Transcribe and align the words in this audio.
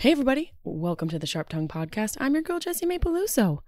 Hey 0.00 0.12
everybody, 0.12 0.52
welcome 0.62 1.08
to 1.08 1.18
the 1.18 1.26
Sharp 1.26 1.48
Tongue 1.48 1.66
Podcast. 1.66 2.16
I'm 2.20 2.34
your 2.34 2.42
girl 2.44 2.60
Jessimae. 2.60 3.58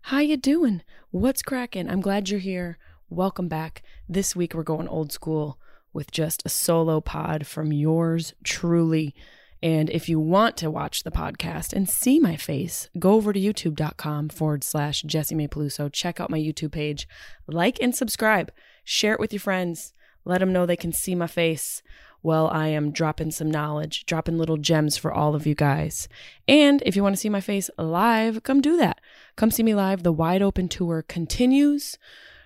How 0.00 0.18
you 0.18 0.36
doing? 0.36 0.82
What's 1.12 1.40
cracking? 1.40 1.88
I'm 1.88 2.00
glad 2.00 2.28
you're 2.28 2.40
here. 2.40 2.78
Welcome 3.08 3.46
back. 3.46 3.84
This 4.08 4.34
week 4.34 4.54
we're 4.54 4.64
going 4.64 4.88
old 4.88 5.12
school 5.12 5.56
with 5.92 6.10
just 6.10 6.42
a 6.44 6.48
solo 6.48 7.00
pod 7.00 7.46
from 7.46 7.72
yours 7.72 8.34
truly. 8.42 9.14
And 9.62 9.88
if 9.90 10.08
you 10.08 10.18
want 10.18 10.56
to 10.56 10.68
watch 10.68 11.04
the 11.04 11.12
podcast 11.12 11.72
and 11.72 11.88
see 11.88 12.18
my 12.18 12.34
face, 12.34 12.90
go 12.98 13.12
over 13.12 13.32
to 13.32 13.38
youtube.com 13.38 14.30
forward 14.30 14.64
slash 14.64 15.04
Jessimae. 15.04 15.92
Check 15.92 16.18
out 16.18 16.28
my 16.28 16.40
YouTube 16.40 16.72
page, 16.72 17.06
like 17.46 17.78
and 17.80 17.94
subscribe, 17.94 18.50
share 18.82 19.12
it 19.12 19.20
with 19.20 19.32
your 19.32 19.38
friends, 19.38 19.92
let 20.24 20.40
them 20.40 20.52
know 20.52 20.66
they 20.66 20.74
can 20.74 20.92
see 20.92 21.14
my 21.14 21.28
face 21.28 21.84
well, 22.22 22.48
I 22.48 22.68
am 22.68 22.90
dropping 22.90 23.30
some 23.30 23.50
knowledge, 23.50 24.04
dropping 24.06 24.38
little 24.38 24.56
gems 24.56 24.96
for 24.96 25.12
all 25.12 25.34
of 25.34 25.46
you 25.46 25.54
guys. 25.54 26.08
And 26.46 26.82
if 26.84 26.96
you 26.96 27.02
want 27.02 27.14
to 27.14 27.20
see 27.20 27.28
my 27.28 27.40
face 27.40 27.70
live, 27.78 28.42
come 28.42 28.60
do 28.60 28.76
that. 28.76 29.00
Come 29.36 29.50
see 29.50 29.62
me 29.62 29.74
live. 29.74 30.02
The 30.02 30.12
Wide 30.12 30.42
Open 30.42 30.68
Tour 30.68 31.02
continues. 31.02 31.96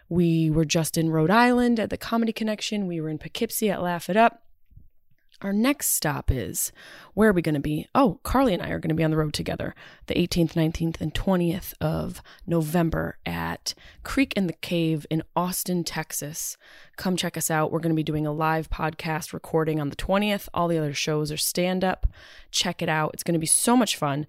We 0.09 0.51
were 0.51 0.67
just 0.67 0.99
in 0.99 1.11
Rhode 1.11 1.31
Island 1.31 1.81
at 1.81 1.89
the 1.89 1.97
Comedy 1.97 2.33
Connection. 2.33 2.87
We 2.87 3.01
were 3.01 3.09
in 3.09 3.19
Poughkeepsie 3.19 3.71
at 3.71 3.83
Laugh 3.83 4.11
It 4.11 4.17
Up. 4.17 4.43
Our 5.43 5.53
next 5.53 5.89
stop 5.89 6.31
is 6.31 6.71
where 7.15 7.31
are 7.31 7.33
we 7.33 7.43
going 7.43 7.57
to 7.57 7.61
be? 7.61 7.89
Oh, 7.97 8.21
Carly 8.23 8.55
and 8.55 8.63
I 8.63 8.71
are 8.71 8.79
going 8.79 8.91
to 8.91 8.95
be 8.95 9.03
on 9.03 9.11
the 9.11 9.17
road 9.17 9.35
together 9.35 9.75
the 10.07 10.15
18th, 10.15 10.53
19th, 10.53 11.01
and 11.01 11.13
20th 11.13 11.75
of 11.81 12.23
November 12.47 13.19
at 13.27 13.75
Creek 14.05 14.33
and 14.37 14.49
the 14.49 14.55
Cave 14.55 15.05
in 15.11 15.25
Austin, 15.35 15.83
Texas. 15.83 16.57
Come 16.97 17.17
check 17.17 17.37
us 17.37 17.51
out. 17.51 17.73
We're 17.73 17.81
going 17.81 17.91
to 17.91 17.97
be 17.97 18.05
doing 18.05 18.25
a 18.25 18.33
live 18.33 18.71
podcast 18.71 19.33
recording 19.33 19.81
on 19.81 19.91
the 19.91 19.97
20th. 19.97 20.49
All 20.55 20.69
the 20.69 20.79
other 20.79 20.95
shows 20.95 21.33
are 21.33 21.37
stand 21.37 21.83
up. 21.83 22.07
Check 22.53 22.81
it 22.81 22.89
out. 22.89 23.11
It's 23.13 23.25
going 23.25 23.35
to 23.35 23.41
be 23.41 23.47
so 23.47 23.77
much 23.77 23.97
fun. 23.97 24.29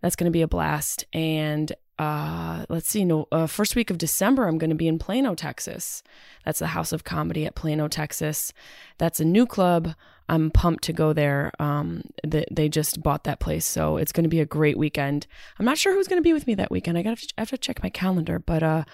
That's 0.00 0.16
going 0.16 0.30
to 0.30 0.36
be 0.36 0.42
a 0.42 0.48
blast. 0.48 1.06
And 1.12 1.72
uh, 1.98 2.66
let's 2.68 2.88
see, 2.88 3.04
no, 3.04 3.26
uh, 3.32 3.46
first 3.46 3.76
week 3.76 3.90
of 3.90 3.98
December, 3.98 4.46
I'm 4.46 4.58
going 4.58 4.70
to 4.70 4.76
be 4.76 4.88
in 4.88 4.98
Plano, 4.98 5.34
Texas. 5.34 6.02
That's 6.44 6.58
the 6.58 6.68
House 6.68 6.92
of 6.92 7.04
Comedy 7.04 7.46
at 7.46 7.54
Plano, 7.54 7.88
Texas. 7.88 8.52
That's 8.98 9.20
a 9.20 9.24
new 9.24 9.46
club. 9.46 9.94
I'm 10.28 10.50
pumped 10.50 10.84
to 10.84 10.92
go 10.92 11.12
there. 11.12 11.52
Um, 11.58 12.02
they, 12.26 12.44
they 12.50 12.68
just 12.68 13.02
bought 13.02 13.24
that 13.24 13.40
place, 13.40 13.66
so 13.66 13.96
it's 13.96 14.12
going 14.12 14.24
to 14.24 14.30
be 14.30 14.40
a 14.40 14.46
great 14.46 14.78
weekend. 14.78 15.26
I'm 15.58 15.66
not 15.66 15.78
sure 15.78 15.92
who's 15.94 16.08
going 16.08 16.20
to 16.20 16.26
be 16.26 16.32
with 16.32 16.46
me 16.46 16.54
that 16.54 16.70
weekend. 16.70 16.96
I 16.96 17.02
got 17.02 17.18
to 17.18 17.26
have 17.38 17.50
to 17.50 17.58
check 17.58 17.82
my 17.82 17.90
calendar, 17.90 18.38
but 18.38 18.62
uh, 18.62 18.84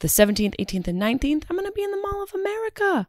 the 0.00 0.08
17th, 0.08 0.54
18th, 0.58 0.88
and 0.88 1.00
19th, 1.00 1.44
I'm 1.48 1.56
going 1.56 1.66
to 1.66 1.72
be 1.72 1.82
in 1.82 1.90
the 1.90 2.02
Mall 2.02 2.22
of 2.22 2.34
America. 2.34 3.08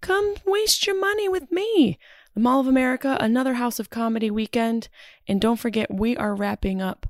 Come 0.00 0.34
waste 0.44 0.86
your 0.86 0.98
money 0.98 1.28
with 1.28 1.50
me. 1.52 1.98
The 2.34 2.40
Mall 2.40 2.60
of 2.60 2.66
America, 2.66 3.16
another 3.20 3.54
House 3.54 3.78
of 3.78 3.90
Comedy 3.90 4.30
weekend, 4.30 4.88
and 5.28 5.40
don't 5.40 5.60
forget 5.60 5.92
we 5.92 6.16
are 6.16 6.34
wrapping 6.34 6.80
up 6.80 7.06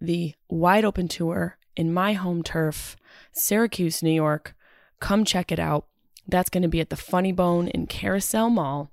the 0.00 0.34
wide 0.48 0.84
open 0.84 1.08
tour 1.08 1.58
in 1.76 1.92
my 1.92 2.14
home 2.14 2.42
turf, 2.42 2.96
Syracuse, 3.32 4.02
New 4.02 4.12
York. 4.12 4.54
Come 4.98 5.24
check 5.24 5.52
it 5.52 5.58
out. 5.58 5.86
That's 6.26 6.50
going 6.50 6.62
to 6.62 6.68
be 6.68 6.80
at 6.80 6.90
the 6.90 6.96
Funny 6.96 7.32
Bone 7.32 7.68
in 7.68 7.86
Carousel 7.86 8.50
Mall. 8.50 8.90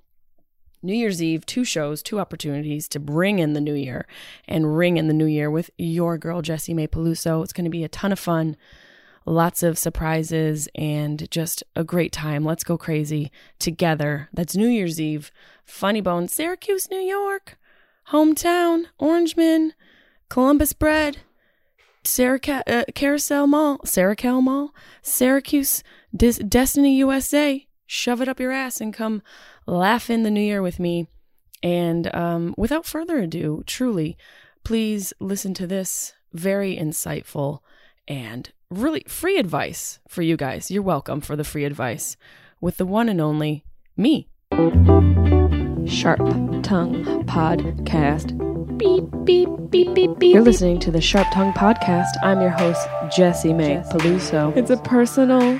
New 0.82 0.94
Year's 0.94 1.22
Eve, 1.22 1.46
two 1.46 1.64
shows, 1.66 2.02
two 2.02 2.20
opportunities 2.20 2.88
to 2.88 3.00
bring 3.00 3.40
in 3.40 3.54
the 3.54 3.62
new 3.62 3.74
year 3.74 4.08
and 4.48 4.78
ring 4.78 4.98
in 4.98 5.08
the 5.08 5.14
new 5.14 5.26
year 5.26 5.52
with 5.52 5.70
your 5.78 6.18
girl, 6.18 6.42
Jessimae 6.42 6.88
Peluso. 6.88 7.44
It's 7.44 7.54
going 7.54 7.66
to 7.66 7.70
be 7.70 7.84
a 7.84 7.90
ton 7.90 8.14
of 8.14 8.20
fun, 8.20 8.56
lots 9.26 9.62
of 9.62 9.78
surprises, 9.78 10.70
and 10.76 11.30
just 11.30 11.64
a 11.76 11.84
great 11.84 12.14
time. 12.14 12.46
Let's 12.46 12.64
go 12.64 12.78
crazy 12.78 13.30
together. 13.60 14.30
That's 14.34 14.56
New 14.56 14.68
Year's 14.68 15.02
Eve, 15.02 15.32
Funny 15.66 16.00
Bone, 16.00 16.30
Syracuse, 16.30 16.90
New 16.90 17.02
York, 17.02 17.58
hometown, 18.12 18.86
Orangeman, 19.02 19.72
Columbus 20.30 20.72
Bread, 20.72 21.18
Saraca- 22.04 22.64
uh, 22.68 22.86
Carousel 22.96 23.48
Mall, 23.48 23.80
Saracal 23.80 24.42
Mall, 24.42 24.74
Syracuse, 25.02 25.84
Dis- 26.16 26.38
Destiny 26.40 26.96
USA. 26.98 27.66
Shove 27.86 28.22
it 28.22 28.28
up 28.28 28.40
your 28.40 28.52
ass 28.52 28.80
and 28.80 28.94
come 28.94 29.24
laugh 29.70 30.10
in 30.10 30.24
the 30.24 30.32
new 30.32 30.42
year 30.42 30.62
with 30.62 30.80
me. 30.80 31.08
And 31.62 32.14
um, 32.16 32.56
without 32.58 32.86
further 32.86 33.18
ado, 33.18 33.64
truly, 33.66 34.18
please 34.64 35.14
listen 35.20 35.54
to 35.56 35.68
this 35.68 36.14
very 36.34 36.78
insightful 36.78 37.60
and 38.08 38.52
really 38.70 39.04
free 39.08 39.38
advice 39.38 40.00
for 40.08 40.22
you 40.22 40.38
guys. 40.38 40.72
You're 40.72 40.84
welcome 40.84 41.22
for 41.22 41.36
the 41.36 41.44
free 41.44 41.66
advice 41.66 42.18
with 42.62 42.78
the 42.78 42.86
one 42.86 43.10
and 43.10 43.20
only 43.20 43.66
me. 43.98 44.30
Sharp 45.86 46.20
Tongue 46.64 47.04
Podcast. 47.26 48.38
Beep, 48.78 49.04
beep, 49.26 49.50
beep, 49.70 49.94
beep, 49.94 50.20
beep. 50.20 50.34
You're 50.34 50.44
listening 50.44 50.80
to 50.80 50.92
the 50.92 51.02
Sharp 51.02 51.28
Tongue 51.34 51.54
Podcast. 51.54 52.12
I'm 52.24 52.40
your 52.42 52.52
host, 52.52 52.88
Jessimae 53.16 53.90
Peluso. 53.92 54.56
It's 54.56 54.70
a 54.70 54.78
personal 54.78 55.60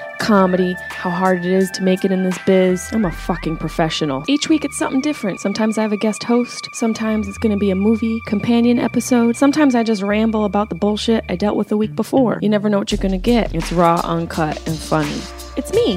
comedy, 0.21 0.75
how 0.89 1.09
hard 1.09 1.43
it 1.43 1.51
is 1.51 1.69
to 1.71 1.81
make 1.81 2.05
it 2.05 2.11
in 2.11 2.23
this 2.23 2.37
biz. 2.45 2.89
I'm 2.93 3.05
a 3.05 3.11
fucking 3.11 3.57
professional. 3.57 4.23
Each 4.27 4.47
week 4.47 4.63
it's 4.63 4.77
something 4.77 5.01
different. 5.01 5.39
Sometimes 5.39 5.79
I 5.79 5.81
have 5.81 5.91
a 5.91 5.97
guest 5.97 6.23
host. 6.23 6.69
Sometimes 6.73 7.27
it's 7.27 7.39
gonna 7.39 7.57
be 7.57 7.71
a 7.71 7.75
movie 7.75 8.21
companion 8.27 8.77
episode. 8.77 9.35
Sometimes 9.35 9.73
I 9.73 9.81
just 9.83 10.03
ramble 10.03 10.45
about 10.45 10.69
the 10.69 10.75
bullshit 10.75 11.25
I 11.27 11.35
dealt 11.35 11.57
with 11.57 11.69
the 11.69 11.75
week 11.75 11.95
before. 11.95 12.37
You 12.41 12.49
never 12.49 12.69
know 12.69 12.77
what 12.77 12.91
you're 12.91 13.01
gonna 13.01 13.17
get. 13.17 13.53
It's 13.55 13.71
raw, 13.71 13.99
uncut, 14.03 14.55
and 14.67 14.77
funny. 14.77 15.19
It's 15.57 15.73
me. 15.73 15.95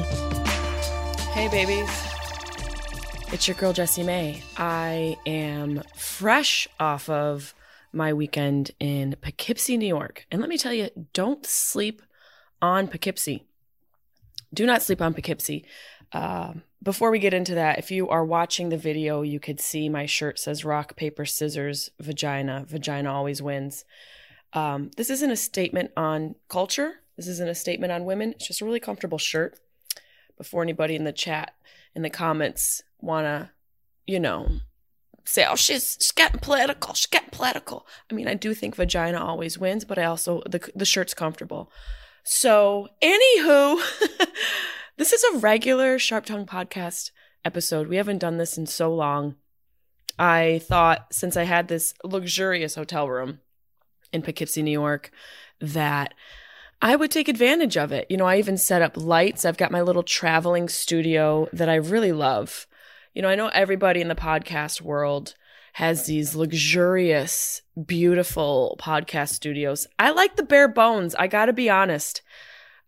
Hey, 1.35 1.49
babies. 1.49 1.91
It's 3.31 3.47
your 3.47 3.57
girl, 3.57 3.75
Jessimae. 3.75 4.43
I 4.57 5.17
am 5.27 5.83
fresh 5.97 6.67
off 6.81 7.11
of 7.11 7.55
my 7.93 8.15
weekend 8.15 8.71
in 8.81 9.17
Poughkeepsie, 9.21 9.77
New 9.77 9.87
York. 9.87 10.27
And 10.31 10.41
let 10.41 10.49
me 10.49 10.57
tell 10.57 10.73
you, 10.73 10.89
don't 11.13 11.45
sleep 11.45 12.01
on 12.63 12.89
Poughkeepsie 12.89 13.45
do 14.55 14.67
not 14.67 14.83
sleep 14.83 15.03
on 15.03 15.15
Poughkeepsie. 15.15 15.67
Uh, 16.13 16.55
before 16.83 17.11
we 17.11 17.19
get 17.19 17.35
into 17.35 17.55
that, 17.55 17.79
if 17.79 17.91
you 17.91 18.09
are 18.09 18.25
watching 18.25 18.69
the 18.69 18.77
video, 18.77 19.23
you 19.23 19.41
could 19.41 19.61
see 19.61 19.89
my 19.89 20.07
shirt 20.07 20.39
says 20.39 20.65
rock, 20.65 20.97
paper, 20.97 21.25
scissors, 21.25 21.91
vagina. 21.99 22.65
Vagina 22.69 23.13
always 23.13 23.43
wins. 23.43 23.85
Um, 24.53 24.91
this 24.97 25.11
isn't 25.11 25.31
a 25.31 25.37
statement 25.37 25.91
on 25.97 26.37
culture. 26.49 27.01
This 27.17 27.27
isn't 27.27 27.49
a 27.49 27.55
statement 27.55 27.93
on 27.93 28.05
women. 28.05 28.33
It's 28.33 28.47
just 28.47 28.61
a 28.61 28.65
really 28.65 28.81
comfortable 28.81 29.19
shirt. 29.19 29.59
Before 30.37 30.63
anybody 30.63 30.95
in 30.95 31.05
the 31.05 31.13
chat, 31.13 31.55
in 31.95 32.03
the 32.03 32.11
comments, 32.11 32.83
want 33.01 33.25
to, 33.25 33.51
you 34.07 34.19
know, 34.19 34.49
say, 35.25 35.47
oh, 35.49 35.57
she's, 35.57 35.97
she's 36.01 36.13
getting 36.13 36.41
political. 36.41 36.93
She's 36.95 37.07
getting 37.07 37.31
political. 37.31 37.87
I 38.11 38.15
mean, 38.15 38.29
I 38.29 38.35
do 38.35 38.53
think 38.53 38.75
vagina 38.75 39.25
always 39.25 39.59
wins, 39.59 39.85
but 39.85 39.99
I 39.99 40.05
also, 40.05 40.43
the, 40.49 40.71
the 40.75 40.85
shirt's 40.85 41.15
comfortable. 41.15 41.71
So, 42.27 42.89
anywho, 43.03 43.79
this 44.97 45.13
is 45.13 45.23
a 45.25 45.39
regular 45.41 45.99
Sharp 45.99 46.25
Tongue 46.25 46.47
podcast 46.47 47.11
episode. 47.45 47.87
We 47.87 47.97
haven't 47.97 48.19
done 48.19 48.39
this 48.39 48.57
in 48.57 48.65
so 48.65 48.95
long. 48.95 49.35
I 50.19 50.63
thought 50.65 51.13
since 51.13 51.37
I 51.37 51.43
had 51.43 51.69
this 51.69 51.93
luxurious 52.03 52.77
hotel 52.77 53.11
room 53.11 53.41
in 54.11 54.23
Poughkeepsie, 54.23 54.63
New 54.63 54.71
York, 54.71 55.11
that 55.61 56.15
I 56.81 56.97
would 56.97 57.11
take 57.11 57.29
advantage 57.29 57.77
of 57.77 57.93
it. 57.93 58.07
You 58.09 58.17
know, 58.17 58.27
I 58.27 58.39
even 58.39 58.57
set 58.57 58.81
up 58.81 58.97
lights. 58.97 59.45
I've 59.45 59.59
got 59.59 59.71
my 59.71 59.83
little 59.83 60.03
traveling 60.03 60.71
studio 60.71 61.47
that 61.53 61.69
I 61.69 61.75
really 61.75 62.13
love. 62.13 62.67
You 63.13 63.21
know, 63.21 63.29
I 63.29 63.35
know 63.35 63.49
everybody 63.49 64.01
in 64.01 64.09
the 64.09 64.15
podcast 64.15 64.81
world 64.81 65.35
has 65.75 66.07
these 66.07 66.37
luxurious, 66.37 67.61
beautiful 67.85 68.77
podcast 68.81 69.31
studios. 69.31 69.89
I 69.99 70.13
like 70.13 70.37
the 70.37 70.45
bare 70.45 70.69
bones. 70.69 71.17
I 71.17 71.27
got 71.27 71.47
to 71.47 71.53
be 71.53 71.69
honest. 71.69 72.23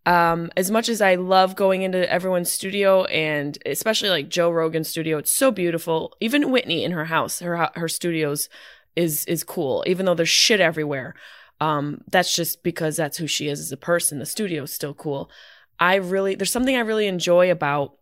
Um, 0.05 0.49
as 0.55 0.71
much 0.71 0.87
as 0.87 1.01
I 1.01 1.15
love 1.15 1.57
going 1.57 1.81
into 1.81 2.09
everyone's 2.09 2.49
studio 2.49 3.03
and 3.03 3.57
especially 3.65 4.07
like 4.07 4.29
Joe 4.29 4.49
Rogan's 4.49 4.87
studio, 4.87 5.17
it's 5.17 5.31
so 5.31 5.51
beautiful. 5.51 6.15
Even 6.21 6.49
Whitney 6.49 6.85
in 6.85 6.91
her 6.93 7.03
house, 7.03 7.39
her 7.41 7.69
her 7.75 7.89
studios 7.89 8.47
is 8.95 9.25
is 9.25 9.43
cool, 9.43 9.83
even 9.85 10.05
though 10.05 10.15
there's 10.15 10.29
shit 10.29 10.61
everywhere. 10.61 11.13
Um, 11.59 12.05
that's 12.09 12.33
just 12.33 12.63
because 12.63 12.95
that's 12.95 13.17
who 13.17 13.27
she 13.27 13.49
is 13.49 13.59
as 13.59 13.73
a 13.73 13.77
person. 13.77 14.19
The 14.19 14.25
studio 14.25 14.63
is 14.63 14.71
still 14.71 14.93
cool. 14.93 15.29
I 15.77 15.95
really 15.95 16.35
there's 16.35 16.53
something 16.53 16.77
I 16.77 16.79
really 16.79 17.07
enjoy 17.07 17.51
about 17.51 17.97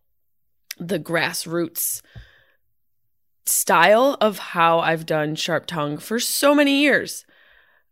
the 0.77 0.99
grassroots 0.99 2.03
style 3.45 4.18
of 4.21 4.39
how 4.39 4.80
I've 4.80 5.06
done 5.06 5.36
Sharp 5.36 5.65
Tongue 5.65 5.97
for 5.97 6.19
so 6.19 6.56
many 6.56 6.81
years. 6.81 7.25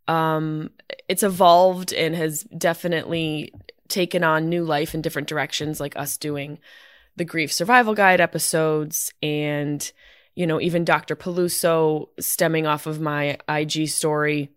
Um, 0.07 0.71
it's 1.07 1.23
evolved 1.23 1.93
and 1.93 2.15
has 2.15 2.43
definitely 2.57 3.53
taken 3.87 4.23
on 4.23 4.49
new 4.49 4.63
life 4.63 4.93
in 4.93 5.01
different 5.01 5.27
directions, 5.27 5.79
like 5.79 5.95
us 5.95 6.17
doing 6.17 6.59
the 7.15 7.25
grief 7.25 7.53
survival 7.53 7.93
guide 7.93 8.19
episodes 8.19 9.13
and 9.21 9.91
you 10.35 10.47
know 10.47 10.59
even 10.59 10.83
dr 10.83 11.15
peluso 11.17 12.07
stemming 12.19 12.65
off 12.65 12.85
of 12.85 12.99
my 12.99 13.37
ig 13.49 13.87
story. 13.87 14.49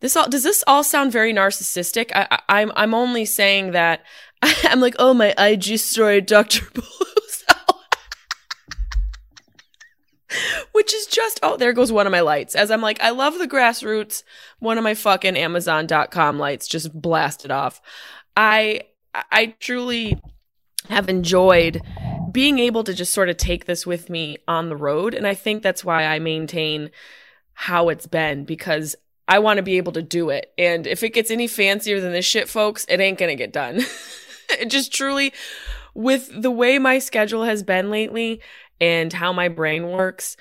This 0.00 0.16
all 0.16 0.28
does 0.28 0.42
this 0.42 0.64
all 0.66 0.82
sound 0.82 1.12
very 1.12 1.32
narcissistic? 1.32 2.10
I, 2.14 2.26
I 2.30 2.60
i'm 2.60 2.72
i'm 2.74 2.94
only 2.94 3.24
saying 3.24 3.72
that 3.72 4.02
i'm 4.42 4.80
like 4.80 4.96
oh 4.98 5.14
my 5.14 5.34
ig 5.38 5.78
story 5.78 6.20
dr 6.20 6.60
peluso 6.60 7.09
which 10.80 10.94
is 10.94 11.06
just 11.06 11.38
oh 11.42 11.58
there 11.58 11.74
goes 11.74 11.92
one 11.92 12.06
of 12.06 12.10
my 12.10 12.20
lights 12.20 12.54
as 12.54 12.70
i'm 12.70 12.80
like 12.80 12.98
i 13.02 13.10
love 13.10 13.38
the 13.38 13.46
grassroots 13.46 14.22
one 14.60 14.78
of 14.78 14.84
my 14.84 14.94
fucking 14.94 15.36
amazon.com 15.36 16.38
lights 16.38 16.66
just 16.66 16.90
blasted 16.98 17.50
off 17.50 17.82
I 18.36 18.82
I 19.14 19.54
truly 19.60 20.18
have 20.88 21.08
enjoyed 21.08 21.82
being 22.32 22.58
able 22.58 22.84
to 22.84 22.94
just 22.94 23.12
sort 23.12 23.28
of 23.28 23.36
take 23.36 23.66
this 23.66 23.86
with 23.86 24.08
me 24.08 24.38
on 24.46 24.68
the 24.68 24.76
road 24.76 25.14
and 25.14 25.26
I 25.26 25.34
think 25.34 25.62
that's 25.62 25.84
why 25.84 26.04
I 26.04 26.18
maintain 26.18 26.90
how 27.52 27.88
it's 27.88 28.06
been 28.06 28.44
because 28.44 28.96
I 29.28 29.40
want 29.40 29.58
to 29.58 29.62
be 29.62 29.76
able 29.76 29.92
to 29.92 30.02
do 30.02 30.30
it. 30.30 30.52
And 30.58 30.86
if 30.86 31.02
it 31.02 31.10
gets 31.10 31.30
any 31.30 31.46
fancier 31.46 32.00
than 32.00 32.12
this 32.12 32.24
shit 32.24 32.48
folks, 32.48 32.84
it 32.88 32.98
ain't 32.98 33.18
going 33.18 33.28
to 33.28 33.36
get 33.36 33.52
done. 33.52 33.80
it 34.50 34.66
just 34.70 34.92
truly 34.92 35.32
with 35.94 36.30
the 36.34 36.50
way 36.50 36.78
my 36.78 36.98
schedule 36.98 37.44
has 37.44 37.62
been 37.62 37.90
lately 37.90 38.40
and 38.80 39.12
how 39.12 39.32
my 39.32 39.48
brain 39.48 39.88
works, 39.88 40.36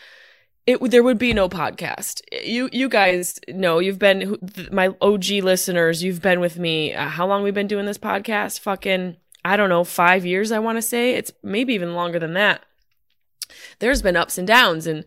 it 0.69 0.91
there 0.91 1.01
would 1.01 1.17
be 1.17 1.33
no 1.33 1.49
podcast. 1.49 2.21
You 2.43 2.69
you 2.71 2.89
guys 2.89 3.39
know 3.47 3.79
you've 3.79 3.97
been 3.97 4.37
my 4.71 4.93
OG 5.01 5.25
listeners. 5.41 6.03
You've 6.03 6.21
been 6.21 6.39
with 6.39 6.59
me. 6.59 6.93
Uh, 6.93 7.07
how 7.07 7.25
long 7.25 7.41
we've 7.41 7.55
been 7.55 7.67
doing 7.67 7.87
this 7.87 7.97
podcast? 7.97 8.59
Fucking 8.59 9.17
I 9.43 9.57
don't 9.57 9.69
know, 9.69 9.83
five 9.83 10.27
years. 10.27 10.51
I 10.51 10.59
want 10.59 10.77
to 10.77 10.83
say 10.83 11.15
it's 11.15 11.31
maybe 11.41 11.73
even 11.73 11.95
longer 11.95 12.19
than 12.19 12.33
that. 12.33 12.63
There's 13.79 14.03
been 14.03 14.15
ups 14.15 14.37
and 14.37 14.47
downs 14.47 14.85
and 14.85 15.05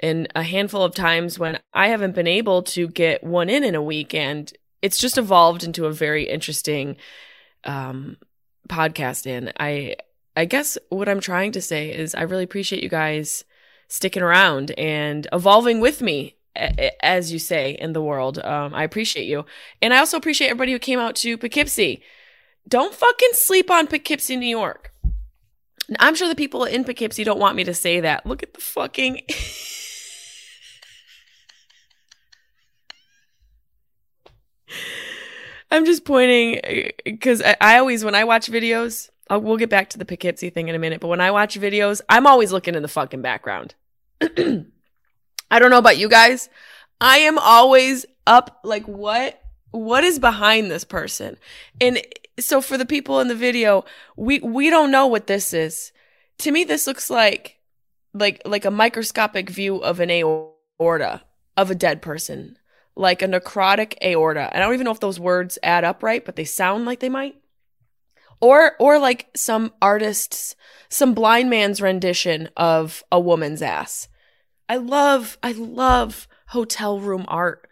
and 0.00 0.26
a 0.34 0.42
handful 0.42 0.82
of 0.82 0.96
times 0.96 1.38
when 1.38 1.60
I 1.72 1.88
haven't 1.88 2.16
been 2.16 2.26
able 2.26 2.64
to 2.64 2.88
get 2.88 3.22
one 3.22 3.48
in 3.48 3.62
in 3.62 3.76
a 3.76 3.82
week, 3.82 4.14
and 4.14 4.52
it's 4.82 4.98
just 4.98 5.16
evolved 5.16 5.62
into 5.62 5.86
a 5.86 5.92
very 5.92 6.24
interesting 6.24 6.96
um, 7.62 8.16
podcast. 8.68 9.26
And 9.26 9.52
I 9.60 9.94
I 10.36 10.44
guess 10.44 10.76
what 10.88 11.08
I'm 11.08 11.20
trying 11.20 11.52
to 11.52 11.62
say 11.62 11.92
is 11.92 12.16
I 12.16 12.22
really 12.22 12.42
appreciate 12.42 12.82
you 12.82 12.88
guys 12.88 13.44
sticking 13.94 14.24
around 14.24 14.72
and 14.72 15.28
evolving 15.32 15.78
with 15.78 16.02
me 16.02 16.34
as 16.56 17.32
you 17.32 17.38
say 17.38 17.70
in 17.72 17.92
the 17.92 18.02
world. 18.02 18.38
Um, 18.38 18.74
I 18.74 18.82
appreciate 18.82 19.26
you. 19.26 19.46
And 19.80 19.94
I 19.94 19.98
also 19.98 20.16
appreciate 20.16 20.48
everybody 20.48 20.72
who 20.72 20.80
came 20.80 20.98
out 20.98 21.14
to 21.16 21.38
Poughkeepsie. 21.38 22.02
Don't 22.66 22.92
fucking 22.92 23.30
sleep 23.32 23.70
on 23.70 23.86
Poughkeepsie, 23.86 24.36
New 24.36 24.48
York. 24.48 24.92
I'm 25.98 26.16
sure 26.16 26.28
the 26.28 26.34
people 26.34 26.64
in 26.64 26.82
Poughkeepsie 26.84 27.22
don't 27.24 27.38
want 27.38 27.54
me 27.56 27.62
to 27.64 27.74
say 27.74 28.00
that. 28.00 28.26
Look 28.26 28.42
at 28.42 28.54
the 28.54 28.60
fucking. 28.60 29.20
I'm 35.70 35.84
just 35.84 36.04
pointing 36.04 36.90
because 37.04 37.42
I, 37.42 37.56
I, 37.60 37.78
always, 37.78 38.04
when 38.04 38.16
I 38.16 38.24
watch 38.24 38.50
videos, 38.50 39.10
I'll, 39.28 39.40
we'll 39.40 39.56
get 39.56 39.70
back 39.70 39.90
to 39.90 39.98
the 39.98 40.04
Poughkeepsie 40.04 40.50
thing 40.50 40.68
in 40.68 40.74
a 40.74 40.78
minute, 40.78 41.00
but 41.00 41.08
when 41.08 41.20
I 41.20 41.30
watch 41.30 41.58
videos, 41.58 42.00
I'm 42.08 42.26
always 42.26 42.50
looking 42.52 42.74
in 42.74 42.82
the 42.82 42.88
fucking 42.88 43.22
background. 43.22 43.74
I 45.50 45.58
don't 45.58 45.70
know 45.70 45.78
about 45.78 45.98
you 45.98 46.08
guys. 46.08 46.48
I 47.00 47.18
am 47.18 47.38
always 47.38 48.06
up 48.26 48.60
like 48.64 48.86
what 48.86 49.40
what 49.70 50.04
is 50.04 50.18
behind 50.18 50.70
this 50.70 50.84
person? 50.84 51.36
And 51.80 52.00
so 52.38 52.60
for 52.60 52.78
the 52.78 52.86
people 52.86 53.20
in 53.20 53.28
the 53.28 53.34
video, 53.34 53.84
we 54.16 54.40
we 54.40 54.70
don't 54.70 54.90
know 54.90 55.06
what 55.06 55.26
this 55.26 55.52
is. 55.52 55.92
To 56.38 56.50
me 56.50 56.64
this 56.64 56.86
looks 56.86 57.10
like 57.10 57.58
like 58.12 58.42
like 58.44 58.64
a 58.64 58.70
microscopic 58.70 59.50
view 59.50 59.76
of 59.76 60.00
an 60.00 60.10
aorta 60.10 61.22
of 61.56 61.70
a 61.70 61.74
dead 61.74 62.02
person, 62.02 62.58
like 62.96 63.22
a 63.22 63.28
necrotic 63.28 63.94
aorta. 64.02 64.50
And 64.52 64.62
I 64.62 64.66
don't 64.66 64.74
even 64.74 64.84
know 64.84 64.92
if 64.92 65.00
those 65.00 65.20
words 65.20 65.58
add 65.62 65.84
up 65.84 66.02
right, 66.02 66.24
but 66.24 66.36
they 66.36 66.44
sound 66.44 66.84
like 66.84 67.00
they 67.00 67.08
might 67.08 67.36
or 68.44 68.76
or 68.78 68.98
like 68.98 69.28
some 69.34 69.72
artist's 69.80 70.54
some 70.88 71.14
blind 71.14 71.48
man's 71.48 71.80
rendition 71.80 72.48
of 72.56 73.02
a 73.10 73.18
woman's 73.18 73.62
ass. 73.62 74.08
I 74.68 74.76
love 74.76 75.38
I 75.42 75.52
love 75.52 76.26
hotel 76.48 76.98
room 77.00 77.24
art. 77.28 77.68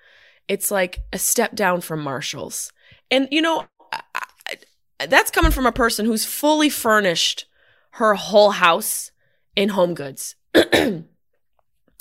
It's 0.48 0.70
like 0.70 1.00
a 1.12 1.18
step 1.18 1.54
down 1.54 1.80
from 1.80 2.02
Marshalls. 2.02 2.72
And 3.10 3.28
you 3.30 3.40
know, 3.40 3.66
I, 3.92 4.02
I, 5.00 5.06
that's 5.06 5.30
coming 5.30 5.52
from 5.52 5.66
a 5.66 5.72
person 5.72 6.06
who's 6.06 6.24
fully 6.24 6.68
furnished 6.68 7.46
her 7.92 8.14
whole 8.14 8.50
house 8.50 9.10
in 9.56 9.70
home 9.70 9.94
goods. 9.94 10.36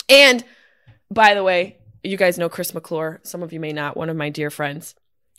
and 0.08 0.44
by 1.10 1.34
the 1.34 1.44
way, 1.44 1.78
you 2.02 2.16
guys 2.16 2.38
know 2.38 2.48
Chris 2.48 2.74
McClure. 2.74 3.20
Some 3.22 3.42
of 3.42 3.52
you 3.52 3.60
may 3.60 3.72
not. 3.72 3.96
One 3.96 4.10
of 4.10 4.16
my 4.16 4.30
dear 4.30 4.50
friends. 4.50 4.94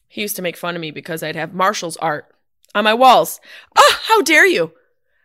He 0.08 0.22
used 0.22 0.36
to 0.36 0.42
make 0.42 0.56
fun 0.56 0.76
of 0.76 0.82
me 0.82 0.92
because 0.92 1.24
I'd 1.24 1.36
have 1.36 1.54
Marshall's 1.54 1.98
art 1.98 2.34
on 2.76 2.84
my 2.84 2.94
walls. 2.94 3.40
Oh, 3.76 4.00
how 4.04 4.22
dare 4.22 4.46
you? 4.46 4.74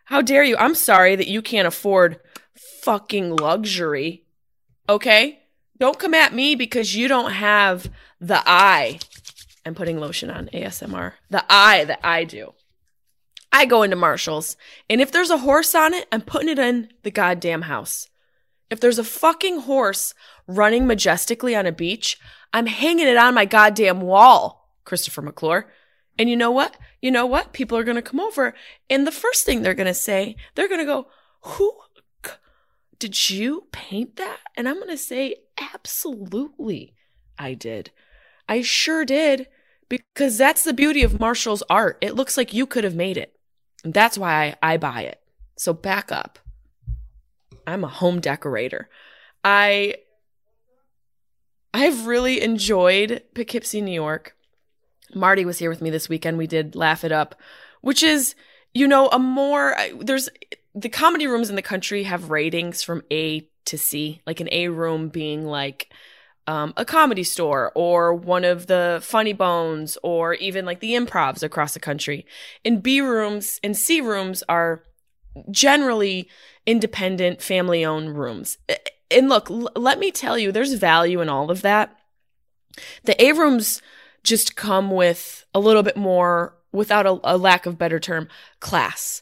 How 0.05 0.21
dare 0.21 0.43
you? 0.43 0.57
I'm 0.57 0.73
sorry 0.73 1.15
that 1.15 1.27
you 1.27 1.41
can't 1.41 1.67
afford 1.67 2.19
fucking 2.81 3.35
luxury. 3.35 4.23
Okay? 4.87 5.39
Don't 5.77 5.99
come 5.99 6.13
at 6.13 6.33
me 6.33 6.55
because 6.55 6.95
you 6.95 7.07
don't 7.07 7.31
have 7.31 7.89
the 8.19 8.41
eye. 8.45 8.99
I'm 9.65 9.75
putting 9.75 9.99
lotion 9.99 10.29
on 10.29 10.49
ASMR. 10.53 11.13
The 11.29 11.45
eye 11.49 11.85
that 11.85 11.99
I 12.03 12.23
do. 12.23 12.53
I 13.51 13.65
go 13.65 13.81
into 13.81 13.95
Marshall's, 13.95 14.57
and 14.89 15.01
if 15.01 15.11
there's 15.11 15.31
a 15.31 15.39
horse 15.39 15.73
on 15.73 15.93
it, 15.93 16.07
I'm 16.11 16.21
putting 16.21 16.49
it 16.49 16.59
in 16.59 16.89
the 17.01 17.09
goddamn 17.09 17.63
house. 17.63 18.07
If 18.69 18.79
there's 18.79 18.99
a 18.99 19.03
fucking 19.03 19.61
horse 19.61 20.13
running 20.45 20.85
majestically 20.85 21.55
on 21.55 21.65
a 21.65 21.71
beach, 21.71 22.19
I'm 22.53 22.67
hanging 22.67 23.07
it 23.07 23.17
on 23.17 23.33
my 23.33 23.45
goddamn 23.45 24.01
wall, 24.01 24.69
Christopher 24.85 25.23
McClure. 25.23 25.71
And 26.19 26.29
you 26.29 26.35
know 26.35 26.51
what? 26.51 26.77
You 27.01 27.09
know 27.09 27.25
what? 27.25 27.53
People 27.53 27.77
are 27.77 27.83
going 27.83 27.95
to 27.95 28.01
come 28.01 28.19
over. 28.19 28.53
And 28.89 29.07
the 29.07 29.11
first 29.11 29.45
thing 29.45 29.61
they're 29.61 29.73
going 29.73 29.87
to 29.87 29.93
say, 29.93 30.35
they're 30.53 30.67
going 30.67 30.81
to 30.81 30.85
go, 30.85 31.07
Who 31.41 31.73
did 32.99 33.29
you 33.29 33.67
paint 33.71 34.17
that? 34.17 34.39
And 34.55 34.67
I'm 34.67 34.75
going 34.75 34.89
to 34.89 34.97
say, 34.97 35.35
Absolutely, 35.73 36.93
I 37.37 37.53
did. 37.53 37.91
I 38.47 38.61
sure 38.61 39.05
did. 39.05 39.47
Because 39.89 40.37
that's 40.37 40.63
the 40.63 40.73
beauty 40.73 41.01
of 41.01 41.19
Marshall's 41.19 41.63
art. 41.67 41.97
It 42.01 42.13
looks 42.13 42.37
like 42.37 42.53
you 42.53 42.67
could 42.67 42.83
have 42.83 42.93
made 42.93 43.17
it. 43.17 43.35
And 43.83 43.91
that's 43.91 44.19
why 44.19 44.55
I, 44.61 44.73
I 44.73 44.77
buy 44.77 45.01
it. 45.01 45.19
So 45.57 45.73
back 45.73 46.11
up. 46.11 46.37
I'm 47.65 47.83
a 47.83 47.87
home 47.87 48.19
decorator. 48.19 48.87
I 49.43 49.95
I've 51.73 52.07
really 52.07 52.41
enjoyed 52.41 53.23
Poughkeepsie, 53.33 53.81
New 53.81 53.93
York. 53.93 54.35
Marty 55.13 55.45
was 55.45 55.59
here 55.59 55.69
with 55.69 55.81
me 55.81 55.89
this 55.89 56.09
weekend. 56.09 56.37
We 56.37 56.47
did 56.47 56.75
Laugh 56.75 57.03
It 57.03 57.11
Up, 57.11 57.35
which 57.81 58.03
is, 58.03 58.35
you 58.73 58.87
know, 58.87 59.07
a 59.09 59.19
more, 59.19 59.75
there's, 59.99 60.29
the 60.81 60.89
comedy 60.89 61.27
rooms 61.27 61.49
in 61.49 61.55
the 61.55 61.61
country 61.61 62.03
have 62.03 62.29
ratings 62.29 62.83
from 62.83 63.03
A 63.11 63.47
to 63.65 63.77
C, 63.77 64.21
like 64.25 64.39
an 64.39 64.49
A 64.51 64.69
room 64.69 65.09
being 65.09 65.45
like, 65.45 65.91
um, 66.47 66.73
a 66.77 66.85
comedy 66.85 67.23
store 67.23 67.71
or 67.75 68.13
one 68.13 68.43
of 68.43 68.65
the 68.65 68.99
funny 69.03 69.33
bones 69.33 69.97
or 70.01 70.33
even 70.35 70.65
like 70.65 70.79
the 70.79 70.93
improvs 70.93 71.43
across 71.43 71.75
the 71.75 71.79
country. 71.79 72.25
And 72.65 72.81
B 72.81 73.01
rooms 73.01 73.59
and 73.63 73.77
C 73.77 74.01
rooms 74.01 74.43
are 74.49 74.83
generally 75.51 76.27
independent 76.65 77.41
family 77.41 77.85
owned 77.85 78.17
rooms. 78.17 78.57
and 79.11 79.29
look, 79.29 79.49
l- 79.51 79.69
let 79.75 79.99
me 79.99 80.11
tell 80.11 80.39
you, 80.39 80.51
there's 80.51 80.73
value 80.73 81.21
in 81.21 81.29
all 81.29 81.51
of 81.51 81.61
that. 81.61 81.95
The 83.03 83.21
A 83.23 83.33
rooms 83.33 83.81
just 84.23 84.55
come 84.55 84.91
with 84.91 85.45
a 85.53 85.59
little 85.59 85.83
bit 85.83 85.97
more, 85.97 86.55
without 86.71 87.05
a, 87.05 87.19
a 87.23 87.37
lack 87.37 87.65
of 87.65 87.77
better 87.77 87.99
term, 87.99 88.27
class. 88.59 89.21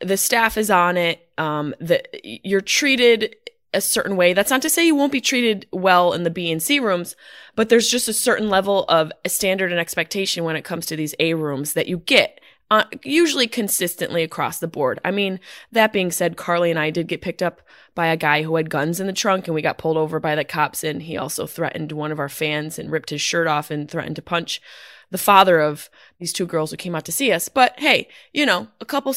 The 0.00 0.16
staff 0.16 0.56
is 0.56 0.70
on 0.70 0.96
it. 0.96 1.28
Um, 1.38 1.74
the, 1.80 2.02
you're 2.22 2.60
treated 2.60 3.36
a 3.74 3.80
certain 3.80 4.16
way. 4.16 4.32
That's 4.34 4.50
not 4.50 4.62
to 4.62 4.70
say 4.70 4.86
you 4.86 4.94
won't 4.94 5.12
be 5.12 5.20
treated 5.20 5.66
well 5.72 6.12
in 6.12 6.24
the 6.24 6.30
B 6.30 6.52
and 6.52 6.62
C 6.62 6.78
rooms, 6.78 7.16
but 7.56 7.68
there's 7.68 7.88
just 7.88 8.08
a 8.08 8.12
certain 8.12 8.50
level 8.50 8.84
of 8.88 9.12
standard 9.26 9.70
and 9.70 9.80
expectation 9.80 10.44
when 10.44 10.56
it 10.56 10.64
comes 10.64 10.86
to 10.86 10.96
these 10.96 11.14
A 11.18 11.34
rooms 11.34 11.72
that 11.72 11.88
you 11.88 11.98
get. 11.98 12.38
Uh, 12.70 12.84
usually 13.04 13.46
consistently 13.46 14.22
across 14.22 14.58
the 14.58 14.66
board. 14.66 14.98
I 15.04 15.10
mean, 15.10 15.40
that 15.72 15.92
being 15.92 16.10
said, 16.10 16.38
Carly 16.38 16.70
and 16.70 16.78
I 16.78 16.88
did 16.88 17.06
get 17.06 17.20
picked 17.20 17.42
up 17.42 17.60
by 17.94 18.06
a 18.06 18.16
guy 18.16 18.42
who 18.42 18.56
had 18.56 18.70
guns 18.70 18.98
in 18.98 19.06
the 19.06 19.12
trunk 19.12 19.46
and 19.46 19.54
we 19.54 19.60
got 19.60 19.76
pulled 19.76 19.98
over 19.98 20.18
by 20.18 20.34
the 20.34 20.42
cops 20.42 20.82
and 20.82 21.02
he 21.02 21.18
also 21.18 21.46
threatened 21.46 21.92
one 21.92 22.10
of 22.10 22.18
our 22.18 22.30
fans 22.30 22.78
and 22.78 22.90
ripped 22.90 23.10
his 23.10 23.20
shirt 23.20 23.46
off 23.46 23.70
and 23.70 23.90
threatened 23.90 24.16
to 24.16 24.22
punch 24.22 24.62
the 25.10 25.18
father 25.18 25.60
of 25.60 25.90
these 26.18 26.32
two 26.32 26.46
girls 26.46 26.70
who 26.70 26.78
came 26.78 26.94
out 26.94 27.04
to 27.04 27.12
see 27.12 27.30
us. 27.30 27.50
But 27.50 27.78
hey, 27.78 28.08
you 28.32 28.46
know, 28.46 28.68
a 28.80 28.86
couple 28.86 29.14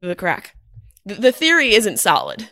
the 0.00 0.14
crack. 0.14 0.56
The, 1.04 1.14
the 1.14 1.32
theory 1.32 1.74
isn't 1.74 1.98
solid. 1.98 2.50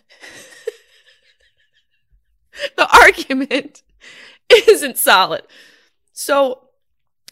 the 2.77 2.89
argument 3.03 3.83
isn't 4.69 4.99
solid. 4.99 5.43
So 6.13 6.63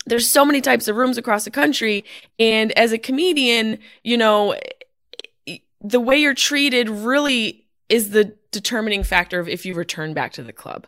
there's 0.07 0.31
so 0.31 0.45
many 0.45 0.61
types 0.61 0.89
of 0.89 0.97
rooms 0.97 1.17
across 1.17 1.45
the 1.45 1.51
country 1.51 2.05
and 2.39 2.73
as 2.73 2.93
a 2.93 2.99
comedian, 2.99 3.79
you 4.03 4.17
know, 4.17 4.55
the 5.81 6.01
way 6.01 6.19
you're 6.19 6.35
treated 6.35 6.89
really 6.89 7.67
is 7.89 8.11
the 8.11 8.35
determining 8.51 9.03
factor 9.03 9.39
of 9.41 9.49
if 9.49 9.67
you 9.67 9.75
return 9.75 10.15
back 10.15 10.33
to 10.33 10.43
the 10.43 10.53
club. 10.53 10.87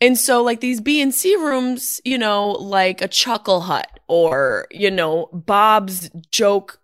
And 0.00 0.18
so 0.18 0.42
like 0.42 0.60
these 0.60 0.80
B 0.80 1.00
and 1.00 1.14
C 1.14 1.36
rooms, 1.36 2.00
you 2.04 2.18
know, 2.18 2.50
like 2.50 3.00
a 3.00 3.08
chuckle 3.08 3.62
hut 3.62 4.00
or, 4.08 4.66
you 4.70 4.90
know, 4.90 5.28
Bob's 5.32 6.10
joke 6.30 6.80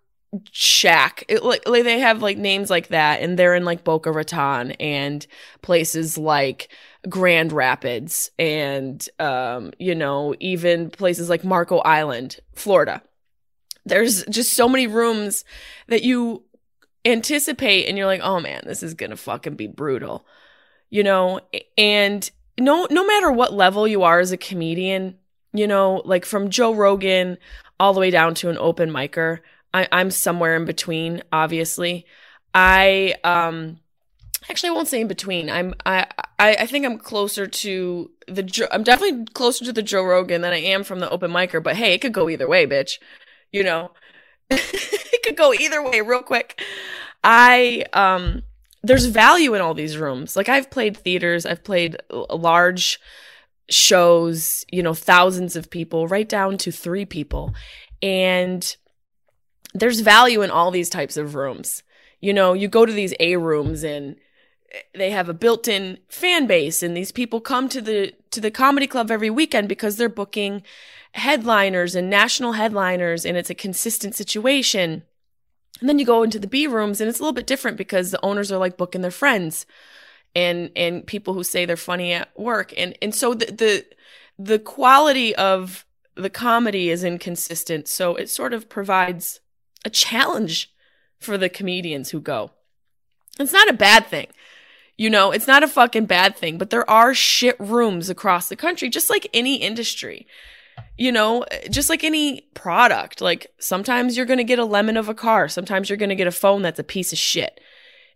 shack. 0.51 1.23
It, 1.27 1.43
like, 1.43 1.67
like 1.67 1.83
they 1.83 1.99
have 1.99 2.21
like 2.21 2.37
names 2.37 2.69
like 2.69 2.89
that 2.89 3.21
and 3.21 3.37
they're 3.37 3.55
in 3.55 3.65
like 3.65 3.83
Boca 3.83 4.11
Raton 4.11 4.71
and 4.73 5.25
places 5.61 6.17
like 6.17 6.69
Grand 7.09 7.51
Rapids 7.51 8.31
and 8.39 9.07
um 9.19 9.71
you 9.77 9.93
know 9.93 10.33
even 10.39 10.89
places 10.89 11.29
like 11.29 11.43
Marco 11.43 11.77
Island, 11.79 12.39
Florida. 12.55 13.01
There's 13.85 14.23
just 14.25 14.53
so 14.53 14.69
many 14.69 14.87
rooms 14.87 15.43
that 15.87 16.03
you 16.03 16.43
anticipate 17.05 17.87
and 17.87 17.97
you're 17.97 18.07
like, 18.07 18.21
"Oh 18.23 18.39
man, 18.39 18.61
this 18.65 18.81
is 18.81 18.93
to 18.93 19.17
fucking 19.17 19.55
be 19.55 19.67
brutal." 19.67 20.25
You 20.89 21.03
know, 21.03 21.41
and 21.77 22.29
no 22.59 22.87
no 22.89 23.05
matter 23.05 23.31
what 23.31 23.53
level 23.53 23.87
you 23.87 24.03
are 24.03 24.19
as 24.19 24.31
a 24.31 24.37
comedian, 24.37 25.17
you 25.53 25.67
know, 25.67 26.01
like 26.05 26.25
from 26.25 26.49
Joe 26.49 26.73
Rogan 26.73 27.37
all 27.79 27.93
the 27.93 27.99
way 27.99 28.11
down 28.11 28.35
to 28.35 28.49
an 28.49 28.57
open 28.57 28.89
micer, 28.89 29.39
I, 29.73 29.87
I'm 29.91 30.11
somewhere 30.11 30.55
in 30.55 30.65
between, 30.65 31.23
obviously. 31.31 32.05
I 32.53 33.15
um 33.23 33.79
actually 34.49 34.69
I 34.69 34.73
won't 34.73 34.87
say 34.87 35.01
in 35.01 35.07
between. 35.07 35.49
I'm 35.49 35.73
I 35.85 36.07
I, 36.39 36.55
I 36.61 36.65
think 36.67 36.85
I'm 36.85 36.97
closer 36.97 37.47
to 37.47 38.11
the 38.27 38.67
I'm 38.71 38.83
definitely 38.83 39.25
closer 39.33 39.65
to 39.65 39.73
the 39.73 39.81
Joe 39.81 40.03
Rogan 40.03 40.41
than 40.41 40.53
I 40.53 40.59
am 40.59 40.83
from 40.83 40.99
the 40.99 41.09
open 41.09 41.31
micer, 41.31 41.63
but 41.63 41.75
hey, 41.75 41.93
it 41.93 42.01
could 42.01 42.13
go 42.13 42.29
either 42.29 42.47
way, 42.47 42.67
bitch. 42.67 42.99
You 43.51 43.63
know. 43.63 43.91
it 44.49 45.23
could 45.23 45.37
go 45.37 45.53
either 45.53 45.81
way 45.81 46.01
real 46.01 46.21
quick. 46.21 46.61
I 47.23 47.85
um 47.93 48.43
there's 48.83 49.05
value 49.05 49.53
in 49.53 49.61
all 49.61 49.73
these 49.73 49.97
rooms. 49.97 50.35
Like 50.35 50.49
I've 50.49 50.69
played 50.69 50.97
theaters, 50.97 51.45
I've 51.45 51.63
played 51.63 51.97
large 52.11 52.99
shows, 53.69 54.65
you 54.71 54.83
know, 54.83 54.93
thousands 54.93 55.55
of 55.55 55.69
people, 55.69 56.07
right 56.07 56.27
down 56.27 56.57
to 56.59 56.71
3 56.71 57.05
people. 57.05 57.53
And 58.01 58.75
there's 59.73 60.01
value 60.01 60.41
in 60.41 60.51
all 60.51 60.71
these 60.71 60.89
types 60.89 61.17
of 61.17 61.35
rooms. 61.35 61.83
You 62.21 62.33
know, 62.33 62.53
you 62.53 62.67
go 62.67 62.85
to 62.85 62.93
these 62.93 63.13
A 63.19 63.35
rooms 63.37 63.83
and 63.83 64.15
they 64.95 65.11
have 65.11 65.29
a 65.29 65.33
built-in 65.33 65.99
fan 66.09 66.47
base 66.47 66.81
and 66.81 66.95
these 66.95 67.11
people 67.11 67.39
come 67.41 67.69
to 67.69 67.81
the 67.81 68.13
to 68.31 68.41
the 68.41 68.51
comedy 68.51 68.87
club 68.87 69.11
every 69.11 69.29
weekend 69.29 69.69
because 69.69 69.97
they're 69.97 70.09
booking 70.09 70.63
headliners 71.13 71.93
and 71.93 72.09
national 72.09 72.53
headliners 72.53 73.25
and 73.25 73.37
it's 73.37 73.49
a 73.49 73.55
consistent 73.55 74.15
situation. 74.15 75.03
And 75.79 75.89
then 75.89 75.99
you 75.99 76.05
go 76.05 76.23
into 76.23 76.39
the 76.39 76.47
B 76.47 76.65
rooms 76.65 77.01
and 77.01 77.09
it's 77.09 77.19
a 77.19 77.21
little 77.21 77.33
bit 77.33 77.47
different 77.47 77.77
because 77.77 78.11
the 78.11 78.23
owners 78.25 78.51
are 78.51 78.57
like 78.57 78.77
booking 78.77 79.01
their 79.01 79.11
friends 79.11 79.65
and 80.35 80.71
and 80.75 81.05
people 81.05 81.33
who 81.33 81.43
say 81.43 81.65
they're 81.65 81.77
funny 81.77 82.13
at 82.13 82.37
work 82.39 82.73
and 82.77 82.97
and 83.01 83.13
so 83.13 83.33
the 83.33 83.45
the 83.45 83.85
the 84.39 84.59
quality 84.59 85.35
of 85.35 85.85
the 86.15 86.29
comedy 86.29 86.89
is 86.89 87.03
inconsistent 87.03 87.87
so 87.87 88.15
it 88.15 88.29
sort 88.29 88.53
of 88.53 88.69
provides 88.69 89.39
a 89.85 89.89
challenge 89.89 90.71
for 91.19 91.37
the 91.37 91.49
comedians 91.49 92.09
who 92.09 92.19
go. 92.19 92.51
It's 93.39 93.53
not 93.53 93.69
a 93.69 93.73
bad 93.73 94.07
thing. 94.07 94.27
You 94.97 95.09
know, 95.09 95.31
it's 95.31 95.47
not 95.47 95.63
a 95.63 95.67
fucking 95.67 96.05
bad 96.05 96.35
thing, 96.35 96.57
but 96.57 96.69
there 96.69 96.87
are 96.89 97.13
shit 97.13 97.59
rooms 97.59 98.09
across 98.09 98.47
the 98.47 98.55
country, 98.55 98.89
just 98.89 99.09
like 99.09 99.27
any 99.33 99.55
industry. 99.55 100.27
You 100.97 101.11
know, 101.11 101.45
just 101.69 101.89
like 101.89 102.03
any 102.03 102.41
product. 102.53 103.21
Like 103.21 103.47
sometimes 103.59 104.15
you're 104.15 104.25
going 104.25 104.37
to 104.37 104.43
get 104.43 104.59
a 104.59 104.65
lemon 104.65 104.97
of 104.97 105.09
a 105.09 105.13
car. 105.13 105.47
Sometimes 105.47 105.89
you're 105.89 105.97
going 105.97 106.09
to 106.09 106.15
get 106.15 106.27
a 106.27 106.31
phone 106.31 106.61
that's 106.61 106.79
a 106.79 106.83
piece 106.83 107.11
of 107.11 107.19
shit. 107.19 107.59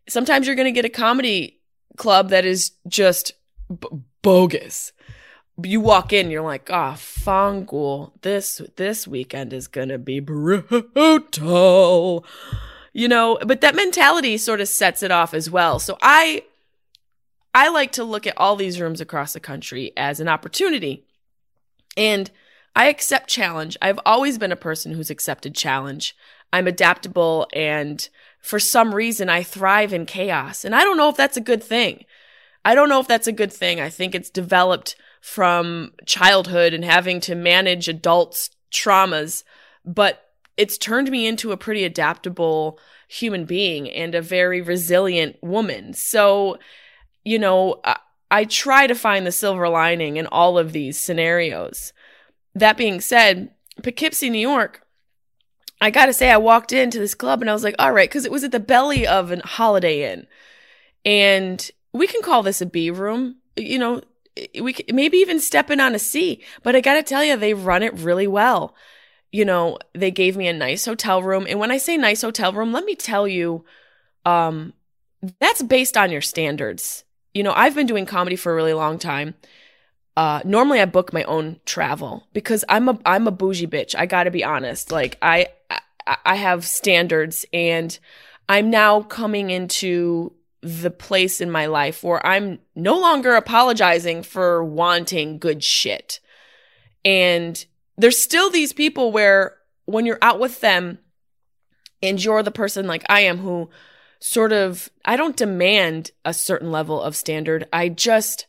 Sometimes 0.07 0.45
you're 0.47 0.55
going 0.55 0.67
to 0.67 0.71
get 0.71 0.85
a 0.85 0.89
comedy 0.89 1.59
club 1.97 2.29
that 2.29 2.45
is 2.45 2.71
just 2.87 3.33
b- 3.69 3.87
bogus. 4.21 4.91
You 5.63 5.81
walk 5.81 6.13
in, 6.13 6.29
you're 6.29 6.41
like, 6.41 6.69
ah, 6.71 6.93
oh, 6.93 6.97
Fangul, 6.97 8.11
this 8.21 8.61
this 8.75 9.07
weekend 9.07 9.53
is 9.53 9.67
gonna 9.67 9.97
be 9.97 10.19
brutal. 10.19 12.25
You 12.93 13.07
know, 13.07 13.37
but 13.45 13.61
that 13.61 13.75
mentality 13.75 14.37
sort 14.37 14.61
of 14.61 14.67
sets 14.67 15.03
it 15.03 15.11
off 15.11 15.33
as 15.33 15.49
well. 15.49 15.79
So 15.79 15.97
I 16.01 16.43
I 17.53 17.69
like 17.69 17.91
to 17.93 18.03
look 18.03 18.27
at 18.27 18.37
all 18.37 18.55
these 18.55 18.79
rooms 18.79 19.01
across 19.01 19.33
the 19.33 19.39
country 19.39 19.91
as 19.97 20.19
an 20.19 20.27
opportunity. 20.27 21.03
And 21.95 22.29
I 22.75 22.87
accept 22.87 23.27
challenge. 23.27 23.75
I've 23.81 23.99
always 24.05 24.37
been 24.37 24.51
a 24.51 24.55
person 24.55 24.93
who's 24.93 25.09
accepted 25.09 25.55
challenge. 25.55 26.15
I'm 26.53 26.67
adaptable 26.67 27.47
and 27.53 28.07
for 28.39 28.59
some 28.59 28.93
reason 28.93 29.29
I 29.29 29.41
thrive 29.41 29.91
in 29.91 30.05
chaos. 30.05 30.63
And 30.63 30.75
I 30.75 30.83
don't 30.83 30.97
know 30.97 31.09
if 31.09 31.17
that's 31.17 31.37
a 31.37 31.41
good 31.41 31.63
thing. 31.63 32.05
I 32.63 32.75
don't 32.75 32.89
know 32.89 32.99
if 32.99 33.07
that's 33.07 33.25
a 33.25 33.31
good 33.31 33.51
thing. 33.51 33.79
I 33.79 33.89
think 33.89 34.13
it's 34.13 34.29
developed 34.29 34.95
from 35.21 35.93
childhood 36.05 36.73
and 36.73 36.85
having 36.85 37.19
to 37.21 37.35
manage 37.35 37.87
adults' 37.87 38.49
traumas, 38.71 39.43
but 39.85 40.23
it's 40.55 40.77
turned 40.77 41.11
me 41.11 41.27
into 41.27 41.51
a 41.51 41.57
pretty 41.57 41.83
adaptable 41.83 42.79
human 43.07 43.45
being 43.45 43.89
and 43.89 44.15
a 44.15 44.21
very 44.21 44.61
resilient 44.61 45.35
woman. 45.41 45.93
So 45.93 46.57
you 47.27 47.37
know, 47.37 47.81
I, 47.83 47.97
I 48.31 48.45
try 48.45 48.87
to 48.87 48.95
find 48.95 49.27
the 49.27 49.33
silver 49.33 49.67
lining 49.67 50.15
in 50.15 50.27
all 50.27 50.57
of 50.57 50.71
these 50.71 50.97
scenarios. 50.97 51.91
That 52.55 52.77
being 52.77 53.01
said, 53.01 53.51
Poughkeepsie, 53.83 54.29
New 54.29 54.39
York, 54.39 54.87
I 55.81 55.89
gotta 55.91 56.13
say, 56.13 56.31
I 56.31 56.37
walked 56.37 56.71
into 56.71 56.99
this 56.99 57.13
club 57.13 57.41
and 57.41 57.49
I 57.49 57.53
was 57.53 57.65
like, 57.65 57.75
all 57.77 57.91
right, 57.91 58.09
because 58.09 58.25
it 58.25 58.31
was 58.31 58.45
at 58.45 58.53
the 58.53 58.61
belly 58.61 59.05
of 59.05 59.29
a 59.31 59.45
Holiday 59.45 60.11
Inn. 60.11 60.25
And 61.03 61.69
we 61.93 62.07
can 62.07 62.21
call 62.21 62.43
this 62.43 62.61
a 62.61 62.65
B 62.65 62.89
room, 62.89 63.35
you 63.57 63.77
know, 63.77 64.01
we 64.61 64.75
maybe 64.91 65.17
even 65.17 65.39
stepping 65.39 65.79
on 65.79 65.95
a 65.95 65.99
C. 65.99 66.41
But 66.63 66.75
I 66.75 66.81
gotta 66.81 67.03
tell 67.03 67.23
you, 67.23 67.37
they 67.37 67.53
run 67.53 67.83
it 67.83 67.93
really 67.93 68.27
well. 68.27 68.75
You 69.31 69.45
know, 69.45 69.77
they 69.93 70.11
gave 70.11 70.37
me 70.37 70.47
a 70.47 70.53
nice 70.53 70.85
hotel 70.85 71.21
room. 71.21 71.45
And 71.49 71.59
when 71.59 71.71
I 71.71 71.77
say 71.77 71.97
nice 71.97 72.21
hotel 72.21 72.53
room, 72.53 72.71
let 72.71 72.85
me 72.85 72.95
tell 72.95 73.27
you, 73.27 73.65
um, 74.25 74.73
that's 75.39 75.61
based 75.61 75.97
on 75.97 76.11
your 76.11 76.21
standards 76.21 77.03
you 77.37 77.43
know, 77.43 77.53
I've 77.55 77.75
been 77.75 77.85
doing 77.85 78.07
comedy 78.07 78.35
for 78.35 78.51
a 78.51 78.55
really 78.55 78.73
long 78.73 78.97
time. 78.97 79.35
Uh, 80.15 80.41
normally 80.43 80.81
I 80.81 80.85
book 80.85 81.13
my 81.13 81.21
own 81.25 81.59
travel 81.65 82.27
because 82.33 82.65
I'm 82.67 82.89
a 82.89 82.99
I'm 83.05 83.27
a 83.27 83.31
bougie 83.31 83.67
bitch. 83.67 83.93
I 83.95 84.07
got 84.07 84.23
to 84.23 84.31
be 84.31 84.43
honest. 84.43 84.91
Like 84.91 85.19
I 85.21 85.49
I 86.25 86.35
have 86.35 86.65
standards 86.65 87.45
and 87.53 87.97
I'm 88.49 88.71
now 88.71 89.01
coming 89.03 89.51
into 89.51 90.33
the 90.61 90.91
place 90.91 91.39
in 91.39 91.51
my 91.51 91.67
life 91.67 92.03
where 92.03 92.25
I'm 92.25 92.59
no 92.75 92.97
longer 92.97 93.35
apologizing 93.35 94.23
for 94.23 94.63
wanting 94.63 95.39
good 95.39 95.63
shit. 95.63 96.19
And 97.05 97.63
there's 97.97 98.19
still 98.19 98.49
these 98.49 98.73
people 98.73 99.11
where 99.11 99.55
when 99.85 100.05
you're 100.05 100.19
out 100.21 100.39
with 100.39 100.61
them 100.61 100.99
and 102.01 102.23
you're 102.23 102.43
the 102.43 102.51
person 102.51 102.87
like 102.87 103.05
I 103.09 103.21
am 103.21 103.37
who 103.37 103.69
sort 104.19 104.51
of 104.51 104.89
I 105.05 105.15
don't 105.15 105.37
demand 105.37 106.11
a 106.25 106.33
certain 106.33 106.71
level 106.71 107.01
of 107.01 107.15
standard. 107.15 107.67
I 107.71 107.89
just 107.89 108.47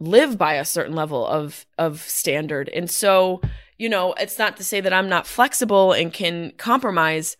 live 0.00 0.38
by 0.38 0.54
a 0.54 0.64
certain 0.64 0.94
level 0.94 1.26
of 1.26 1.66
of 1.76 2.00
standard. 2.02 2.68
And 2.70 2.90
so, 2.90 3.40
you 3.78 3.88
know, 3.88 4.14
it's 4.14 4.38
not 4.38 4.56
to 4.56 4.64
say 4.64 4.80
that 4.80 4.92
I'm 4.92 5.08
not 5.08 5.26
flexible 5.26 5.92
and 5.92 6.12
can 6.12 6.52
compromise. 6.56 7.36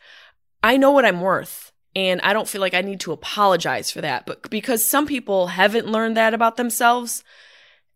I 0.62 0.76
know 0.76 0.90
what 0.90 1.04
I'm 1.04 1.20
worth. 1.20 1.67
And 1.96 2.20
I 2.20 2.32
don't 2.32 2.48
feel 2.48 2.60
like 2.60 2.74
I 2.74 2.82
need 2.82 3.00
to 3.00 3.12
apologize 3.12 3.90
for 3.90 4.00
that. 4.00 4.26
But 4.26 4.50
because 4.50 4.84
some 4.84 5.06
people 5.06 5.48
haven't 5.48 5.86
learned 5.88 6.16
that 6.16 6.34
about 6.34 6.56
themselves, 6.56 7.24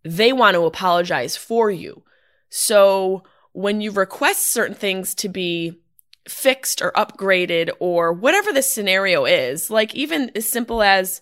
they 0.03 0.33
want 0.33 0.55
to 0.55 0.65
apologize 0.65 1.37
for 1.37 1.71
you. 1.71 2.03
So 2.49 3.23
when 3.53 3.81
you 3.81 3.91
request 3.91 4.49
certain 4.49 4.75
things 4.75 5.15
to 5.17 5.29
be 5.29 5.81
fixed 6.29 6.83
or 6.83 6.93
upgraded 6.93 7.71
or 7.81 8.13
whatever 8.13 8.53
the 8.53 8.63
scenario 8.63 9.25
is, 9.25 9.71
like 9.71 9.95
even 9.95 10.31
as 10.35 10.49
simple 10.49 10.83
as 10.83 11.21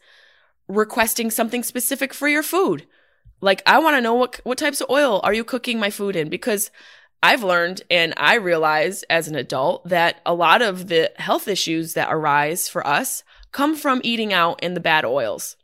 requesting 0.68 1.30
something 1.30 1.62
specific 1.62 2.14
for 2.14 2.28
your 2.28 2.42
food. 2.42 2.86
Like 3.40 3.62
I 3.66 3.78
want 3.78 3.96
to 3.96 4.00
know 4.00 4.14
what 4.14 4.40
what 4.44 4.58
types 4.58 4.80
of 4.80 4.90
oil 4.90 5.20
are 5.24 5.32
you 5.32 5.44
cooking 5.44 5.80
my 5.80 5.90
food 5.90 6.14
in 6.14 6.28
because 6.28 6.70
I've 7.22 7.42
learned 7.42 7.82
and 7.90 8.14
I 8.16 8.34
realize 8.36 9.02
as 9.04 9.28
an 9.28 9.36
adult 9.36 9.88
that 9.88 10.20
a 10.24 10.34
lot 10.34 10.62
of 10.62 10.88
the 10.88 11.12
health 11.16 11.48
issues 11.48 11.94
that 11.94 12.08
arise 12.10 12.68
for 12.68 12.86
us 12.86 13.24
come 13.52 13.76
from 13.76 14.00
eating 14.04 14.32
out 14.32 14.62
in 14.62 14.74
the 14.74 14.80
bad 14.80 15.04
oils. 15.04 15.56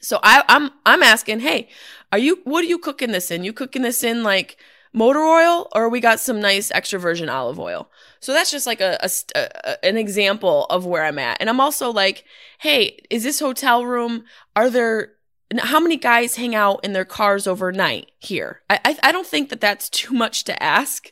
So 0.00 0.20
I, 0.22 0.44
I'm 0.48 0.70
I'm 0.84 1.02
asking, 1.02 1.40
hey, 1.40 1.68
are 2.12 2.18
you 2.18 2.40
what 2.44 2.62
are 2.64 2.68
you 2.68 2.78
cooking 2.78 3.12
this 3.12 3.30
in? 3.30 3.44
You 3.44 3.52
cooking 3.52 3.82
this 3.82 4.04
in 4.04 4.22
like 4.22 4.58
motor 4.92 5.20
oil 5.20 5.68
or 5.74 5.88
we 5.88 6.00
got 6.00 6.20
some 6.20 6.40
nice 6.40 6.70
extra 6.70 6.98
virgin 6.98 7.28
olive 7.28 7.58
oil? 7.58 7.90
So 8.20 8.32
that's 8.32 8.50
just 8.50 8.66
like 8.66 8.80
a, 8.80 8.98
a, 9.02 9.10
a, 9.34 9.84
an 9.84 9.96
example 9.96 10.66
of 10.66 10.84
where 10.84 11.04
I'm 11.04 11.18
at. 11.18 11.38
And 11.40 11.48
I'm 11.48 11.60
also 11.60 11.90
like, 11.90 12.24
hey, 12.58 12.98
is 13.10 13.22
this 13.22 13.40
hotel 13.40 13.84
room? 13.84 14.24
Are 14.54 14.70
there 14.70 15.12
how 15.58 15.80
many 15.80 15.96
guys 15.96 16.36
hang 16.36 16.54
out 16.54 16.80
in 16.84 16.92
their 16.92 17.04
cars 17.04 17.46
overnight 17.46 18.10
here? 18.18 18.62
I, 18.68 18.80
I, 18.84 18.98
I 19.04 19.12
don't 19.12 19.26
think 19.26 19.50
that 19.50 19.60
that's 19.60 19.88
too 19.90 20.12
much 20.12 20.44
to 20.44 20.62
ask. 20.62 21.10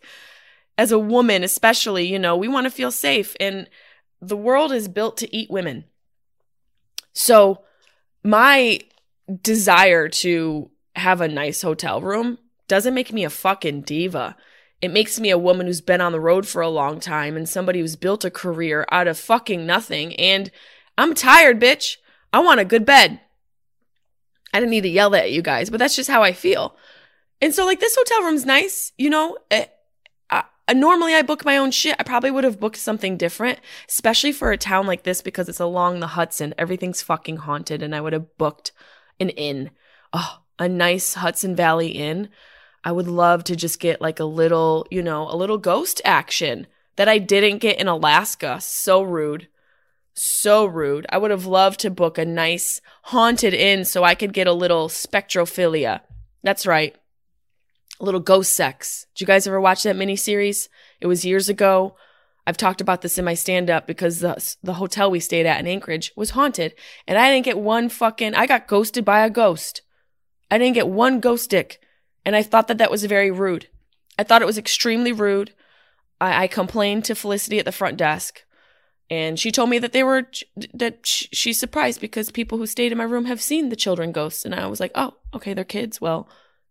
As 0.77 0.91
a 0.91 0.99
woman, 0.99 1.45
especially, 1.45 2.05
you 2.07 2.19
know, 2.19 2.37
we 2.37 2.49
want 2.49 2.65
to 2.65 2.71
feel 2.71 2.91
safe, 2.91 3.37
and 3.39 3.71
the 4.21 4.37
world 4.37 4.73
is 4.73 4.89
built 4.89 5.17
to 5.19 5.37
eat 5.37 5.49
women. 5.49 5.85
So, 7.13 7.63
my 8.25 8.81
desire 9.41 10.09
to 10.09 10.71
have 10.97 11.21
a 11.21 11.29
nice 11.29 11.63
hotel 11.63 12.01
room 12.01 12.39
doesn't 12.67 12.95
make 12.95 13.13
me 13.13 13.25
a 13.25 13.31
fucking 13.31 13.83
diva. 13.83 14.37
It 14.81 14.91
makes 14.91 15.21
me 15.21 15.31
a 15.31 15.39
woman 15.39 15.67
who's 15.67 15.81
been 15.81 16.01
on 16.01 16.13
the 16.13 16.21
road 16.21 16.47
for 16.47 16.61
a 16.61 16.69
long 16.69 17.01
time 17.01 17.37
and 17.37 17.49
somebody 17.49 17.81
who's 17.81 17.97
built 17.97 18.25
a 18.25 18.31
career 18.31 18.85
out 18.91 19.07
of 19.07 19.19
fucking 19.19 19.65
nothing. 19.65 20.15
And 20.17 20.51
I'm 20.99 21.15
tired, 21.15 21.61
bitch. 21.61 21.97
I 22.33 22.41
want 22.41 22.61
a 22.61 22.65
good 22.65 22.85
bed. 22.85 23.21
I 24.55 24.61
didn't 24.61 24.71
need 24.71 24.83
to 24.83 24.89
yell 24.89 25.11
that 25.11 25.25
at 25.25 25.33
you 25.33 25.43
guys, 25.43 25.69
but 25.69 25.79
that's 25.79 25.97
just 25.97 26.09
how 26.09 26.23
I 26.23 26.33
feel. 26.33 26.77
And 27.43 27.53
so, 27.53 27.67
like, 27.67 27.81
this 27.81 27.97
hotel 27.97 28.23
room's 28.23 28.47
nice, 28.47 28.93
you 28.97 29.11
know. 29.11 29.37
It, 29.51 29.73
eh, 30.31 30.43
I, 30.69 30.73
normally, 30.73 31.13
I 31.13 31.23
book 31.23 31.45
my 31.45 31.57
own 31.57 31.73
shit. 31.73 31.97
I 31.99 32.05
probably 32.05 32.31
would 32.31 32.45
have 32.45 32.61
booked 32.61 32.77
something 32.77 33.17
different, 33.17 33.59
especially 33.89 34.31
for 34.31 34.53
a 34.53 34.57
town 34.57 34.87
like 34.87 35.03
this 35.03 35.23
because 35.23 35.49
it's 35.49 35.59
along 35.59 35.99
the 35.99 36.07
Hudson. 36.07 36.55
Everything's 36.57 37.03
fucking 37.03 37.39
haunted, 37.39 37.83
and 37.83 37.97
I 37.97 38.01
would 38.01 38.13
have 38.13 38.39
booked 38.39 38.71
an 39.19 39.31
inn. 39.31 39.71
Oh, 40.13 40.39
a 40.59 40.69
nice 40.69 41.15
Hudson 41.15 41.57
Valley 41.57 41.89
inn. 41.89 42.29
I 42.85 42.93
would 42.93 43.09
love 43.09 43.43
to 43.45 43.57
just 43.57 43.81
get 43.81 44.01
like 44.01 44.21
a 44.21 44.25
little, 44.25 44.87
you 44.89 45.03
know, 45.03 45.29
a 45.29 45.37
little 45.37 45.59
ghost 45.59 46.01
action 46.05 46.69
that 46.95 47.09
I 47.09 47.19
didn't 47.19 47.59
get 47.59 47.81
in 47.81 47.89
Alaska. 47.89 48.61
So 48.61 49.03
rude. 49.03 49.49
So 50.15 50.65
rude. 50.65 51.07
I 51.11 51.19
would 51.19 51.33
have 51.33 51.47
loved 51.47 51.81
to 51.81 51.91
book 51.91 52.19
a 52.19 52.25
nice 52.25 52.81
haunted 53.03 53.53
inn 53.53 53.85
so 53.85 54.05
I 54.05 54.15
could 54.15 54.33
get 54.33 54.47
a 54.47 54.53
little 54.53 54.89
spectrophilia. 54.89 56.01
That's 56.43 56.67
right. 56.67 56.95
A 58.01 58.05
little 58.05 58.21
ghost 58.21 58.53
sex. 58.53 59.07
Did 59.15 59.23
you 59.23 59.27
guys 59.27 59.47
ever 59.47 59.61
watch 59.61 59.83
that 59.83 59.97
miniseries? 59.97 60.69
It 61.01 61.09
was 61.09 61.25
years 61.25 61.49
ago. 61.49 61.97
I've 62.47 62.57
talked 62.57 62.81
about 62.81 63.03
this 63.03 63.19
in 63.19 63.25
my 63.25 63.35
stand 63.35 63.71
up 63.71 63.87
because 63.87 64.21
the, 64.21 64.57
the 64.63 64.75
hotel 64.75 65.11
we 65.11 65.19
stayed 65.19 65.47
at 65.47 65.59
in 65.59 65.67
Anchorage 65.67 66.13
was 66.15 66.31
haunted. 66.31 66.75
And 67.09 67.19
I 67.19 67.33
didn't 67.33 67.47
get 67.47 67.59
one 67.59 67.89
fucking, 67.89 68.35
I 68.35 68.47
got 68.47 68.69
ghosted 68.69 69.05
by 69.05 69.25
a 69.25 69.31
ghost. 69.31 69.83
I 70.51 70.59
didn't 70.59 70.75
get 70.75 70.89
one 70.89 71.21
ghost 71.21 71.51
dick. 71.51 71.81
And 72.25 72.37
I 72.37 72.43
thought 72.43 72.69
that 72.69 72.79
that 72.79 72.91
was 72.91 73.05
very 73.05 73.31
rude. 73.31 73.69
I 74.19 74.23
thought 74.23 74.43
it 74.43 74.47
was 74.47 74.59
extremely 74.59 75.13
rude. 75.13 75.55
I, 76.21 76.45
I 76.45 76.47
complained 76.47 77.05
to 77.07 77.15
Felicity 77.15 77.59
at 77.59 77.65
the 77.65 77.73
front 77.73 77.97
desk 77.97 78.45
and 79.11 79.39
she 79.39 79.53
told 79.53 79.69
me 79.69 79.79
that 79.79 79.93
they 79.93 80.03
were 80.03 80.27
that 80.73 81.01
she's 81.05 81.61
surprised 81.61 82.01
because 82.01 82.31
people 82.31 82.59
who 82.59 82.67
stayed 82.67 82.93
in 82.93 82.99
my 82.99 83.05
room 83.05 83.27
have 83.27 83.41
seen 83.41 83.69
the 83.69 83.77
children 83.77 84.13
ghosts. 84.13 84.45
And 84.45 84.55
i 84.55 84.67
was 84.67 84.81
like 84.81 84.93
oh 84.95 85.15
okay 85.35 85.55
they're 85.55 85.65
kids. 85.65 86.01
Well 86.01 86.29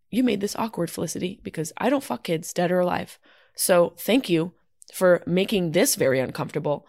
you 0.10 0.24
made 0.24 0.42
this 0.42 0.56
awkward 0.56 0.92
felicity 0.92 1.40
because 1.44 1.74
i 1.78 1.90
don't 1.90 2.04
fuck 2.04 2.24
kids 2.24 2.54
dead 2.54 2.72
or 2.72 2.80
alive. 2.80 3.20
So 3.56 3.94
thank 3.98 4.30
you 4.30 4.54
for 4.94 5.24
making 5.26 5.72
this 5.72 5.96
very 5.96 6.20
uncomfortable. 6.20 6.88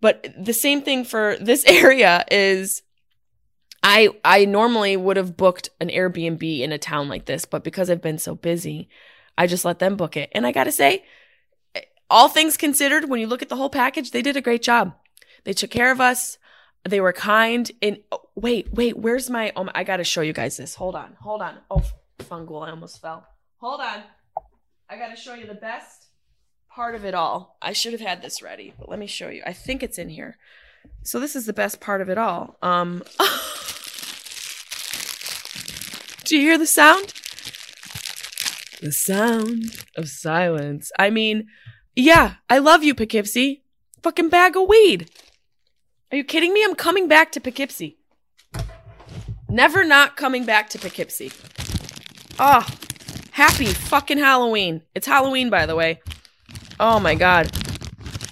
But 0.00 0.28
the 0.38 0.52
same 0.52 0.82
thing 0.82 1.04
for 1.04 1.36
this 1.40 1.64
area 1.66 2.24
is 2.30 2.82
i 3.82 4.08
i 4.24 4.44
normally 4.44 4.96
would 4.96 5.16
have 5.16 5.36
booked 5.36 5.70
an 5.80 5.88
airbnb 5.88 6.60
in 6.60 6.72
a 6.72 6.78
town 6.78 7.08
like 7.08 7.26
this 7.26 7.44
but 7.44 7.62
because 7.62 7.88
i've 7.88 8.02
been 8.02 8.18
so 8.18 8.34
busy 8.34 8.88
i 9.36 9.46
just 9.46 9.64
let 9.64 9.78
them 9.78 9.96
book 9.96 10.16
it. 10.16 10.30
And 10.32 10.46
i 10.46 10.52
gotta 10.52 10.72
say 10.72 11.04
all 12.10 12.28
things 12.28 12.56
considered, 12.56 13.08
when 13.08 13.20
you 13.20 13.26
look 13.26 13.42
at 13.42 13.48
the 13.48 13.56
whole 13.56 13.70
package, 13.70 14.10
they 14.10 14.22
did 14.22 14.36
a 14.36 14.40
great 14.40 14.62
job. 14.62 14.94
They 15.44 15.52
took 15.52 15.70
care 15.70 15.92
of 15.92 16.00
us. 16.00 16.38
They 16.88 17.00
were 17.00 17.12
kind. 17.12 17.70
And 17.82 17.98
oh, 18.12 18.22
wait, 18.34 18.72
wait, 18.72 18.96
where's 18.96 19.28
my? 19.28 19.52
Oh, 19.56 19.64
my, 19.64 19.72
I 19.74 19.84
got 19.84 19.98
to 19.98 20.04
show 20.04 20.20
you 20.20 20.32
guys 20.32 20.56
this. 20.56 20.74
Hold 20.74 20.94
on, 20.94 21.16
hold 21.20 21.42
on. 21.42 21.58
Oh, 21.70 21.82
fungal, 22.20 22.66
I 22.66 22.70
almost 22.70 23.00
fell. 23.00 23.26
Hold 23.58 23.80
on. 23.80 24.02
I 24.88 24.96
got 24.96 25.08
to 25.08 25.16
show 25.16 25.34
you 25.34 25.46
the 25.46 25.54
best 25.54 26.06
part 26.70 26.94
of 26.94 27.04
it 27.04 27.14
all. 27.14 27.58
I 27.60 27.72
should 27.72 27.92
have 27.92 28.00
had 28.00 28.22
this 28.22 28.40
ready, 28.40 28.72
but 28.78 28.88
let 28.88 28.98
me 28.98 29.06
show 29.06 29.28
you. 29.28 29.42
I 29.44 29.52
think 29.52 29.82
it's 29.82 29.98
in 29.98 30.08
here. 30.08 30.38
So 31.02 31.20
this 31.20 31.36
is 31.36 31.44
the 31.44 31.52
best 31.52 31.80
part 31.80 32.00
of 32.00 32.08
it 32.08 32.16
all. 32.16 32.56
Um, 32.62 33.02
do 36.24 36.36
you 36.36 36.42
hear 36.42 36.56
the 36.56 36.66
sound? 36.66 37.12
The 38.80 38.92
sound 38.92 39.84
of 39.96 40.08
silence. 40.08 40.92
I 40.98 41.10
mean, 41.10 41.48
yeah, 41.98 42.34
I 42.48 42.58
love 42.58 42.84
you, 42.84 42.94
Poughkeepsie. 42.94 43.64
Fucking 44.02 44.28
bag 44.28 44.56
of 44.56 44.68
weed. 44.68 45.10
Are 46.12 46.16
you 46.16 46.22
kidding 46.22 46.54
me? 46.54 46.64
I'm 46.64 46.76
coming 46.76 47.08
back 47.08 47.32
to 47.32 47.40
Poughkeepsie. 47.40 47.98
Never 49.48 49.82
not 49.82 50.16
coming 50.16 50.44
back 50.44 50.68
to 50.70 50.78
Poughkeepsie. 50.78 51.32
Oh, 52.38 52.66
happy 53.32 53.66
fucking 53.66 54.18
Halloween. 54.18 54.82
It's 54.94 55.08
Halloween, 55.08 55.50
by 55.50 55.66
the 55.66 55.74
way. 55.74 56.00
Oh 56.78 57.00
my 57.00 57.16
god. 57.16 57.50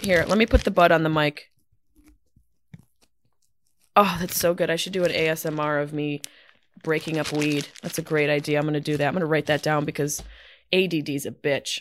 Here, 0.01 0.25
let 0.29 0.39
me 0.39 0.47
put 0.47 0.63
the 0.63 0.71
bud 0.71 0.93
on 0.93 1.03
the 1.03 1.09
mic. 1.09 1.51
Oh, 3.97 4.17
that's 4.21 4.39
so 4.39 4.55
good. 4.55 4.71
I 4.71 4.77
should 4.77 4.93
do 4.93 5.05
an 5.05 5.11
ASMR 5.11 5.83
of 5.83 5.93
me 5.93 6.23
breaking 6.85 7.19
up 7.19 7.33
weed. 7.33 7.67
That's 7.83 7.99
a 7.99 8.03
great 8.03 8.31
idea. 8.31 8.59
I'm 8.59 8.65
going 8.65 8.75
to 8.75 8.81
do 8.81 8.97
that. 8.97 9.09
I'm 9.09 9.15
going 9.15 9.21
to 9.21 9.27
write 9.27 9.47
that 9.47 9.63
down 9.63 9.85
because 9.85 10.23
ADD's 10.73 11.27
a 11.27 11.33
bitch. 11.33 11.81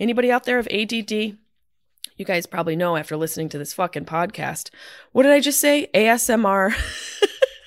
Anybody 0.00 0.32
out 0.32 0.44
there 0.44 0.58
of 0.58 0.66
ADD? 0.68 1.12
You 1.12 2.24
guys 2.24 2.46
probably 2.46 2.74
know 2.74 2.96
after 2.96 3.18
listening 3.18 3.50
to 3.50 3.58
this 3.58 3.74
fucking 3.74 4.06
podcast. 4.06 4.70
What 5.12 5.24
did 5.24 5.32
I 5.32 5.40
just 5.40 5.60
say? 5.60 5.90
ASMR. 5.94 6.74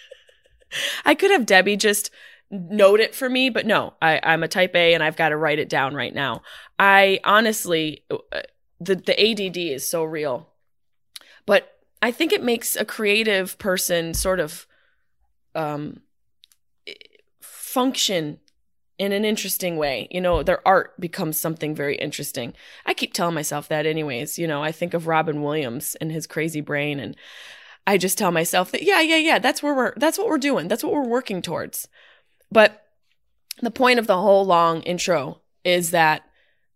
I 1.06 1.14
could 1.14 1.30
have 1.30 1.46
Debbie 1.46 1.78
just 1.78 2.10
note 2.50 3.00
it 3.00 3.14
for 3.14 3.30
me, 3.30 3.52
but 3.52 3.68
no, 3.68 3.94
I, 4.02 4.20
I'm 4.24 4.42
a 4.42 4.48
type 4.48 4.76
A 4.76 4.96
and 4.96 5.04
I've 5.04 5.16
got 5.16 5.30
to 5.30 5.38
write 5.38 5.60
it 5.60 5.70
down 5.70 5.94
right 5.94 6.14
now. 6.14 6.42
I 6.80 7.20
honestly, 7.24 8.04
uh, 8.10 8.42
the, 8.80 8.96
the 8.96 9.48
ADD 9.48 9.58
is 9.58 9.88
so 9.88 10.04
real. 10.04 10.50
But 11.46 11.72
I 12.02 12.12
think 12.12 12.34
it 12.34 12.44
makes 12.44 12.76
a 12.76 12.86
creative 12.86 13.60
person 13.60 14.16
sort 14.16 14.40
of 14.40 14.66
um, 15.54 16.02
function 17.42 18.40
in 18.98 19.12
an 19.12 19.26
interesting 19.26 19.78
way. 19.78 20.08
You 20.12 20.22
know, 20.22 20.44
their 20.44 20.66
art 20.68 21.00
becomes 21.00 21.40
something 21.40 21.76
very 21.76 21.96
interesting. 21.96 22.54
I 22.86 22.94
keep 22.94 23.14
telling 23.14 23.36
myself 23.36 23.68
that, 23.68 23.86
anyways. 23.86 24.38
You 24.38 24.48
know, 24.48 24.64
I 24.64 24.72
think 24.72 24.94
of 24.94 25.08
Robin 25.08 25.42
Williams 25.42 25.96
and 25.96 26.12
his 26.12 26.28
crazy 26.28 26.62
brain, 26.62 27.00
and 27.00 27.16
I 27.86 27.98
just 27.98 28.18
tell 28.18 28.32
myself 28.32 28.72
that, 28.72 28.84
yeah, 28.84 29.02
yeah, 29.02 29.18
yeah, 29.18 29.40
that's 29.40 29.62
where 29.62 29.74
we're, 29.74 29.94
that's 29.98 30.18
what 30.18 30.28
we're 30.28 30.38
doing. 30.38 30.68
That's 30.68 30.84
what 30.84 30.94
we're 30.94 31.08
working 31.08 31.42
towards. 31.42 31.88
But 32.52 32.84
the 33.62 33.72
point 33.72 34.00
of 34.00 34.08
the 34.08 34.18
whole 34.18 34.46
long 34.46 34.82
intro 34.84 35.42
is 35.64 35.92
that 35.92 36.24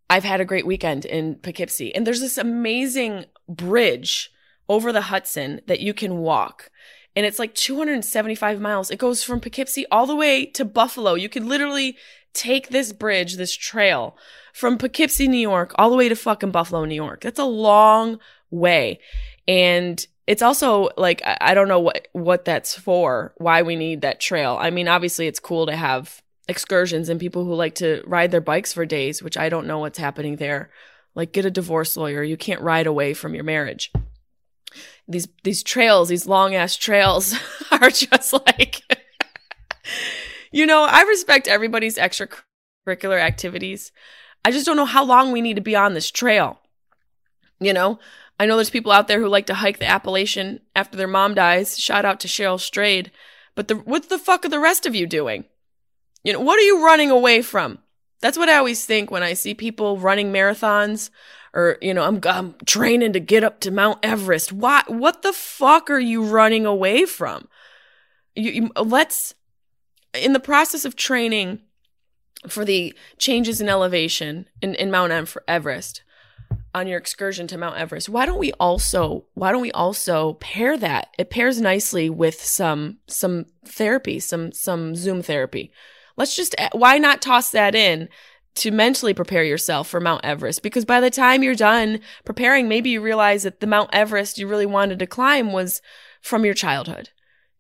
I've 0.10 0.24
had 0.24 0.42
a 0.42 0.46
great 0.46 0.66
weekend 0.66 1.06
in 1.06 1.36
Poughkeepsie, 1.36 1.94
and 1.94 2.06
there's 2.06 2.22
this 2.22 2.38
amazing 2.38 3.26
bridge 3.48 4.32
over 4.70 4.92
the 4.92 5.02
Hudson 5.02 5.62
that 5.68 5.80
you 5.80 5.94
can 5.94 6.18
walk 6.18 6.70
and 7.18 7.26
it's 7.26 7.40
like 7.40 7.56
275 7.56 8.62
miles. 8.62 8.92
It 8.92 9.00
goes 9.00 9.24
from 9.24 9.40
Poughkeepsie 9.40 9.88
all 9.92 10.06
the 10.06 10.16
way 10.16 10.46
to 10.46 10.64
Buffalo. 10.64 11.16
You 11.16 11.30
could 11.30 11.44
literally 11.44 11.98
take 12.34 12.70
this 12.70 12.94
bridge, 12.94 13.38
this 13.38 13.56
trail 13.56 14.16
from 14.54 14.78
Poughkeepsie, 14.78 15.28
New 15.28 15.40
York, 15.40 15.74
all 15.80 15.90
the 15.90 15.96
way 15.96 16.10
to 16.10 16.16
fucking 16.16 16.52
Buffalo, 16.52 16.86
New 16.86 16.94
York. 16.94 17.22
That's 17.22 17.40
a 17.40 17.44
long 17.44 18.20
way. 18.52 19.00
And 19.48 20.06
it's 20.28 20.44
also 20.44 20.90
like 20.96 21.24
I 21.26 21.56
don't 21.56 21.68
know 21.68 21.80
what 21.80 22.08
what 22.12 22.46
that's 22.46 22.78
for, 22.78 23.34
why 23.38 23.64
we 23.64 23.76
need 23.76 24.02
that 24.02 24.20
trail. 24.20 24.56
I 24.62 24.70
mean, 24.70 24.88
obviously 24.88 25.26
it's 25.26 25.40
cool 25.40 25.66
to 25.66 25.76
have 25.76 26.22
excursions 26.48 27.10
and 27.10 27.20
people 27.20 27.46
who 27.46 27.56
like 27.56 27.74
to 27.76 28.04
ride 28.06 28.30
their 28.30 28.42
bikes 28.42 28.74
for 28.74 28.86
days, 28.86 29.24
which 29.24 29.38
I 29.38 29.50
don't 29.50 29.66
know 29.66 29.80
what's 29.80 29.98
happening 29.98 30.36
there. 30.36 30.70
Like 31.16 31.32
get 31.32 31.46
a 31.46 31.52
divorce 31.52 31.98
lawyer. 31.98 32.22
You 32.22 32.38
can't 32.38 32.62
ride 32.62 32.86
away 32.86 33.16
from 33.16 33.34
your 33.34 33.44
marriage. 33.44 33.92
These 35.08 35.28
these 35.44 35.64
trails, 35.64 36.10
these 36.10 36.28
long 36.28 36.56
ass 36.56 36.76
trails 36.76 37.36
are 37.72 37.90
just 37.90 38.34
like 38.34 38.82
you 40.52 40.66
know, 40.66 40.86
I 40.90 41.04
respect 41.04 41.48
everybody's 41.48 41.98
extracurricular 41.98 43.20
activities. 43.20 43.92
I 44.46 44.52
just 44.52 44.66
don't 44.66 44.78
know 44.78 44.86
how 44.86 45.04
long 45.04 45.32
we 45.32 45.42
need 45.42 45.56
to 45.56 45.62
be 45.62 45.76
on 45.76 45.94
this 45.94 46.10
trail. 46.10 46.60
You 47.60 47.74
know, 47.74 48.00
I 48.40 48.46
know 48.46 48.56
there's 48.56 48.70
people 48.70 48.92
out 48.92 49.08
there 49.08 49.20
who 49.20 49.28
like 49.28 49.48
to 49.48 49.56
hike 49.56 49.80
the 49.80 49.90
Appalachian 49.90 50.62
after 50.76 50.98
their 50.98 51.08
mom 51.08 51.34
dies. 51.34 51.78
Shout 51.78 52.06
out 52.06 52.20
to 52.22 52.28
Cheryl 52.28 52.60
Strayed. 52.60 53.12
But 53.56 53.68
the, 53.68 53.76
what 53.76 54.10
the 54.10 54.20
fuck 54.20 54.46
are 54.46 54.50
the 54.50 54.60
rest 54.60 54.86
of 54.86 54.94
you 54.96 55.08
doing? 55.08 55.46
You 56.24 56.34
know, 56.34 56.40
what 56.40 56.60
are 56.60 56.64
you 56.64 56.86
running 56.86 57.10
away 57.10 57.42
from? 57.42 57.80
That's 58.22 58.38
what 58.38 58.50
I 58.50 58.58
always 58.58 58.86
think 58.86 59.12
when 59.12 59.24
I 59.24 59.34
see 59.34 59.54
people 59.54 59.98
running 59.98 60.32
marathons 60.32 61.10
or, 61.54 61.78
you 61.82 61.94
know, 61.94 62.04
I'm, 62.04 62.20
I'm 62.26 62.56
training 62.66 63.14
to 63.14 63.20
get 63.20 63.44
up 63.44 63.60
to 63.62 63.72
Mount 63.72 64.00
Everest. 64.04 64.52
Why, 64.52 64.84
what 64.88 65.22
the 65.22 65.34
fuck 65.34 65.90
are 65.90 66.00
you 66.00 66.24
running 66.24 66.66
away 66.66 67.06
from? 67.06 67.48
You, 68.36 68.52
you, 68.52 68.72
let's, 68.76 69.34
in 70.14 70.34
the 70.34 70.40
process 70.40 70.86
of 70.86 70.96
training 70.96 71.62
for 72.48 72.64
the 72.64 72.94
changes 73.18 73.60
in 73.62 73.70
elevation 73.70 74.48
in, 74.62 74.76
in 74.76 74.92
Mount 74.92 75.12
Everest, 75.48 76.04
on 76.78 76.88
your 76.88 77.00
excursion 77.00 77.48
to 77.48 77.58
Mount 77.58 77.78
Everest, 77.78 78.08
why 78.08 78.26
don't 78.26 78.38
we 78.38 78.54
also 78.54 79.26
why 79.34 79.52
don't 79.52 79.62
we 79.62 79.72
also 79.72 80.34
pair 80.34 80.78
that? 80.78 81.10
It 81.18 81.30
pairs 81.30 81.60
nicely 81.60 82.10
with 82.10 82.42
some 82.42 83.00
some 83.08 83.46
therapy, 83.66 84.20
some 84.20 84.52
some 84.52 84.96
Zoom 84.96 85.22
therapy. 85.22 85.72
Let's 86.16 86.36
just 86.36 86.56
why 86.72 87.00
not 87.00 87.22
toss 87.22 87.50
that 87.52 87.76
in 87.76 88.10
to 88.58 88.72
mentally 88.72 89.14
prepare 89.14 89.44
yourself 89.44 89.88
for 89.88 90.00
Mount 90.00 90.26
Everest 90.26 90.64
because 90.64 90.86
by 90.86 91.00
the 91.00 91.10
time 91.10 91.44
you're 91.44 91.56
done 91.56 92.00
preparing, 92.26 92.68
maybe 92.68 92.90
you 92.90 93.02
realize 93.02 93.44
that 93.44 93.60
the 93.60 93.68
Mount 93.68 93.90
Everest 93.94 94.38
you 94.38 94.48
really 94.48 94.66
wanted 94.66 95.00
to 95.00 95.08
climb 95.08 95.52
was 95.52 95.82
from 96.22 96.46
your 96.46 96.54
childhood 96.54 97.10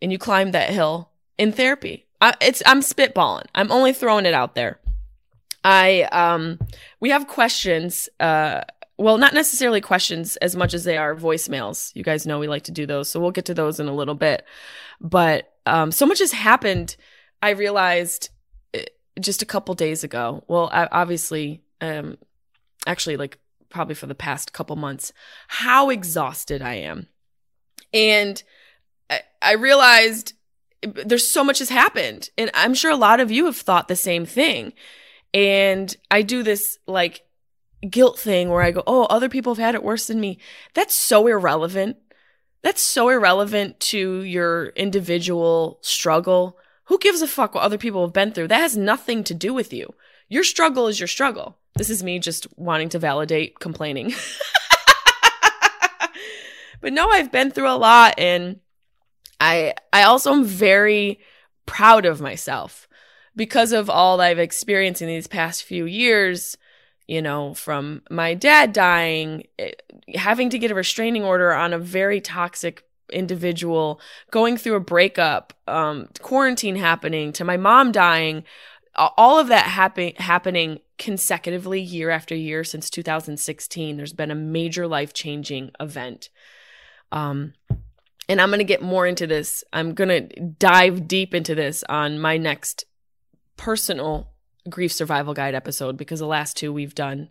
and 0.02 0.12
you 0.12 0.18
climbed 0.18 0.54
that 0.54 0.70
hill 0.70 1.12
in 1.38 1.52
therapy. 1.52 2.08
I, 2.20 2.34
it's 2.42 2.64
I'm 2.66 2.82
spitballing. 2.82 3.46
I'm 3.54 3.72
only 3.72 3.94
throwing 3.94 4.26
it 4.26 4.34
out 4.34 4.56
there. 4.56 4.80
I 5.64 6.04
um 6.04 6.60
we 7.00 7.10
have 7.10 7.28
questions 7.28 8.10
uh 8.20 8.62
well, 9.00 9.20
not 9.20 9.34
necessarily 9.34 9.80
questions 9.80 10.38
as 10.38 10.56
much 10.56 10.74
as 10.74 10.84
they 10.84 10.98
are 10.98 11.16
voicemails. 11.16 11.96
You 11.96 12.04
guys 12.04 12.26
know 12.26 12.40
we 12.40 12.48
like 12.48 12.64
to 12.64 12.72
do 12.72 12.88
those, 12.88 13.10
so 13.10 13.20
we'll 13.20 13.32
get 13.32 13.46
to 13.46 13.54
those 13.54 13.80
in 13.80 13.88
a 13.88 13.94
little 13.94 14.16
bit. 14.16 14.44
But 15.00 15.54
um, 15.68 15.92
so 15.92 16.06
much 16.06 16.20
has 16.20 16.32
happened. 16.32 16.96
I 17.42 17.52
realized 17.52 18.30
just 19.20 19.42
a 19.42 19.46
couple 19.46 19.74
days 19.76 20.04
ago. 20.04 20.44
Well, 20.48 20.70
obviously, 20.74 21.62
um, 21.82 22.18
actually, 22.86 23.18
like 23.18 23.38
probably 23.70 23.96
for 23.96 24.08
the 24.08 24.16
past 24.16 24.54
couple 24.54 24.76
months, 24.76 25.14
how 25.48 25.90
exhausted 25.90 26.62
I 26.62 26.76
am, 26.76 27.08
and 27.94 28.42
I, 29.10 29.22
I 29.42 29.54
realized 29.54 30.34
eh, 30.84 30.92
there's 31.06 31.28
so 31.28 31.44
much 31.44 31.60
has 31.60 31.70
happened, 31.70 32.30
and 32.38 32.52
I'm 32.54 32.74
sure 32.74 32.92
a 32.92 32.96
lot 32.96 33.20
of 33.20 33.32
you 33.32 33.46
have 33.46 33.58
thought 33.58 33.88
the 33.88 33.96
same 33.96 34.26
thing. 34.26 34.74
And 35.34 35.96
I 36.10 36.22
do 36.22 36.42
this 36.42 36.80
like 36.88 37.24
guilt 37.90 38.18
thing 38.18 38.50
where 38.50 38.62
I 38.62 38.72
go, 38.72 38.84
oh, 38.88 39.04
other 39.06 39.30
people 39.30 39.54
have 39.54 39.64
had 39.64 39.76
it 39.76 39.84
worse 39.84 40.08
than 40.08 40.20
me. 40.20 40.40
That's 40.74 40.94
so 40.94 41.28
irrelevant. 41.28 41.98
That's 42.64 42.82
so 42.82 43.10
irrelevant 43.10 43.80
to 43.82 44.22
your 44.24 44.70
individual 44.70 45.80
struggle. 45.82 46.58
Who 46.88 46.98
gives 47.00 47.22
a 47.22 47.28
fuck 47.28 47.54
what 47.54 47.64
other 47.64 47.78
people 47.78 48.06
have 48.06 48.14
been 48.14 48.32
through? 48.32 48.48
That 48.48 48.62
has 48.62 48.78
nothing 48.78 49.24
to 49.26 49.34
do 49.34 49.54
with 49.54 49.74
you. 49.74 49.94
Your 50.30 50.44
struggle 50.44 50.88
is 50.88 51.00
your 51.00 51.08
struggle. 51.08 51.58
This 51.76 51.90
is 51.90 52.04
me 52.04 52.20
just 52.20 52.48
wanting 52.58 52.90
to 52.90 53.00
validate 53.00 53.60
complaining. 53.60 54.10
but 56.82 56.94
no, 56.94 57.10
I've 57.10 57.32
been 57.32 57.52
through 57.52 57.70
a 57.70 57.78
lot 57.78 58.16
and 58.18 58.60
I 59.40 59.76
I 59.94 60.04
also 60.04 60.34
am 60.34 60.44
very 60.44 61.20
proud 61.66 62.06
of 62.06 62.22
myself 62.22 62.88
because 63.36 63.72
of 63.72 63.90
all 63.90 64.20
I've 64.20 64.40
experienced 64.40 65.02
in 65.02 65.08
these 65.08 65.28
past 65.28 65.64
few 65.64 65.86
years 65.86 66.58
you 67.08 67.22
know, 67.22 67.54
from 67.54 68.02
my 68.10 68.34
dad 68.34 68.74
dying, 68.74 69.48
eh, 69.58 69.72
having 70.16 70.50
to 70.50 70.60
get 70.60 70.72
a 70.72 70.76
restraining 70.76 71.24
order 71.24 71.54
on 71.54 71.74
a 71.74 71.80
very 71.80 72.20
toxic 72.20 72.84
individual, 73.12 74.00
going 74.32 74.58
through 74.58 74.76
a 74.76 74.82
breakup, 74.82 75.54
um, 75.68 76.10
quarantine 76.22 76.76
happening, 76.76 77.32
to 77.34 77.44
my 77.44 77.58
mom 77.58 77.92
dying, 77.92 78.44
all 78.96 79.40
of 79.40 79.48
that 79.48 79.66
happen- 79.66 80.16
happening 80.18 80.80
consecutively 80.98 81.80
year 81.80 82.10
after 82.10 82.36
year 82.36 82.64
since 82.64 82.90
2016. 82.90 83.98
There's 83.98 84.14
been 84.14 84.32
a 84.32 84.36
major 84.36 84.88
life 84.88 85.14
changing 85.14 85.72
event. 85.80 86.30
Um, 87.12 87.54
and 88.28 88.42
I'm 88.42 88.50
going 88.50 88.60
to 88.60 88.66
get 88.66 88.82
more 88.82 89.06
into 89.06 89.28
this. 89.28 89.64
I'm 89.72 89.94
going 89.94 90.10
to 90.10 90.40
dive 90.40 91.08
deep 91.08 91.34
into 91.34 91.56
this 91.56 91.84
on 91.88 92.20
my 92.20 92.38
next 92.38 92.86
personal 93.56 94.30
grief 94.70 94.92
survival 94.92 95.34
guide 95.34 95.56
episode 95.56 95.98
because 95.98 96.20
the 96.20 96.28
last 96.28 96.58
two 96.58 96.74
we've 96.74 96.96
done 96.96 97.30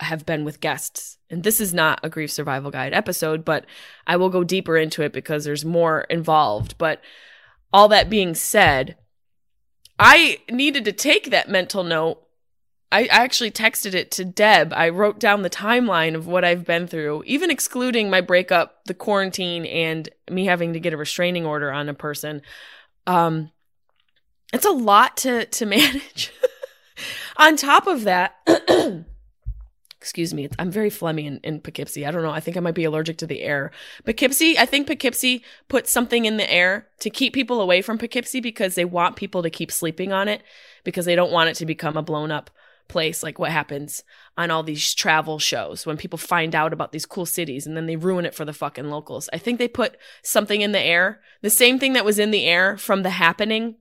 have 0.00 0.26
been 0.26 0.44
with 0.44 0.60
guests. 0.60 1.18
And 1.30 1.42
this 1.42 1.60
is 1.60 1.72
not 1.72 2.00
a 2.02 2.08
grief 2.08 2.30
survival 2.30 2.70
guide 2.70 2.92
episode, 2.92 3.44
but 3.44 3.66
I 4.06 4.16
will 4.16 4.28
go 4.28 4.44
deeper 4.44 4.76
into 4.76 5.02
it 5.02 5.12
because 5.12 5.44
there's 5.44 5.64
more 5.64 6.02
involved. 6.02 6.76
But 6.78 7.00
all 7.72 7.88
that 7.88 8.10
being 8.10 8.34
said, 8.34 8.96
I 9.98 10.38
needed 10.50 10.84
to 10.84 10.92
take 10.92 11.30
that 11.30 11.48
mental 11.48 11.82
note. 11.82 12.22
I 12.92 13.06
actually 13.06 13.50
texted 13.50 13.94
it 13.94 14.10
to 14.12 14.24
Deb. 14.24 14.72
I 14.72 14.90
wrote 14.90 15.18
down 15.18 15.42
the 15.42 15.50
timeline 15.50 16.14
of 16.14 16.26
what 16.26 16.44
I've 16.44 16.64
been 16.64 16.86
through, 16.86 17.24
even 17.26 17.50
excluding 17.50 18.08
my 18.08 18.20
breakup, 18.20 18.84
the 18.84 18.94
quarantine, 18.94 19.66
and 19.66 20.08
me 20.30 20.46
having 20.46 20.72
to 20.74 20.80
get 20.80 20.92
a 20.92 20.96
restraining 20.96 21.44
order 21.44 21.72
on 21.72 21.88
a 21.88 21.94
person. 21.94 22.42
Um, 23.06 23.50
it's 24.52 24.66
a 24.66 24.70
lot 24.70 25.16
to 25.18 25.46
to 25.46 25.66
manage. 25.66 26.32
On 27.36 27.56
top 27.56 27.86
of 27.86 28.04
that, 28.04 28.36
excuse 30.06 30.32
me, 30.32 30.48
I'm 30.56 30.70
very 30.70 30.88
phlegmy 30.88 31.26
in, 31.26 31.40
in 31.42 31.60
Poughkeepsie. 31.60 32.06
I 32.06 32.12
don't 32.12 32.22
know. 32.22 32.30
I 32.30 32.38
think 32.38 32.56
I 32.56 32.60
might 32.60 32.76
be 32.76 32.84
allergic 32.84 33.16
to 33.18 33.26
the 33.26 33.42
air. 33.42 33.72
Poughkeepsie, 34.04 34.56
I 34.56 34.64
think 34.64 34.86
Poughkeepsie 34.86 35.42
put 35.66 35.88
something 35.88 36.26
in 36.26 36.36
the 36.36 36.48
air 36.48 36.86
to 37.00 37.10
keep 37.10 37.34
people 37.34 37.60
away 37.60 37.82
from 37.82 37.98
Poughkeepsie 37.98 38.38
because 38.38 38.76
they 38.76 38.84
want 38.84 39.16
people 39.16 39.42
to 39.42 39.50
keep 39.50 39.72
sleeping 39.72 40.12
on 40.12 40.28
it 40.28 40.44
because 40.84 41.06
they 41.06 41.16
don't 41.16 41.32
want 41.32 41.50
it 41.50 41.56
to 41.56 41.66
become 41.66 41.96
a 41.96 42.02
blown 42.02 42.30
up 42.30 42.50
place 42.86 43.24
like 43.24 43.40
what 43.40 43.50
happens 43.50 44.04
on 44.38 44.52
all 44.52 44.62
these 44.62 44.94
travel 44.94 45.40
shows 45.40 45.84
when 45.84 45.96
people 45.96 46.20
find 46.20 46.54
out 46.54 46.72
about 46.72 46.92
these 46.92 47.04
cool 47.04 47.26
cities 47.26 47.66
and 47.66 47.76
then 47.76 47.86
they 47.86 47.96
ruin 47.96 48.24
it 48.24 48.32
for 48.32 48.44
the 48.44 48.52
fucking 48.52 48.88
locals. 48.88 49.28
I 49.32 49.38
think 49.38 49.58
they 49.58 49.66
put 49.66 49.96
something 50.22 50.60
in 50.60 50.70
the 50.70 50.80
air, 50.80 51.20
the 51.42 51.50
same 51.50 51.80
thing 51.80 51.94
that 51.94 52.04
was 52.04 52.20
in 52.20 52.30
the 52.30 52.44
air 52.44 52.76
from 52.76 53.02
The 53.02 53.10
Happening, 53.10 53.74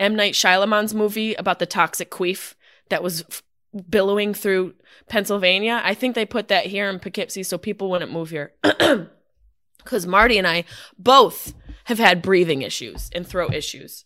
M 0.00 0.16
Night 0.16 0.32
Shyamalan's 0.32 0.94
movie 0.94 1.34
about 1.34 1.58
the 1.58 1.66
toxic 1.66 2.10
queef 2.10 2.54
that 2.88 3.02
was 3.02 3.42
billowing 3.88 4.34
through 4.34 4.74
Pennsylvania. 5.08 5.80
I 5.84 5.94
think 5.94 6.14
they 6.14 6.26
put 6.26 6.48
that 6.48 6.66
here 6.66 6.88
in 6.88 6.98
Poughkeepsie 6.98 7.42
so 7.42 7.58
people 7.58 7.90
wouldn't 7.90 8.12
move 8.12 8.30
here. 8.30 8.52
Because 9.78 10.04
Marty 10.04 10.36
and 10.36 10.48
I 10.48 10.64
both 10.98 11.54
have 11.84 12.00
had 12.00 12.20
breathing 12.20 12.62
issues 12.62 13.08
and 13.14 13.24
throat 13.24 13.54
issues. 13.54 14.04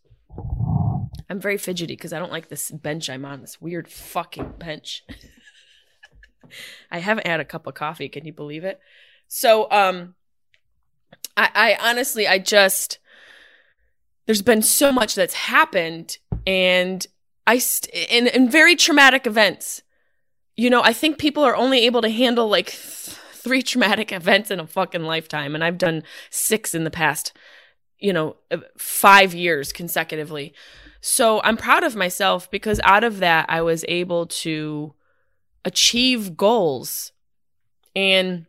I'm 1.30 1.40
very 1.40 1.56
fidgety 1.56 1.94
because 1.94 2.12
I 2.12 2.18
don't 2.18 2.30
like 2.30 2.48
this 2.48 2.70
bench 2.70 3.08
I'm 3.08 3.24
on, 3.24 3.40
this 3.40 3.62
weird 3.62 3.88
fucking 3.88 4.56
bench. 4.58 5.04
I 6.90 6.98
haven't 6.98 7.26
had 7.26 7.40
a 7.40 7.46
cup 7.46 7.66
of 7.66 7.72
coffee. 7.72 8.10
Can 8.10 8.26
you 8.26 8.32
believe 8.34 8.62
it? 8.62 8.78
So, 9.26 9.70
um, 9.70 10.16
I, 11.34 11.76
I 11.80 11.90
honestly, 11.90 12.28
I 12.28 12.38
just, 12.38 12.98
there's 14.26 14.42
been 14.42 14.60
so 14.60 14.92
much 14.92 15.14
that's 15.14 15.34
happened 15.34 16.18
and 16.46 17.06
I 17.50 17.58
st- 17.58 17.92
in 18.08 18.28
in 18.28 18.48
very 18.48 18.76
traumatic 18.76 19.26
events. 19.26 19.82
You 20.56 20.70
know, 20.70 20.82
I 20.84 20.92
think 20.92 21.18
people 21.18 21.42
are 21.42 21.56
only 21.56 21.84
able 21.84 22.00
to 22.02 22.08
handle 22.08 22.48
like 22.48 22.66
th- 22.66 23.16
three 23.32 23.60
traumatic 23.60 24.12
events 24.20 24.52
in 24.52 24.60
a 24.60 24.68
fucking 24.68 25.02
lifetime 25.02 25.56
and 25.56 25.64
I've 25.64 25.78
done 25.78 26.04
6 26.30 26.74
in 26.76 26.84
the 26.84 26.90
past, 26.92 27.32
you 27.98 28.12
know, 28.12 28.36
uh, 28.52 28.58
5 28.78 29.34
years 29.34 29.72
consecutively. 29.72 30.54
So, 31.00 31.40
I'm 31.42 31.56
proud 31.56 31.82
of 31.82 31.96
myself 31.96 32.48
because 32.52 32.78
out 32.84 33.02
of 33.02 33.18
that 33.18 33.46
I 33.48 33.62
was 33.62 33.84
able 33.88 34.26
to 34.44 34.94
achieve 35.64 36.36
goals. 36.36 37.10
And 37.96 38.46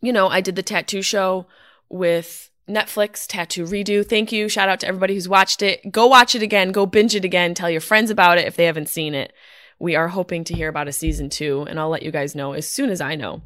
you 0.00 0.12
know, 0.12 0.26
I 0.28 0.40
did 0.40 0.56
the 0.56 0.62
tattoo 0.64 1.02
show 1.02 1.46
with 1.88 2.50
Netflix 2.68 3.26
tattoo 3.26 3.64
redo. 3.64 4.06
Thank 4.06 4.32
you. 4.32 4.48
Shout 4.48 4.68
out 4.68 4.80
to 4.80 4.88
everybody 4.88 5.14
who's 5.14 5.28
watched 5.28 5.62
it. 5.62 5.90
Go 5.90 6.06
watch 6.06 6.34
it 6.34 6.42
again. 6.42 6.72
Go 6.72 6.86
binge 6.86 7.14
it 7.14 7.24
again. 7.24 7.54
Tell 7.54 7.70
your 7.70 7.80
friends 7.80 8.10
about 8.10 8.38
it 8.38 8.46
if 8.46 8.56
they 8.56 8.64
haven't 8.64 8.88
seen 8.88 9.14
it. 9.14 9.32
We 9.78 9.96
are 9.96 10.08
hoping 10.08 10.44
to 10.44 10.54
hear 10.54 10.68
about 10.68 10.88
a 10.88 10.92
season 10.92 11.30
two, 11.30 11.64
and 11.68 11.78
I'll 11.78 11.88
let 11.88 12.02
you 12.02 12.10
guys 12.10 12.34
know 12.34 12.52
as 12.52 12.66
soon 12.66 12.90
as 12.90 13.00
I 13.00 13.14
know. 13.14 13.42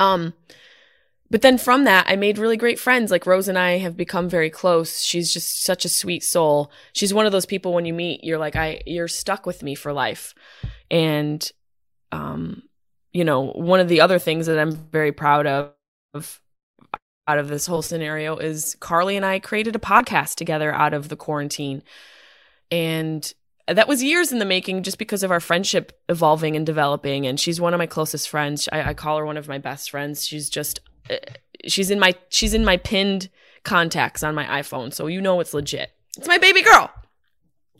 Um, 0.00 0.34
but 1.30 1.42
then 1.42 1.58
from 1.58 1.84
that, 1.84 2.06
I 2.08 2.16
made 2.16 2.38
really 2.38 2.56
great 2.56 2.80
friends. 2.80 3.10
Like 3.10 3.26
Rose 3.26 3.46
and 3.46 3.58
I 3.58 3.78
have 3.78 3.96
become 3.96 4.28
very 4.28 4.50
close. 4.50 5.02
She's 5.02 5.32
just 5.32 5.62
such 5.62 5.84
a 5.84 5.88
sweet 5.88 6.24
soul. 6.24 6.72
She's 6.92 7.14
one 7.14 7.26
of 7.26 7.32
those 7.32 7.46
people 7.46 7.72
when 7.72 7.84
you 7.84 7.94
meet, 7.94 8.24
you're 8.24 8.38
like, 8.38 8.56
I, 8.56 8.82
you're 8.86 9.06
stuck 9.06 9.46
with 9.46 9.62
me 9.62 9.76
for 9.76 9.92
life. 9.92 10.34
And, 10.90 11.48
um, 12.10 12.62
you 13.12 13.24
know, 13.24 13.52
one 13.52 13.78
of 13.78 13.88
the 13.88 14.00
other 14.00 14.18
things 14.18 14.46
that 14.46 14.58
I'm 14.58 14.72
very 14.72 15.12
proud 15.12 15.46
of 15.46 16.40
out 17.26 17.38
of 17.38 17.48
this 17.48 17.66
whole 17.66 17.82
scenario 17.82 18.36
is 18.36 18.76
Carly 18.80 19.16
and 19.16 19.24
I 19.24 19.38
created 19.38 19.76
a 19.76 19.80
podcast 19.80 20.34
together 20.34 20.72
out 20.72 20.94
of 20.94 21.08
the 21.08 21.16
quarantine. 21.16 21.82
And 22.70 23.32
that 23.68 23.88
was 23.88 24.02
years 24.02 24.32
in 24.32 24.38
the 24.38 24.44
making 24.44 24.82
just 24.82 24.98
because 24.98 25.22
of 25.22 25.30
our 25.30 25.40
friendship 25.40 26.00
evolving 26.08 26.56
and 26.56 26.66
developing. 26.66 27.26
And 27.26 27.38
she's 27.38 27.60
one 27.60 27.74
of 27.74 27.78
my 27.78 27.86
closest 27.86 28.28
friends. 28.28 28.68
I, 28.72 28.90
I 28.90 28.94
call 28.94 29.18
her 29.18 29.26
one 29.26 29.36
of 29.36 29.48
my 29.48 29.58
best 29.58 29.90
friends. 29.90 30.26
She's 30.26 30.50
just, 30.50 30.80
uh, 31.08 31.16
she's 31.66 31.90
in 31.90 32.00
my, 32.00 32.14
she's 32.30 32.54
in 32.54 32.64
my 32.64 32.76
pinned 32.78 33.30
contacts 33.62 34.22
on 34.22 34.34
my 34.34 34.44
iPhone. 34.44 34.92
So 34.92 35.06
you 35.06 35.20
know 35.20 35.40
it's 35.40 35.54
legit. 35.54 35.90
It's 36.16 36.28
my 36.28 36.38
baby 36.38 36.62
girl. 36.62 36.90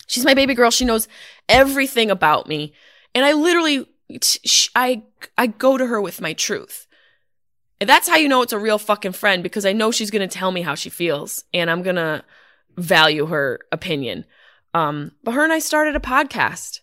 She's 0.06 0.24
my 0.24 0.34
baby 0.34 0.54
girl. 0.54 0.70
She 0.70 0.84
knows 0.84 1.08
everything 1.48 2.10
about 2.10 2.46
me. 2.46 2.72
And 3.14 3.24
I 3.24 3.32
literally, 3.32 3.86
I, 4.76 5.02
I 5.36 5.46
go 5.48 5.76
to 5.76 5.86
her 5.86 6.00
with 6.00 6.20
my 6.20 6.34
truth. 6.34 6.86
And 7.80 7.88
that's 7.88 8.08
how 8.08 8.16
you 8.16 8.28
know 8.28 8.42
it's 8.42 8.52
a 8.52 8.58
real 8.58 8.78
fucking 8.78 9.12
friend 9.12 9.42
because 9.42 9.64
I 9.64 9.72
know 9.72 9.90
she's 9.90 10.10
going 10.10 10.28
to 10.28 10.38
tell 10.38 10.52
me 10.52 10.60
how 10.60 10.74
she 10.74 10.90
feels 10.90 11.44
and 11.54 11.70
I'm 11.70 11.82
going 11.82 11.96
to 11.96 12.22
value 12.76 13.26
her 13.26 13.60
opinion. 13.72 14.26
Um, 14.74 15.12
but 15.24 15.32
her 15.32 15.44
and 15.44 15.52
I 15.52 15.58
started 15.58 15.96
a 15.96 16.00
podcast. 16.00 16.80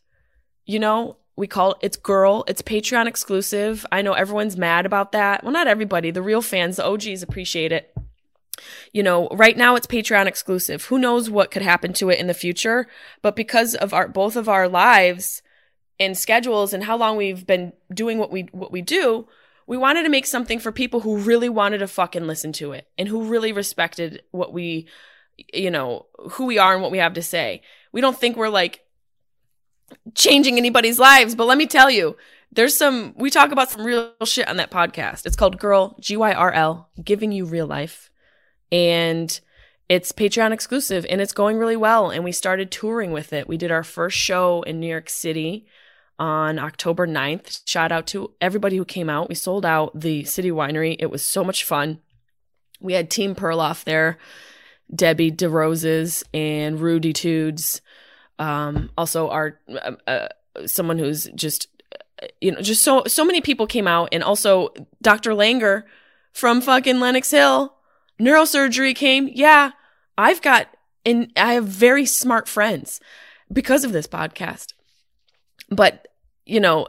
You 0.66 0.80
know, 0.80 1.18
we 1.36 1.48
call 1.48 1.72
it 1.72 1.78
It's 1.82 1.98
Girl. 1.98 2.44
It's 2.48 2.64
Patreon 2.64 3.06
exclusive. 3.06 3.86
I 3.92 4.02
know 4.02 4.14
everyone's 4.14 4.58
mad 4.58 4.86
about 4.86 5.12
that. 5.12 5.44
Well, 5.44 5.54
not 5.54 5.68
everybody. 5.68 6.10
The 6.10 6.24
real 6.24 6.42
fans, 6.42 6.78
the 6.78 6.86
OGs 6.86 7.22
appreciate 7.22 7.72
it. 7.72 7.96
You 8.92 9.04
know, 9.04 9.28
right 9.30 9.56
now 9.56 9.76
it's 9.76 9.86
Patreon 9.86 10.26
exclusive. 10.26 10.86
Who 10.86 10.98
knows 10.98 11.30
what 11.30 11.52
could 11.52 11.62
happen 11.62 11.94
to 11.94 12.10
it 12.10 12.20
in 12.20 12.26
the 12.26 12.34
future? 12.34 12.88
But 13.22 13.36
because 13.36 13.76
of 13.76 13.94
our 13.94 14.08
both 14.08 14.36
of 14.36 14.50
our 14.50 14.68
lives 14.68 15.44
and 16.00 16.18
schedules 16.18 16.74
and 16.74 16.84
how 16.84 16.98
long 16.98 17.18
we've 17.18 17.46
been 17.46 17.74
doing 17.94 18.18
what 18.18 18.32
we 18.32 18.50
what 18.52 18.72
we 18.72 18.82
do, 18.82 19.28
we 19.68 19.78
wanted 19.78 20.04
to 20.04 20.10
make 20.10 20.26
something 20.26 20.60
for 20.60 20.72
people 20.72 21.02
who 21.02 21.18
really 21.18 21.50
wanted 21.50 21.80
to 21.80 21.88
fucking 21.88 22.26
listen 22.26 22.52
to 22.54 22.72
it 22.72 22.88
and 22.98 23.08
who 23.08 23.26
really 23.26 23.52
respected 23.52 24.24
what 24.32 24.52
we 24.54 24.88
you 25.54 25.72
know, 25.72 26.06
who 26.32 26.46
we 26.46 26.58
are 26.58 26.74
and 26.74 26.82
what 26.82 26.92
we 26.92 26.98
have 26.98 27.14
to 27.14 27.22
say. 27.22 27.62
We 27.92 28.02
don't 28.02 28.18
think 28.18 28.36
we're 28.36 28.50
like 28.50 28.86
changing 30.16 30.58
anybody's 30.58 31.00
lives, 31.00 31.36
but 31.36 31.48
let 31.48 31.58
me 31.58 31.68
tell 31.68 31.90
you, 31.90 32.18
there's 32.52 32.76
some 32.76 33.14
we 33.18 33.30
talk 33.30 33.52
about 33.52 33.70
some 33.70 33.84
real 33.84 34.14
shit 34.24 34.48
on 34.48 34.58
that 34.58 34.72
podcast. 34.72 35.26
It's 35.26 35.36
called 35.36 35.60
Girl 35.60 35.96
G 36.00 36.18
Y 36.18 36.34
R 36.34 36.52
L 36.52 36.90
Giving 37.04 37.32
You 37.32 37.46
Real 37.46 37.68
Life. 37.68 38.10
And 38.72 39.40
it's 39.90 40.12
Patreon 40.12 40.52
exclusive 40.52 41.06
and 41.10 41.22
it's 41.22 41.34
going 41.34 41.58
really 41.58 41.78
well 41.78 42.10
and 42.10 42.24
we 42.24 42.32
started 42.32 42.72
touring 42.72 43.12
with 43.12 43.32
it. 43.32 43.48
We 43.48 43.58
did 43.58 43.72
our 43.72 43.84
first 43.84 44.18
show 44.18 44.62
in 44.64 44.80
New 44.80 44.88
York 44.88 45.10
City 45.10 45.66
on 46.20 46.60
October 46.60 47.08
9th. 47.08 47.62
Shout 47.66 47.92
out 47.92 48.08
to 48.08 48.32
everybody 48.42 48.78
who 48.78 48.86
came 48.86 49.10
out. 49.10 49.30
We 49.30 49.36
sold 49.36 49.66
out 49.66 50.00
the 50.00 50.24
City 50.24 50.52
Winery. 50.52 50.96
It 51.00 51.12
was 51.12 51.24
so 51.24 51.44
much 51.44 51.64
fun. 51.64 52.00
We 52.80 52.94
had 52.94 53.10
Team 53.10 53.36
Perloff 53.36 53.84
there 53.84 54.18
Debbie 54.94 55.32
DeRoses 55.32 56.24
and 56.34 56.80
Rudy 56.80 57.14
Tudes. 57.14 57.82
Um, 58.40 58.90
also, 58.98 59.30
our 59.30 59.60
uh, 59.70 59.94
uh, 60.08 60.28
someone 60.66 60.98
who's 60.98 61.26
just 61.36 61.68
you 62.42 62.52
know 62.52 62.62
just 62.62 62.84
so 62.84 63.04
so 63.06 63.26
many 63.26 63.42
people 63.42 63.68
came 63.68 63.88
out, 63.88 64.10
and 64.12 64.24
also 64.24 64.70
Dr. 65.02 65.32
Langer 65.32 65.84
from 66.34 66.62
fucking 66.62 67.00
Lenox 67.00 67.32
Hill 67.32 67.74
neurosurgery 68.20 68.96
came. 68.96 69.30
Yeah, 69.34 69.72
I've 70.18 70.42
got 70.42 70.68
and 71.06 71.32
I 71.36 71.54
have 71.54 71.66
very 71.66 72.06
smart 72.06 72.48
friends 72.48 73.00
because 73.52 73.84
of 73.84 73.92
this 73.92 74.08
podcast. 74.08 74.74
But 75.70 76.08
you 76.46 76.60
know, 76.60 76.88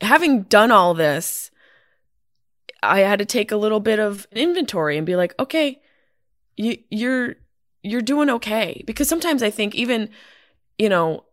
having 0.00 0.42
done 0.42 0.70
all 0.70 0.94
this, 0.94 1.50
I 2.82 3.00
had 3.00 3.18
to 3.18 3.24
take 3.24 3.50
a 3.50 3.56
little 3.56 3.80
bit 3.80 3.98
of 3.98 4.26
inventory 4.32 4.96
and 4.96 5.06
be 5.06 5.16
like, 5.16 5.34
okay, 5.38 5.80
you 6.56 6.78
you're 6.90 7.36
you're 7.82 8.02
doing 8.02 8.30
okay. 8.30 8.82
Because 8.86 9.08
sometimes 9.08 9.42
I 9.42 9.50
think 9.50 9.74
even 9.74 10.10
you 10.78 10.88
know 10.88 11.24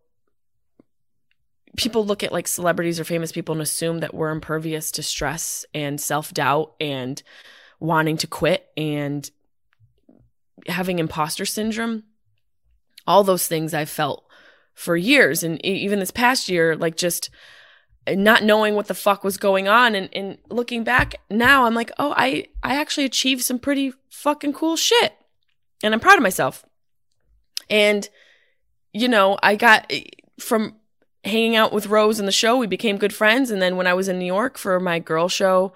people 1.76 2.06
look 2.06 2.22
at 2.22 2.32
like 2.32 2.48
celebrities 2.48 2.98
or 2.98 3.04
famous 3.04 3.32
people 3.32 3.52
and 3.52 3.62
assume 3.62 4.00
that 4.00 4.14
we're 4.14 4.30
impervious 4.30 4.90
to 4.90 5.02
stress 5.02 5.66
and 5.74 6.00
self-doubt 6.00 6.74
and 6.80 7.22
wanting 7.78 8.16
to 8.16 8.26
quit 8.26 8.66
and 8.76 9.30
having 10.66 10.98
imposter 10.98 11.44
syndrome. 11.44 12.04
All 13.06 13.22
those 13.22 13.46
things 13.46 13.74
I 13.74 13.84
felt 13.84 14.25
for 14.76 14.96
years 14.96 15.42
and 15.42 15.64
even 15.66 15.98
this 15.98 16.12
past 16.12 16.48
year 16.48 16.76
like 16.76 16.96
just 16.96 17.28
not 18.08 18.44
knowing 18.44 18.76
what 18.76 18.86
the 18.86 18.94
fuck 18.94 19.24
was 19.24 19.36
going 19.36 19.66
on 19.66 19.96
and, 19.96 20.08
and 20.12 20.38
looking 20.48 20.84
back 20.84 21.16
now 21.28 21.64
i'm 21.64 21.74
like 21.74 21.90
oh 21.98 22.14
i 22.16 22.46
i 22.62 22.76
actually 22.76 23.04
achieved 23.04 23.42
some 23.42 23.58
pretty 23.58 23.92
fucking 24.10 24.52
cool 24.52 24.76
shit 24.76 25.14
and 25.82 25.94
I'm 25.94 26.00
proud 26.00 26.16
of 26.16 26.22
myself. 26.22 26.64
And, 27.68 28.08
you 28.92 29.08
know, 29.08 29.38
I 29.42 29.56
got 29.56 29.92
from 30.38 30.76
hanging 31.24 31.56
out 31.56 31.72
with 31.72 31.86
Rose 31.86 32.20
in 32.20 32.26
the 32.26 32.32
show, 32.32 32.56
we 32.56 32.66
became 32.66 32.98
good 32.98 33.14
friends. 33.14 33.50
And 33.50 33.60
then 33.60 33.76
when 33.76 33.86
I 33.86 33.94
was 33.94 34.08
in 34.08 34.18
New 34.18 34.26
York 34.26 34.58
for 34.58 34.78
my 34.78 34.98
girl 34.98 35.28
show, 35.28 35.72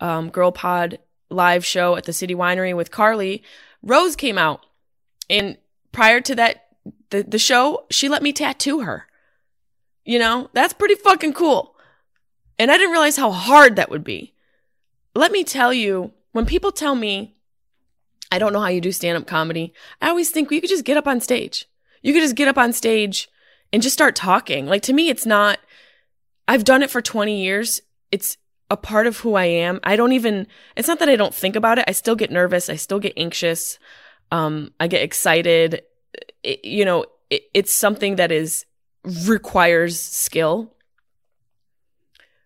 um, 0.00 0.30
Girl 0.30 0.52
Pod 0.52 0.98
live 1.30 1.64
show 1.64 1.96
at 1.96 2.04
the 2.04 2.12
City 2.12 2.34
Winery 2.34 2.74
with 2.76 2.90
Carly, 2.90 3.42
Rose 3.82 4.16
came 4.16 4.38
out. 4.38 4.64
And 5.28 5.58
prior 5.92 6.20
to 6.20 6.34
that, 6.36 6.61
the, 7.12 7.22
the 7.22 7.38
show, 7.38 7.86
she 7.90 8.08
let 8.08 8.22
me 8.22 8.32
tattoo 8.32 8.80
her. 8.80 9.06
You 10.04 10.18
know, 10.18 10.50
that's 10.52 10.74
pretty 10.74 10.96
fucking 10.96 11.32
cool. 11.32 11.76
And 12.58 12.70
I 12.70 12.76
didn't 12.76 12.90
realize 12.90 13.16
how 13.16 13.30
hard 13.30 13.76
that 13.76 13.90
would 13.90 14.04
be. 14.04 14.34
Let 15.14 15.30
me 15.30 15.44
tell 15.44 15.72
you, 15.72 16.12
when 16.32 16.46
people 16.46 16.72
tell 16.72 16.94
me 16.94 17.36
I 18.32 18.38
don't 18.38 18.54
know 18.54 18.60
how 18.60 18.68
you 18.68 18.80
do 18.80 18.92
stand 18.92 19.18
up 19.18 19.26
comedy. 19.26 19.74
I 20.00 20.08
always 20.08 20.30
think 20.30 20.48
well, 20.48 20.54
you 20.54 20.62
could 20.62 20.70
just 20.70 20.86
get 20.86 20.96
up 20.96 21.06
on 21.06 21.20
stage. 21.20 21.68
You 22.00 22.14
could 22.14 22.22
just 22.22 22.34
get 22.34 22.48
up 22.48 22.56
on 22.56 22.72
stage 22.72 23.28
and 23.74 23.82
just 23.82 23.92
start 23.92 24.16
talking. 24.16 24.64
Like 24.66 24.80
to 24.84 24.94
me, 24.94 25.10
it's 25.10 25.26
not, 25.26 25.58
I've 26.48 26.64
done 26.64 26.82
it 26.82 26.90
for 26.90 27.02
20 27.02 27.42
years. 27.42 27.82
It's 28.10 28.38
a 28.70 28.76
part 28.78 29.06
of 29.06 29.18
who 29.18 29.34
I 29.34 29.44
am. 29.44 29.80
I 29.84 29.96
don't 29.96 30.12
even, 30.12 30.46
it's 30.76 30.88
not 30.88 30.98
that 31.00 31.10
I 31.10 31.16
don't 31.16 31.34
think 31.34 31.56
about 31.56 31.78
it. 31.78 31.84
I 31.86 31.92
still 31.92 32.16
get 32.16 32.30
nervous. 32.30 32.70
I 32.70 32.76
still 32.76 32.98
get 32.98 33.12
anxious. 33.18 33.78
Um, 34.30 34.72
I 34.80 34.86
get 34.86 35.02
excited. 35.02 35.82
It, 36.42 36.64
you 36.64 36.84
know, 36.84 37.06
it, 37.30 37.42
it's 37.54 37.72
something 37.72 38.16
that 38.16 38.32
is, 38.32 38.66
requires 39.04 40.00
skill. 40.00 40.74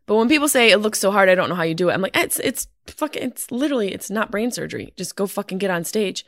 But 0.07 0.17
when 0.17 0.29
people 0.29 0.49
say 0.49 0.71
it 0.71 0.79
looks 0.79 0.99
so 0.99 1.11
hard, 1.11 1.29
I 1.29 1.35
don't 1.35 1.49
know 1.49 1.55
how 1.55 1.65
you 1.65 1.75
do 1.75 1.89
it. 1.89 1.93
I'm 1.93 2.03
like, 2.03 2.17
it's, 2.17 2.39
it's 2.41 2.69
fucking 2.91 3.23
it's 3.23 3.51
literally 3.51 3.93
it's 3.93 4.11
not 4.11 4.31
brain 4.31 4.51
surgery. 4.51 4.93
Just 4.97 5.17
go 5.17 5.27
fucking 5.27 5.59
get 5.59 5.71
on 5.71 5.85
stage. 5.85 6.25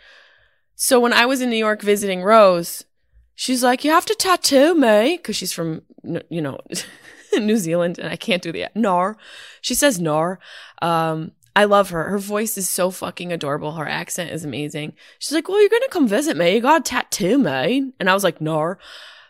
So 0.75 1.01
when 1.01 1.13
I 1.13 1.27
was 1.27 1.41
in 1.41 1.51
New 1.51 1.57
York 1.57 1.83
visiting 1.83 2.23
Rose, 2.23 2.85
she's 3.35 3.63
like, 3.63 3.85
"You 3.85 3.91
have 3.91 4.07
to 4.07 4.15
tattoo 4.15 4.75
me," 4.75 5.17
because 5.17 5.37
she's 5.37 5.53
from 5.53 5.83
you 6.29 6.41
know 6.41 6.59
New 7.33 7.57
Zealand, 7.57 7.99
and 7.99 8.09
I 8.09 8.17
can't 8.17 8.43
do 8.43 8.53
the 8.53 8.67
nar. 8.75 9.17
She 9.61 9.75
says 9.75 10.01
nar. 10.01 10.39
Um, 10.83 11.33
I 11.59 11.65
love 11.65 11.91
her. 11.91 12.05
Her 12.05 12.19
voice 12.19 12.57
is 12.57 12.69
so 12.69 12.91
fucking 12.91 13.33
adorable. 13.33 13.73
Her 13.73 13.89
accent 13.89 14.31
is 14.31 14.45
amazing. 14.45 14.95
She's 15.19 15.33
like, 15.33 15.49
"Well, 15.49 15.61
you're 15.61 15.69
gonna 15.69 15.89
come 15.89 16.09
visit 16.09 16.37
me. 16.37 16.55
You 16.55 16.61
gotta 16.61 16.83
tattoo 16.83 17.39
me," 17.39 17.93
and 17.99 18.09
I 18.09 18.15
was 18.15 18.25
like, 18.25 18.41
"Nar." 18.41 18.79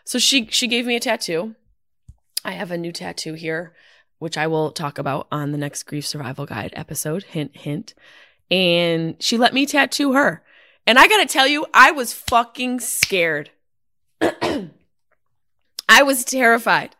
So 0.03 0.19
she 0.19 0.47
she 0.51 0.67
gave 0.67 0.85
me 0.85 0.95
a 0.95 0.99
tattoo. 0.99 1.55
I 2.45 2.51
have 2.51 2.71
a 2.71 2.77
new 2.77 2.91
tattoo 2.91 3.33
here 3.33 3.73
which 4.19 4.37
I 4.37 4.47
will 4.47 4.71
talk 4.71 4.97
about 4.97 5.27
on 5.31 5.51
the 5.51 5.57
next 5.57 5.83
Grief 5.83 6.05
Survival 6.05 6.45
Guide 6.45 6.73
episode. 6.75 7.23
Hint, 7.23 7.55
hint. 7.55 7.93
And 8.51 9.15
she 9.21 9.37
let 9.37 9.53
me 9.53 9.65
tattoo 9.65 10.13
her. 10.13 10.43
And 10.85 10.99
I 10.99 11.07
gotta 11.07 11.25
tell 11.25 11.47
you, 11.47 11.65
I 11.73 11.91
was 11.91 12.13
fucking 12.13 12.81
scared. 12.81 13.51
I 14.21 14.69
was 16.03 16.25
terrified. 16.25 16.95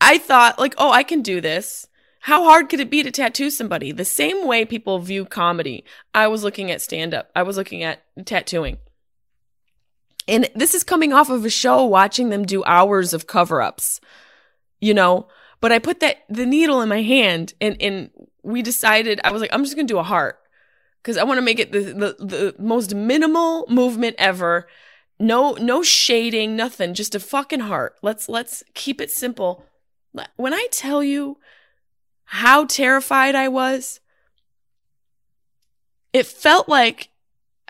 I 0.00 0.18
thought, 0.18 0.58
like, 0.58 0.74
oh, 0.78 0.90
I 0.90 1.02
can 1.02 1.22
do 1.22 1.40
this. 1.40 1.86
How 2.24 2.44
hard 2.44 2.70
could 2.70 2.80
it 2.80 2.88
be 2.88 3.02
to 3.02 3.10
tattoo 3.10 3.50
somebody? 3.50 3.92
The 3.92 4.02
same 4.06 4.46
way 4.46 4.64
people 4.64 4.98
view 4.98 5.26
comedy. 5.26 5.84
I 6.14 6.26
was 6.26 6.42
looking 6.42 6.70
at 6.70 6.80
stand 6.80 7.12
up, 7.12 7.30
I 7.36 7.42
was 7.42 7.58
looking 7.58 7.82
at 7.82 8.02
tattooing. 8.24 8.78
And 10.26 10.48
this 10.54 10.72
is 10.72 10.84
coming 10.84 11.12
off 11.12 11.28
of 11.28 11.44
a 11.44 11.50
show 11.50 11.84
watching 11.84 12.30
them 12.30 12.46
do 12.46 12.64
hours 12.64 13.12
of 13.12 13.26
cover 13.26 13.60
ups. 13.60 14.00
You 14.80 14.94
know, 14.94 15.28
but 15.60 15.70
I 15.70 15.78
put 15.78 16.00
that 16.00 16.24
the 16.30 16.46
needle 16.46 16.80
in 16.80 16.88
my 16.88 17.02
hand 17.02 17.52
and 17.60 17.76
and 17.78 18.08
we 18.42 18.62
decided 18.62 19.20
I 19.22 19.30
was 19.30 19.42
like, 19.42 19.52
I'm 19.52 19.62
just 19.62 19.76
gonna 19.76 19.86
do 19.86 19.98
a 19.98 20.02
heart. 20.02 20.38
Cause 21.02 21.18
I 21.18 21.24
want 21.24 21.36
to 21.36 21.42
make 21.42 21.58
it 21.58 21.72
the, 21.72 21.80
the 21.80 22.16
the 22.24 22.54
most 22.58 22.94
minimal 22.94 23.66
movement 23.68 24.16
ever. 24.18 24.66
No 25.20 25.58
no 25.60 25.82
shading, 25.82 26.56
nothing, 26.56 26.94
just 26.94 27.14
a 27.14 27.20
fucking 27.20 27.60
heart. 27.60 27.96
Let's 28.00 28.30
let's 28.30 28.64
keep 28.72 29.02
it 29.02 29.10
simple. 29.10 29.66
When 30.36 30.54
I 30.54 30.68
tell 30.70 31.04
you 31.04 31.36
how 32.24 32.64
terrified 32.64 33.34
I 33.34 33.48
was, 33.48 34.00
it 36.12 36.26
felt 36.26 36.68
like 36.68 37.10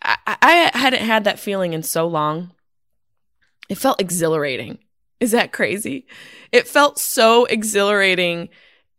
I, 0.03 0.17
I 0.27 0.79
hadn't 0.79 1.03
had 1.03 1.25
that 1.25 1.39
feeling 1.39 1.73
in 1.73 1.83
so 1.83 2.07
long. 2.07 2.53
It 3.69 3.79
felt 3.79 4.01
exhilarating. 4.01 4.79
Is 5.21 5.31
that 5.31 5.53
crazy? 5.53 6.07
It 6.53 6.69
felt 6.69 6.99
so 6.99 7.47
exhilarating. 7.47 8.51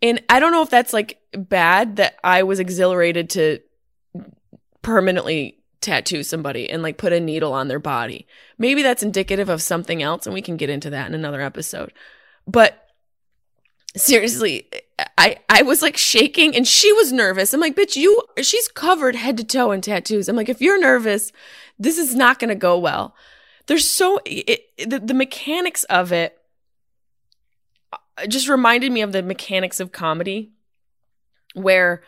And 0.02 0.24
I 0.30 0.40
don't 0.40 0.52
know 0.52 0.64
if 0.64 0.70
that's 0.70 0.94
like 0.94 1.20
bad 1.34 1.98
that 1.98 2.16
I 2.24 2.44
was 2.44 2.60
exhilarated 2.60 3.30
to 3.32 3.60
permanently 4.82 5.60
tattoo 5.82 6.24
somebody 6.24 6.70
and 6.70 6.82
like 6.82 6.98
put 6.98 7.14
a 7.14 7.20
needle 7.20 7.54
on 7.54 7.68
their 7.68 7.80
body. 7.80 8.26
Maybe 8.58 8.82
that's 8.82 9.04
indicative 9.04 9.50
of 9.50 9.62
something 9.62 10.02
else 10.02 10.26
and 10.26 10.34
we 10.34 10.42
can 10.42 10.58
get 10.58 10.70
into 10.70 10.90
that 10.90 11.08
in 11.08 11.14
another 11.14 11.42
episode. 11.42 11.94
But 12.48 12.85
seriously, 13.96 14.68
I 15.18 15.38
I 15.50 15.62
was 15.62 15.82
like 15.82 15.98
shaking 15.98 16.56
and 16.56 16.68
she 16.68 16.92
was 16.94 17.12
nervous. 17.12 17.54
I'm 17.54 17.60
like, 17.60 17.76
"Bitch, 17.76 17.96
you 17.96 18.22
she's 18.42 18.68
covered 18.68 19.16
head 19.16 19.38
to 19.38 19.44
toe 19.44 19.72
in 19.72 19.82
tattoos." 19.82 20.30
I'm 20.30 20.36
like, 20.36 20.50
"If 20.50 20.62
you're 20.62 20.80
nervous, 20.80 21.32
this 21.80 21.98
is 21.98 22.16
not 22.16 22.40
going 22.40 22.50
to 22.50 22.56
go 22.56 22.78
well." 22.78 23.16
There's 23.68 23.90
so 23.90 24.20
it, 24.26 24.66
the, 24.78 25.00
the 25.00 25.14
mechanics 25.14 25.84
of 25.86 26.12
it 26.12 26.38
uh, 27.92 28.28
just 28.28 28.48
reminded 28.48 28.92
me 28.92 29.02
of 29.02 29.12
the 29.12 29.24
mechanics 29.24 29.80
of 29.80 29.92
comedy 29.92 30.52
where 31.54 32.04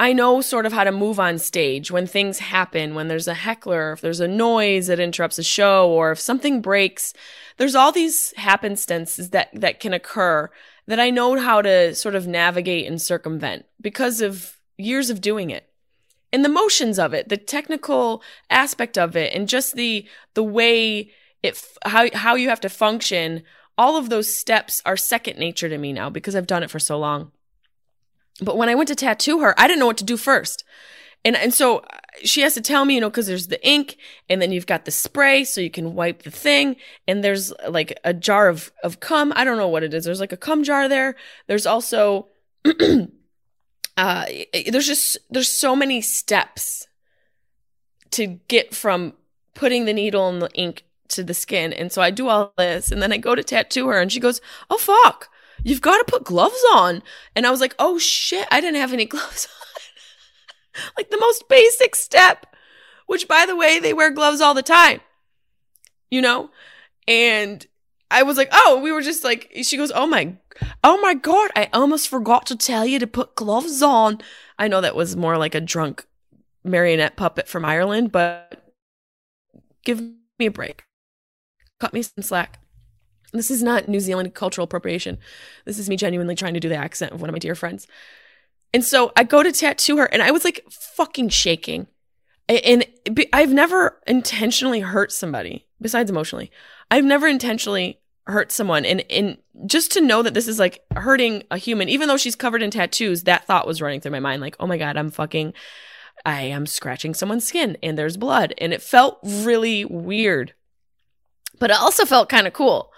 I 0.00 0.12
know 0.12 0.40
sort 0.40 0.66
of 0.66 0.72
how 0.72 0.84
to 0.84 0.92
move 0.92 1.20
on 1.20 1.38
stage 1.38 1.90
when 1.90 2.06
things 2.06 2.38
happen, 2.40 2.94
when 2.94 3.08
there's 3.08 3.28
a 3.28 3.34
heckler, 3.34 3.92
if 3.92 4.00
there's 4.00 4.20
a 4.20 4.26
noise 4.26 4.88
that 4.88 4.98
interrupts 4.98 5.38
a 5.38 5.44
show, 5.44 5.88
or 5.88 6.10
if 6.10 6.18
something 6.18 6.60
breaks. 6.60 7.12
There's 7.58 7.76
all 7.76 7.92
these 7.92 8.34
happenstances 8.36 9.30
that, 9.30 9.50
that 9.52 9.78
can 9.78 9.92
occur 9.92 10.50
that 10.86 11.00
I 11.00 11.10
know 11.10 11.38
how 11.38 11.62
to 11.62 11.94
sort 11.94 12.14
of 12.14 12.26
navigate 12.26 12.86
and 12.86 13.00
circumvent 13.00 13.66
because 13.80 14.20
of 14.20 14.58
years 14.76 15.10
of 15.10 15.20
doing 15.20 15.50
it. 15.50 15.68
And 16.32 16.44
the 16.44 16.48
motions 16.48 16.98
of 16.98 17.14
it, 17.14 17.28
the 17.28 17.36
technical 17.36 18.22
aspect 18.50 18.98
of 18.98 19.16
it, 19.16 19.32
and 19.34 19.48
just 19.48 19.74
the 19.74 20.06
the 20.34 20.42
way 20.42 21.10
it 21.42 21.62
how 21.84 22.08
how 22.12 22.34
you 22.34 22.48
have 22.48 22.60
to 22.62 22.68
function, 22.68 23.44
all 23.78 23.96
of 23.96 24.08
those 24.08 24.34
steps 24.34 24.82
are 24.84 24.96
second 24.96 25.38
nature 25.38 25.68
to 25.68 25.78
me 25.78 25.92
now 25.92 26.10
because 26.10 26.34
I've 26.34 26.48
done 26.48 26.64
it 26.64 26.70
for 26.70 26.80
so 26.80 26.98
long. 26.98 27.30
But 28.40 28.56
when 28.56 28.68
I 28.68 28.74
went 28.74 28.88
to 28.88 28.96
tattoo 28.96 29.40
her, 29.40 29.54
I 29.58 29.68
didn't 29.68 29.78
know 29.78 29.86
what 29.86 29.98
to 29.98 30.04
do 30.04 30.16
first. 30.16 30.64
And, 31.24 31.36
and 31.36 31.54
so 31.54 31.78
uh, 31.78 31.98
she 32.22 32.42
has 32.42 32.54
to 32.54 32.60
tell 32.60 32.84
me, 32.84 32.94
you 32.94 33.00
know, 33.00 33.10
cause 33.10 33.26
there's 33.26 33.48
the 33.48 33.66
ink 33.66 33.96
and 34.28 34.40
then 34.40 34.52
you've 34.52 34.66
got 34.66 34.84
the 34.84 34.90
spray 34.90 35.44
so 35.44 35.60
you 35.60 35.70
can 35.70 35.94
wipe 35.94 36.22
the 36.22 36.30
thing. 36.30 36.76
And 37.08 37.24
there's 37.24 37.52
like 37.68 37.98
a 38.04 38.12
jar 38.12 38.48
of, 38.48 38.72
of 38.82 39.00
cum. 39.00 39.32
I 39.34 39.44
don't 39.44 39.56
know 39.56 39.68
what 39.68 39.82
it 39.82 39.94
is. 39.94 40.04
There's 40.04 40.20
like 40.20 40.32
a 40.32 40.36
cum 40.36 40.64
jar 40.64 40.88
there. 40.88 41.16
There's 41.46 41.66
also, 41.66 42.28
uh, 42.64 44.26
there's 44.70 44.86
just, 44.86 45.18
there's 45.30 45.50
so 45.50 45.74
many 45.74 46.00
steps 46.00 46.86
to 48.10 48.26
get 48.48 48.74
from 48.74 49.14
putting 49.54 49.84
the 49.84 49.92
needle 49.92 50.28
and 50.28 50.42
the 50.42 50.50
ink 50.54 50.84
to 51.08 51.24
the 51.24 51.34
skin. 51.34 51.72
And 51.72 51.90
so 51.90 52.02
I 52.02 52.10
do 52.10 52.28
all 52.28 52.52
this 52.56 52.92
and 52.92 53.02
then 53.02 53.12
I 53.12 53.18
go 53.18 53.34
to 53.34 53.42
tattoo 53.42 53.88
her 53.88 54.00
and 54.00 54.12
she 54.12 54.20
goes, 54.20 54.40
Oh 54.70 54.78
fuck 54.78 55.30
you've 55.64 55.80
got 55.80 55.98
to 55.98 56.04
put 56.04 56.24
gloves 56.24 56.62
on. 56.74 57.02
And 57.34 57.46
I 57.46 57.50
was 57.50 57.60
like, 57.60 57.74
oh 57.78 57.98
shit, 57.98 58.46
I 58.50 58.60
didn't 58.60 58.80
have 58.80 58.92
any 58.92 59.04
gloves 59.06 59.48
on. 59.60 59.63
like 60.96 61.10
the 61.10 61.18
most 61.18 61.48
basic 61.48 61.94
step, 61.94 62.46
which 63.06 63.28
by 63.28 63.46
the 63.46 63.56
way, 63.56 63.78
they 63.78 63.92
wear 63.92 64.10
gloves 64.10 64.40
all 64.40 64.54
the 64.54 64.62
time, 64.62 65.00
you 66.10 66.20
know? 66.20 66.50
And 67.06 67.66
I 68.10 68.22
was 68.22 68.36
like, 68.36 68.48
oh, 68.52 68.80
we 68.82 68.92
were 68.92 69.02
just 69.02 69.24
like, 69.24 69.50
she 69.62 69.76
goes, 69.76 69.92
oh 69.94 70.06
my, 70.06 70.36
oh 70.82 71.00
my 71.00 71.14
God, 71.14 71.50
I 71.56 71.68
almost 71.72 72.08
forgot 72.08 72.46
to 72.46 72.56
tell 72.56 72.86
you 72.86 72.98
to 72.98 73.06
put 73.06 73.34
gloves 73.34 73.82
on. 73.82 74.20
I 74.58 74.68
know 74.68 74.80
that 74.80 74.96
was 74.96 75.16
more 75.16 75.36
like 75.36 75.54
a 75.54 75.60
drunk 75.60 76.06
marionette 76.62 77.16
puppet 77.16 77.48
from 77.48 77.64
Ireland, 77.64 78.12
but 78.12 78.72
give 79.84 80.00
me 80.00 80.46
a 80.46 80.50
break. 80.50 80.84
Cut 81.80 81.92
me 81.92 82.02
some 82.02 82.22
slack. 82.22 82.60
This 83.32 83.50
is 83.50 83.62
not 83.62 83.88
New 83.88 84.00
Zealand 84.00 84.32
cultural 84.34 84.64
appropriation. 84.64 85.18
This 85.64 85.78
is 85.78 85.88
me 85.88 85.96
genuinely 85.96 86.36
trying 86.36 86.54
to 86.54 86.60
do 86.60 86.68
the 86.68 86.76
accent 86.76 87.12
of 87.12 87.20
one 87.20 87.28
of 87.28 87.34
my 87.34 87.40
dear 87.40 87.56
friends. 87.56 87.88
And 88.74 88.84
so 88.84 89.12
I 89.16 89.22
go 89.22 89.42
to 89.44 89.52
tattoo 89.52 89.96
her 89.98 90.06
and 90.06 90.20
I 90.20 90.32
was 90.32 90.44
like 90.44 90.66
fucking 90.68 91.28
shaking. 91.28 91.86
And 92.48 92.84
I've 93.32 93.52
never 93.52 94.02
intentionally 94.06 94.80
hurt 94.80 95.12
somebody 95.12 95.66
besides 95.80 96.10
emotionally. 96.10 96.50
I've 96.90 97.04
never 97.04 97.28
intentionally 97.28 98.00
hurt 98.26 98.50
someone. 98.50 98.84
And, 98.84 99.04
and 99.08 99.38
just 99.66 99.92
to 99.92 100.00
know 100.00 100.22
that 100.22 100.34
this 100.34 100.48
is 100.48 100.58
like 100.58 100.80
hurting 100.94 101.44
a 101.52 101.56
human, 101.56 101.88
even 101.88 102.08
though 102.08 102.16
she's 102.16 102.34
covered 102.34 102.62
in 102.62 102.70
tattoos, 102.70 103.22
that 103.22 103.46
thought 103.46 103.66
was 103.66 103.80
running 103.80 104.00
through 104.00 104.10
my 104.10 104.20
mind 104.20 104.42
like, 104.42 104.56
oh 104.58 104.66
my 104.66 104.76
God, 104.76 104.96
I'm 104.96 105.10
fucking, 105.10 105.54
I 106.26 106.42
am 106.42 106.66
scratching 106.66 107.14
someone's 107.14 107.46
skin 107.46 107.78
and 107.82 107.96
there's 107.96 108.16
blood. 108.16 108.54
And 108.58 108.74
it 108.74 108.82
felt 108.82 109.20
really 109.22 109.84
weird. 109.84 110.52
But 111.60 111.70
it 111.70 111.80
also 111.80 112.04
felt 112.04 112.28
kind 112.28 112.48
of 112.48 112.52
cool 112.52 112.90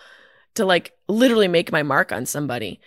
to 0.55 0.65
like 0.65 0.93
literally 1.07 1.49
make 1.49 1.71
my 1.71 1.83
mark 1.83 2.12
on 2.12 2.25
somebody. 2.25 2.81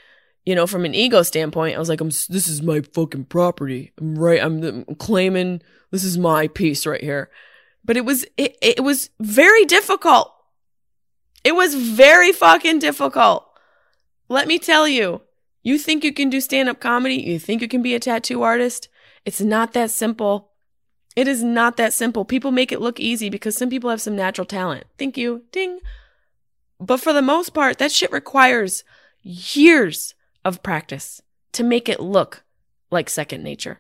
You 0.46 0.56
know, 0.56 0.66
from 0.66 0.86
an 0.86 0.96
ego 0.96 1.22
standpoint, 1.22 1.76
I 1.76 1.80
was 1.80 1.90
like, 1.90 2.02
I'm, 2.02 2.08
this 2.08 2.48
is 2.48 2.62
my 2.62 2.82
fucking 2.82 3.26
property. 3.26 3.92
I'm 4.00 4.18
right. 4.18 4.42
I'm, 4.42 4.64
I'm 4.64 4.96
claiming 4.96 5.62
this 5.92 6.04
is 6.04 6.18
my 6.18 6.48
piece 6.48 6.86
right 6.86 7.02
here. 7.02 7.30
But 7.86 7.98
it 7.98 8.06
was, 8.06 8.26
it, 8.38 8.58
it 8.62 8.84
was 8.84 9.10
very 9.20 9.66
difficult. 9.66 10.34
It 11.44 11.56
was 11.56 11.76
very 11.76 12.32
fucking 12.32 12.80
difficult. 12.80 13.46
Let 14.28 14.48
me 14.48 14.60
tell 14.60 14.88
you, 14.88 15.22
you 15.64 15.78
think 15.78 16.04
you 16.04 16.14
can 16.14 16.30
do 16.30 16.42
stand 16.42 16.70
up 16.70 16.80
comedy? 16.80 17.16
You 17.16 17.40
think 17.40 17.62
you 17.62 17.68
can 17.68 17.82
be 17.82 17.96
a 17.96 18.00
tattoo 18.00 18.44
artist? 18.44 18.90
It's 19.26 19.42
not 19.42 19.74
that 19.74 19.92
simple. 19.92 20.52
It 21.16 21.28
is 21.28 21.44
not 21.44 21.78
that 21.78 21.94
simple. 21.94 22.26
People 22.26 22.52
make 22.52 22.72
it 22.72 22.82
look 22.82 23.00
easy 23.00 23.30
because 23.30 23.58
some 23.58 23.70
people 23.70 23.90
have 23.90 24.02
some 24.02 24.16
natural 24.16 24.46
talent. 24.46 24.86
Thank 24.98 25.18
you. 25.18 25.44
Ding. 25.52 25.80
But 26.80 27.02
for 27.02 27.12
the 27.12 27.22
most 27.22 27.54
part, 27.54 27.78
that 27.78 27.92
shit 27.92 28.12
requires 28.12 28.84
years 29.22 30.14
of 30.50 30.62
practice 30.62 31.22
to 31.54 31.64
make 31.64 31.88
it 31.88 32.02
look 32.02 32.44
like 32.92 33.10
second 33.10 33.44
nature. 33.44 33.80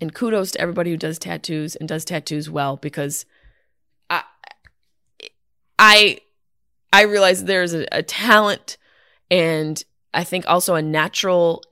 And 0.00 0.14
kudos 0.14 0.52
to 0.52 0.60
everybody 0.60 0.90
who 0.90 0.96
does 0.96 1.18
tattoos 1.18 1.76
and 1.76 1.88
does 1.88 2.04
tattoos 2.04 2.50
well 2.50 2.76
because 2.76 3.24
I 4.10 4.22
I 5.78 6.20
I 6.92 7.02
realize 7.02 7.44
there's 7.44 7.74
a, 7.74 7.86
a 7.90 8.02
talent 8.02 8.76
and 9.30 9.82
I 10.12 10.24
think 10.24 10.44
also 10.46 10.74
a 10.74 10.82
natural 10.82 11.64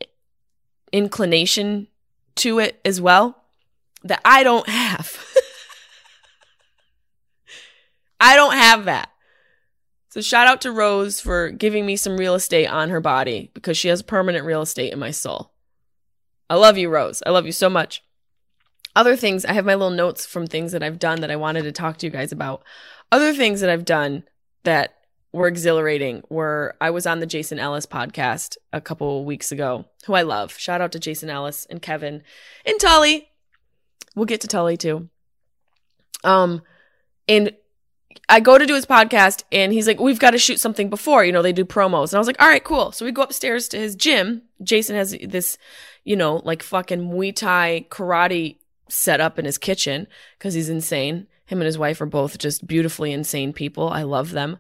inclination 0.93 1.89
to 2.37 2.59
it 2.59 2.81
as 2.85 3.01
well 3.01 3.43
that 4.05 4.21
I 4.25 4.43
don't 4.43 4.69
have. 4.69 5.25
I 8.21 8.37
don't 8.37 8.55
have 8.55 8.87
that. 8.87 9.11
So 10.17 10.23
shout 10.23 10.47
out 10.47 10.63
to 10.63 10.73
Rose 10.73 11.21
for 11.21 11.51
giving 11.51 11.85
me 11.85 11.95
some 11.95 12.17
real 12.17 12.35
estate 12.35 12.69
on 12.69 12.89
her 12.89 13.03
body 13.03 13.51
because 13.53 13.77
she 13.77 13.89
has 13.89 14.01
permanent 14.01 14.47
real 14.47 14.63
estate 14.63 14.91
in 14.95 14.99
my 14.99 15.11
soul. 15.11 15.53
I 16.49 16.55
love 16.55 16.79
you, 16.79 16.89
Rose. 16.89 17.23
I 17.27 17.29
love 17.29 17.45
you 17.45 17.53
so 17.53 17.69
much. 17.69 18.03
Other 18.95 19.15
things, 19.15 19.45
I 19.45 19.53
have 19.53 19.67
my 19.67 19.75
little 19.75 19.91
notes 19.91 20.25
from 20.25 20.47
things 20.47 20.73
that 20.73 20.83
I've 20.83 20.99
done 20.99 21.21
that 21.21 21.31
I 21.31 21.37
wanted 21.37 21.65
to 21.65 21.73
talk 21.73 21.99
to 21.99 22.07
you 22.07 22.11
guys 22.11 22.33
about. 22.33 22.65
Other 23.13 23.35
things 23.35 23.61
that 23.61 23.69
I've 23.69 23.85
done 23.85 24.25
that 24.63 24.95
were 25.35 25.49
exhilarating 25.49 26.23
were 26.31 26.77
I 26.81 26.89
was 26.89 27.07
on 27.07 27.21
the 27.21 27.27
Jason 27.27 27.59
Ellis 27.59 27.85
podcast 27.85 28.57
a 28.73 28.81
couple 28.81 29.27
weeks 29.27 29.53
ago, 29.53 29.85
who 30.07 30.15
I 30.15 30.23
love. 30.23 30.57
Shout 30.57 30.81
out 30.81 30.93
to 30.93 30.99
Jason 30.99 31.29
Ellis 31.29 31.67
and 31.69 31.83
Kevin 31.83 32.23
and 32.65 32.81
Tully. 32.81 33.29
We'll 34.15 34.25
get 34.25 34.41
to 34.41 34.49
Tully 34.49 34.79
too. 34.79 35.11
Um, 36.25 36.63
and 37.29 37.53
I 38.29 38.41
go 38.41 38.59
to 38.59 38.67
do 38.67 38.75
his 38.75 38.87
podcast 38.87 39.45
and 39.53 39.73
he's 39.73 39.87
like, 39.87 40.01
we've 40.01 40.19
got 40.19 40.33
to 40.33 40.39
shoot 40.39 40.61
something 40.61 40.91
before, 40.91 41.25
you 41.25 41.33
know, 41.33 41.43
they 41.43 41.53
do 41.53 41.65
promos. 41.65 42.11
And 42.11 42.15
I 42.15 42.19
was 42.19 42.27
like, 42.27 42.41
all 42.41 42.49
right, 42.49 42.65
cool. 42.65 42.93
So 42.93 43.05
we 43.05 43.13
go 43.13 43.23
upstairs 43.23 43.69
to 43.69 43.79
his 43.79 43.95
gym. 43.95 44.43
Jason 44.63 44.97
has 44.97 45.17
this, 45.23 45.59
you 46.05 46.17
know, 46.17 46.37
like 46.45 46.63
fucking 46.63 47.01
Muay 47.01 47.35
Thai 47.35 47.87
karate 47.91 48.57
set 48.89 49.21
up 49.21 49.39
in 49.39 49.45
his 49.45 49.59
kitchen 49.59 50.07
because 50.39 50.55
he's 50.55 50.69
insane. 50.69 51.27
Him 51.47 51.61
and 51.61 51.67
his 51.67 51.79
wife 51.79 52.01
are 52.01 52.07
both 52.07 52.39
just 52.39 52.67
beautifully 52.67 53.13
insane 53.13 53.53
people. 53.53 53.89
I 53.89 54.03
love 54.03 54.33
them. 54.33 54.59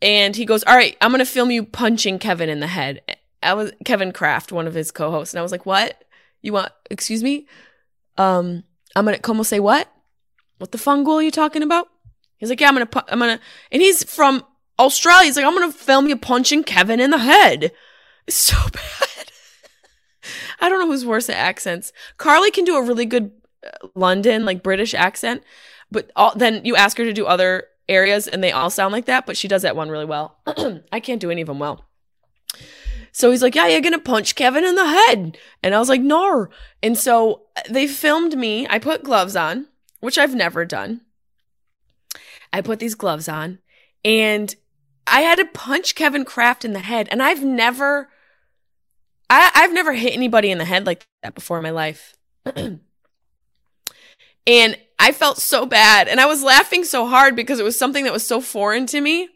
And 0.00 0.36
he 0.36 0.44
goes, 0.44 0.62
all 0.64 0.76
right, 0.76 0.96
I'm 1.00 1.10
going 1.10 1.18
to 1.18 1.24
film 1.24 1.50
you 1.50 1.64
punching 1.64 2.20
Kevin 2.20 2.48
in 2.48 2.60
the 2.60 2.68
head. 2.68 3.02
I 3.42 3.54
was 3.54 3.72
Kevin 3.84 4.12
Kraft, 4.12 4.52
one 4.52 4.66
of 4.66 4.74
his 4.74 4.90
co-hosts. 4.90 5.34
And 5.34 5.40
I 5.40 5.42
was 5.42 5.52
like, 5.52 5.66
what? 5.66 6.04
You 6.40 6.52
want, 6.52 6.72
excuse 6.88 7.22
me? 7.22 7.48
Um, 8.16 8.62
I'm 8.94 9.04
going 9.04 9.16
to, 9.16 9.22
como 9.22 9.42
say 9.42 9.58
what? 9.58 9.90
What 10.58 10.72
the 10.72 10.78
fungal 10.78 11.14
are 11.14 11.22
you 11.22 11.30
talking 11.30 11.62
about? 11.62 11.88
He's 12.38 12.48
like, 12.48 12.60
yeah, 12.60 12.68
I'm 12.68 12.74
gonna, 12.74 12.86
pu- 12.86 13.00
I'm 13.08 13.18
gonna, 13.18 13.40
and 13.70 13.82
he's 13.82 14.04
from 14.04 14.44
Australia. 14.78 15.26
He's 15.26 15.36
like, 15.36 15.44
I'm 15.44 15.54
gonna 15.54 15.72
film 15.72 16.08
you 16.08 16.16
punching 16.16 16.64
Kevin 16.64 17.00
in 17.00 17.10
the 17.10 17.18
head. 17.18 17.72
It's 18.26 18.36
so 18.36 18.56
bad. 18.72 19.32
I 20.60 20.68
don't 20.68 20.78
know 20.80 20.86
who's 20.86 21.06
worse 21.06 21.28
at 21.28 21.36
accents. 21.36 21.92
Carly 22.16 22.50
can 22.50 22.64
do 22.64 22.76
a 22.76 22.82
really 22.82 23.06
good 23.06 23.30
uh, 23.64 23.88
London, 23.94 24.44
like 24.44 24.62
British 24.62 24.94
accent, 24.94 25.42
but 25.90 26.10
all, 26.16 26.32
then 26.36 26.64
you 26.64 26.76
ask 26.76 26.96
her 26.98 27.04
to 27.04 27.12
do 27.12 27.26
other 27.26 27.64
areas 27.88 28.28
and 28.28 28.42
they 28.44 28.52
all 28.52 28.70
sound 28.70 28.92
like 28.92 29.06
that, 29.06 29.26
but 29.26 29.36
she 29.36 29.48
does 29.48 29.62
that 29.62 29.76
one 29.76 29.88
really 29.88 30.04
well. 30.04 30.38
I 30.92 31.00
can't 31.00 31.20
do 31.20 31.30
any 31.30 31.40
of 31.40 31.46
them 31.46 31.58
well. 31.58 31.84
So 33.12 33.30
he's 33.30 33.42
like, 33.42 33.54
Yeah, 33.54 33.66
you're 33.66 33.80
gonna 33.80 33.98
punch 33.98 34.34
Kevin 34.34 34.64
in 34.64 34.74
the 34.74 34.86
head. 34.86 35.38
And 35.62 35.74
I 35.74 35.78
was 35.78 35.88
like, 35.88 36.02
No. 36.02 36.48
And 36.82 36.96
so 36.96 37.42
uh, 37.56 37.62
they 37.70 37.86
filmed 37.86 38.36
me. 38.36 38.66
I 38.68 38.78
put 38.78 39.02
gloves 39.02 39.34
on, 39.34 39.66
which 40.00 40.18
I've 40.18 40.34
never 40.34 40.64
done. 40.64 41.00
I 42.52 42.60
put 42.60 42.78
these 42.78 42.94
gloves 42.94 43.28
on 43.28 43.58
and 44.04 44.54
I 45.06 45.20
had 45.20 45.36
to 45.38 45.44
punch 45.44 45.94
Kevin 45.94 46.24
Kraft 46.24 46.64
in 46.64 46.72
the 46.72 46.80
head. 46.80 47.08
And 47.10 47.22
I've 47.22 47.44
never, 47.44 48.08
I, 49.30 49.50
I've 49.54 49.72
never 49.72 49.94
hit 49.94 50.14
anybody 50.14 50.50
in 50.50 50.58
the 50.58 50.64
head 50.64 50.86
like 50.86 51.06
that 51.22 51.34
before 51.34 51.56
in 51.56 51.62
my 51.62 51.70
life. 51.70 52.14
And 54.48 54.78
I 54.98 55.12
felt 55.12 55.36
so 55.36 55.66
bad. 55.66 56.08
And 56.08 56.18
I 56.18 56.26
was 56.26 56.42
laughing 56.42 56.82
so 56.82 57.06
hard 57.06 57.36
because 57.36 57.60
it 57.60 57.64
was 57.64 57.78
something 57.78 58.04
that 58.04 58.14
was 58.14 58.26
so 58.26 58.40
foreign 58.40 58.86
to 58.86 59.00
me. 59.00 59.28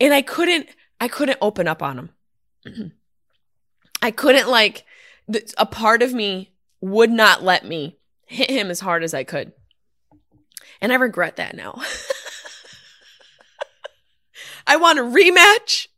And 0.00 0.12
I 0.12 0.22
couldn't, 0.22 0.68
I 1.00 1.06
couldn't 1.06 1.38
open 1.40 1.68
up 1.68 1.82
on 1.82 2.10
him. 2.66 2.92
I 4.02 4.10
couldn't 4.10 4.48
like, 4.48 4.84
a 5.56 5.64
part 5.64 6.02
of 6.02 6.12
me 6.12 6.52
would 6.80 7.10
not 7.10 7.44
let 7.44 7.64
me 7.64 7.96
hit 8.26 8.50
him 8.50 8.70
as 8.70 8.80
hard 8.80 9.04
as 9.04 9.14
I 9.14 9.22
could. 9.22 9.52
And 10.80 10.92
I 10.92 10.96
regret 10.96 11.36
that 11.36 11.56
now. 11.56 11.80
I 14.66 14.76
want 14.76 14.98
a 14.98 15.02
rematch. 15.02 15.88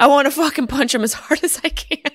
I 0.00 0.06
want 0.06 0.26
to 0.26 0.30
fucking 0.30 0.66
punch 0.66 0.94
him 0.94 1.02
as 1.02 1.12
hard 1.14 1.42
as 1.42 1.60
I 1.62 1.68
can. 1.68 2.12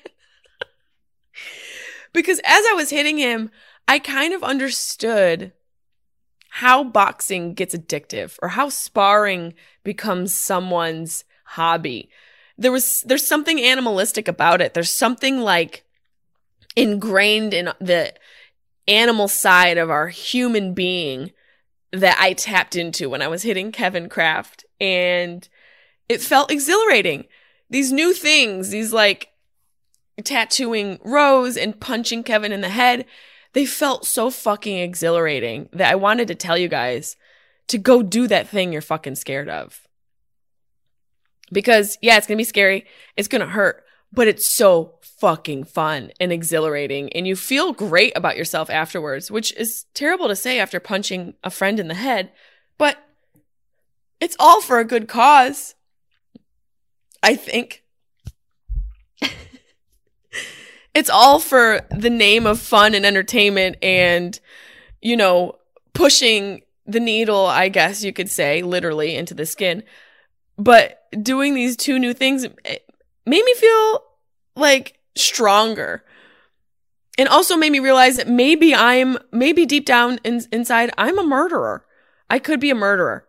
because 2.14 2.39
as 2.39 2.66
I 2.70 2.74
was 2.74 2.89
hitting 2.89 3.18
him, 3.18 3.52
I 3.88 4.00
kind 4.00 4.34
of 4.34 4.44
understood 4.44 5.54
how 6.50 6.84
boxing 6.84 7.54
gets 7.56 7.76
addictive 7.76 8.38
or 8.41 8.50
how 8.50 8.70
sparring 8.70 9.54
becomes 9.84 10.34
someone's 10.34 11.26
hobby. 11.46 12.10
There 12.58 12.72
was 12.72 13.02
there's 13.02 13.28
something 13.28 13.60
animalistic 13.60 14.28
about 14.28 14.62
it. 14.62 14.74
There's 14.74 14.91
something 14.91 15.39
like 15.41 15.84
ingrained 16.76 17.54
in 17.54 17.72
the 17.80 18.14
animal 18.88 19.28
side 19.28 19.78
of 19.78 19.89
our 19.89 20.08
human 20.10 20.74
being 20.74 21.32
that 21.91 22.18
I 22.20 22.34
tapped 22.34 22.76
into 22.76 23.10
when 23.10 23.22
I 23.22 23.28
was 23.28 23.44
hitting 23.44 23.72
Kevin 23.72 24.10
Kraft 24.10 24.66
and 24.80 25.48
it 26.14 26.22
felt 26.22 26.51
exhilarating. 26.51 27.26
These 27.70 27.91
new 27.91 28.14
things, 28.14 28.70
these 28.70 28.93
like 28.93 29.30
tattooing 30.24 30.99
Rose 31.03 31.57
and 31.57 31.80
punching 31.80 32.24
Kevin 32.24 32.51
in 32.51 32.61
the 32.61 32.70
head, 32.70 33.05
they 33.53 33.66
felt 33.66 34.05
so 34.05 34.30
fucking 34.30 34.78
exhilarating 34.78 35.70
that 35.74 35.91
I 35.91 35.95
wanted 35.95 36.28
to 36.30 36.36
tell 36.36 36.57
you 36.57 36.68
guys 36.68 37.16
to 37.68 37.78
go 37.78 38.03
do 38.03 38.28
that 38.28 38.47
thing 38.47 38.72
you're 38.72 38.82
fucking 38.82 39.16
scared 39.16 39.49
of. 39.49 39.82
Because, 41.51 41.97
yeah, 42.01 42.18
it's 42.18 42.28
gonna 42.28 42.38
be 42.38 42.43
scary, 42.43 42.86
it's 43.16 43.28
gonna 43.28 43.47
hurt, 43.47 43.84
but 44.11 44.28
it's 44.28 44.47
so 44.47 44.95
fucking 45.01 45.64
fun 45.64 46.11
and 46.20 46.32
exhilarating. 46.32 47.11
And 47.14 47.28
you 47.28 47.36
feel 47.36 47.74
great 47.74 48.14
about 48.16 48.38
yourself 48.38 48.70
afterwards, 48.70 49.32
which 49.32 49.53
is 49.55 49.86
terrible 49.93 50.28
to 50.28 50.36
say 50.36 50.59
after 50.59 50.80
punching 50.80 51.36
a 51.43 51.49
friend 51.49 51.80
in 51.80 51.88
the 51.88 51.95
head, 51.95 52.32
but 52.78 52.97
it's 54.20 54.36
all 54.39 54.61
for 54.61 54.80
a 54.80 54.86
good 54.86 55.07
cause. 55.07 55.76
I 57.24 57.36
think. 57.36 57.84
it's 60.93 61.09
all 61.09 61.39
for 61.39 61.82
the 61.89 62.09
name 62.09 62.45
of 62.45 62.59
fun 62.59 62.93
and 62.93 63.05
entertainment 63.05 63.78
and, 63.82 64.38
you 65.01 65.15
know, 65.15 65.55
pushing 65.93 66.61
the 66.86 66.99
needle, 66.99 67.45
I 67.45 67.69
guess 67.69 68.03
you 68.03 68.11
could 68.11 68.30
say, 68.30 68.61
literally 68.61 69.15
into 69.15 69.34
the 69.34 69.45
skin. 69.45 69.84
But 70.57 71.01
doing 71.21 71.55
these 71.55 71.78
two 71.78 71.97
new 71.97 72.13
things 72.13 72.45
eh, 72.65 72.78
made 73.26 73.45
me 73.45 73.53
feel 73.55 74.03
like 74.55 74.99
stronger. 75.15 76.03
And 77.17 77.30
also 77.30 77.55
made 77.55 77.71
me 77.71 77.80
realize 77.80 78.17
that 78.17 78.28
maybe 78.28 78.76
I'm, 78.76 79.17
maybe 79.32 79.65
deep 79.65 79.86
down 79.86 80.19
in, 80.24 80.41
inside, 80.51 80.89
I'm 80.97 81.17
a 81.17 81.24
murderer. 81.24 81.86
I 82.30 82.39
could 82.39 82.59
be 82.59 82.71
a 82.71 82.76
murderer 82.76 83.28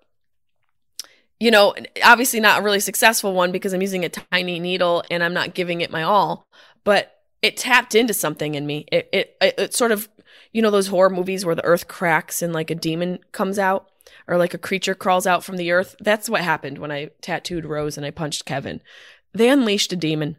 you 1.41 1.51
know, 1.51 1.74
obviously 2.03 2.41
not 2.41 2.61
a 2.61 2.62
really 2.62 2.80
successful 2.80 3.32
one 3.32 3.53
because 3.53 3.72
I'm 3.72 3.82
using 3.82 4.05
a 4.05 4.09
tiny 4.09 4.61
needle 4.61 5.03
and 5.11 5.22
I'm 5.22 5.35
not 5.35 5.55
giving 5.55 5.80
it 5.80 5.91
my 5.91 6.03
all, 6.03 6.47
but 6.85 7.20
it 7.43 7.57
tapped 7.57 7.95
into 7.95 8.14
something 8.14 8.55
in 8.55 8.66
me. 8.66 8.87
It, 8.91 9.09
it, 9.12 9.37
it, 9.41 9.74
sort 9.74 9.93
of, 9.93 10.09
you 10.53 10.62
know, 10.62 10.70
those 10.70 10.87
horror 10.87 11.11
movies 11.11 11.45
where 11.45 11.55
the 11.55 11.64
earth 11.64 11.89
cracks 11.89 12.41
and 12.41 12.53
like 12.53 12.70
a 12.70 12.74
demon 12.74 13.18
comes 13.32 13.59
out 13.59 13.91
or 14.26 14.39
like 14.39 14.55
a 14.55 14.59
creature 14.59 14.95
crawls 14.95 15.26
out 15.26 15.45
from 15.45 15.57
the 15.57 15.72
earth. 15.72 15.97
That's 16.01 16.30
what 16.30 16.41
happened 16.41 16.78
when 16.78 16.93
I 16.93 17.11
tattooed 17.20 17.66
Rose 17.66 17.97
and 17.97 18.07
I 18.07 18.11
punched 18.11 18.47
Kevin. 18.47 18.80
They 19.32 19.51
unleashed 19.51 19.93
a 19.93 19.97
demon 19.97 20.37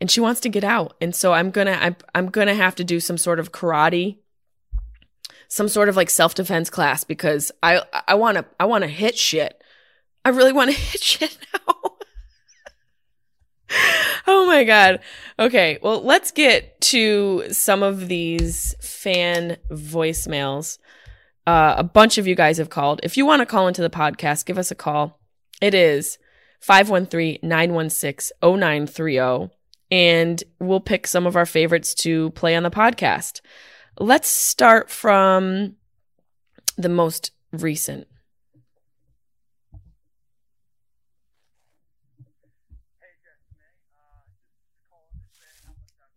and 0.00 0.10
she 0.10 0.20
wants 0.20 0.40
to 0.42 0.48
get 0.48 0.64
out. 0.64 0.94
And 1.00 1.14
so 1.14 1.32
I'm 1.32 1.50
going 1.50 1.66
to, 1.66 1.82
I'm, 1.82 1.96
I'm 2.14 2.30
going 2.30 2.46
to 2.46 2.54
have 2.54 2.76
to 2.76 2.84
do 2.84 3.00
some 3.00 3.18
sort 3.18 3.40
of 3.40 3.52
karate 3.52 4.18
some 5.48 5.68
sort 5.68 5.88
of 5.88 5.96
like 5.96 6.10
self-defense 6.10 6.68
class 6.70 7.04
because 7.04 7.52
I 7.62 7.82
I 8.08 8.14
want 8.14 8.38
to 8.38 8.44
I 8.58 8.64
want 8.64 8.82
to 8.82 8.88
hit 8.88 9.16
shit. 9.16 9.62
I 10.24 10.30
really 10.30 10.52
want 10.52 10.70
to 10.70 10.76
hit 10.76 11.02
shit 11.02 11.38
now. 11.52 11.74
oh 14.26 14.46
my 14.46 14.64
god. 14.64 15.00
Okay, 15.38 15.78
well, 15.82 16.02
let's 16.02 16.30
get 16.30 16.80
to 16.82 17.44
some 17.50 17.82
of 17.82 18.08
these 18.08 18.74
fan 18.80 19.56
voicemails. 19.70 20.78
Uh, 21.46 21.74
a 21.76 21.84
bunch 21.84 22.16
of 22.18 22.26
you 22.26 22.34
guys 22.34 22.58
have 22.58 22.70
called. 22.70 23.00
If 23.02 23.16
you 23.16 23.26
want 23.26 23.40
to 23.40 23.46
call 23.46 23.68
into 23.68 23.82
the 23.82 23.90
podcast, 23.90 24.46
give 24.46 24.58
us 24.58 24.70
a 24.70 24.74
call. 24.74 25.20
It 25.60 25.74
is 25.74 26.18
513-916-0930 26.66 29.50
and 29.90 30.42
we'll 30.58 30.80
pick 30.80 31.06
some 31.06 31.26
of 31.26 31.36
our 31.36 31.46
favorites 31.46 31.94
to 31.94 32.30
play 32.30 32.56
on 32.56 32.62
the 32.62 32.70
podcast. 32.70 33.40
Let's 33.98 34.28
start 34.28 34.90
from 34.90 35.76
the 36.76 36.88
most 36.88 37.30
recent. 37.52 38.06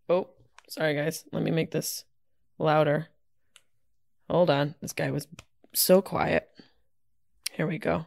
Oh, 0.09 0.29
sorry 0.67 0.95
guys. 0.95 1.25
Let 1.31 1.43
me 1.43 1.51
make 1.51 1.71
this 1.71 2.05
louder. 2.57 3.07
Hold 4.29 4.49
on. 4.49 4.75
This 4.81 4.93
guy 4.93 5.11
was 5.11 5.27
so 5.73 6.01
quiet. 6.01 6.49
Here 7.51 7.67
we 7.67 7.77
go. 7.77 8.05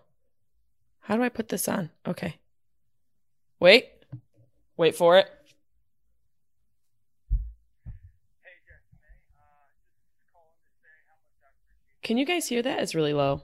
How 1.00 1.16
do 1.16 1.22
I 1.22 1.28
put 1.28 1.48
this 1.48 1.68
on? 1.68 1.90
Okay. 2.06 2.36
Wait. 3.58 3.88
Wait 4.76 4.94
for 4.94 5.18
it. 5.18 5.28
Can 12.02 12.16
you 12.16 12.24
guys 12.24 12.48
hear 12.48 12.62
that? 12.62 12.80
It's 12.80 12.94
really 12.94 13.12
low. 13.12 13.42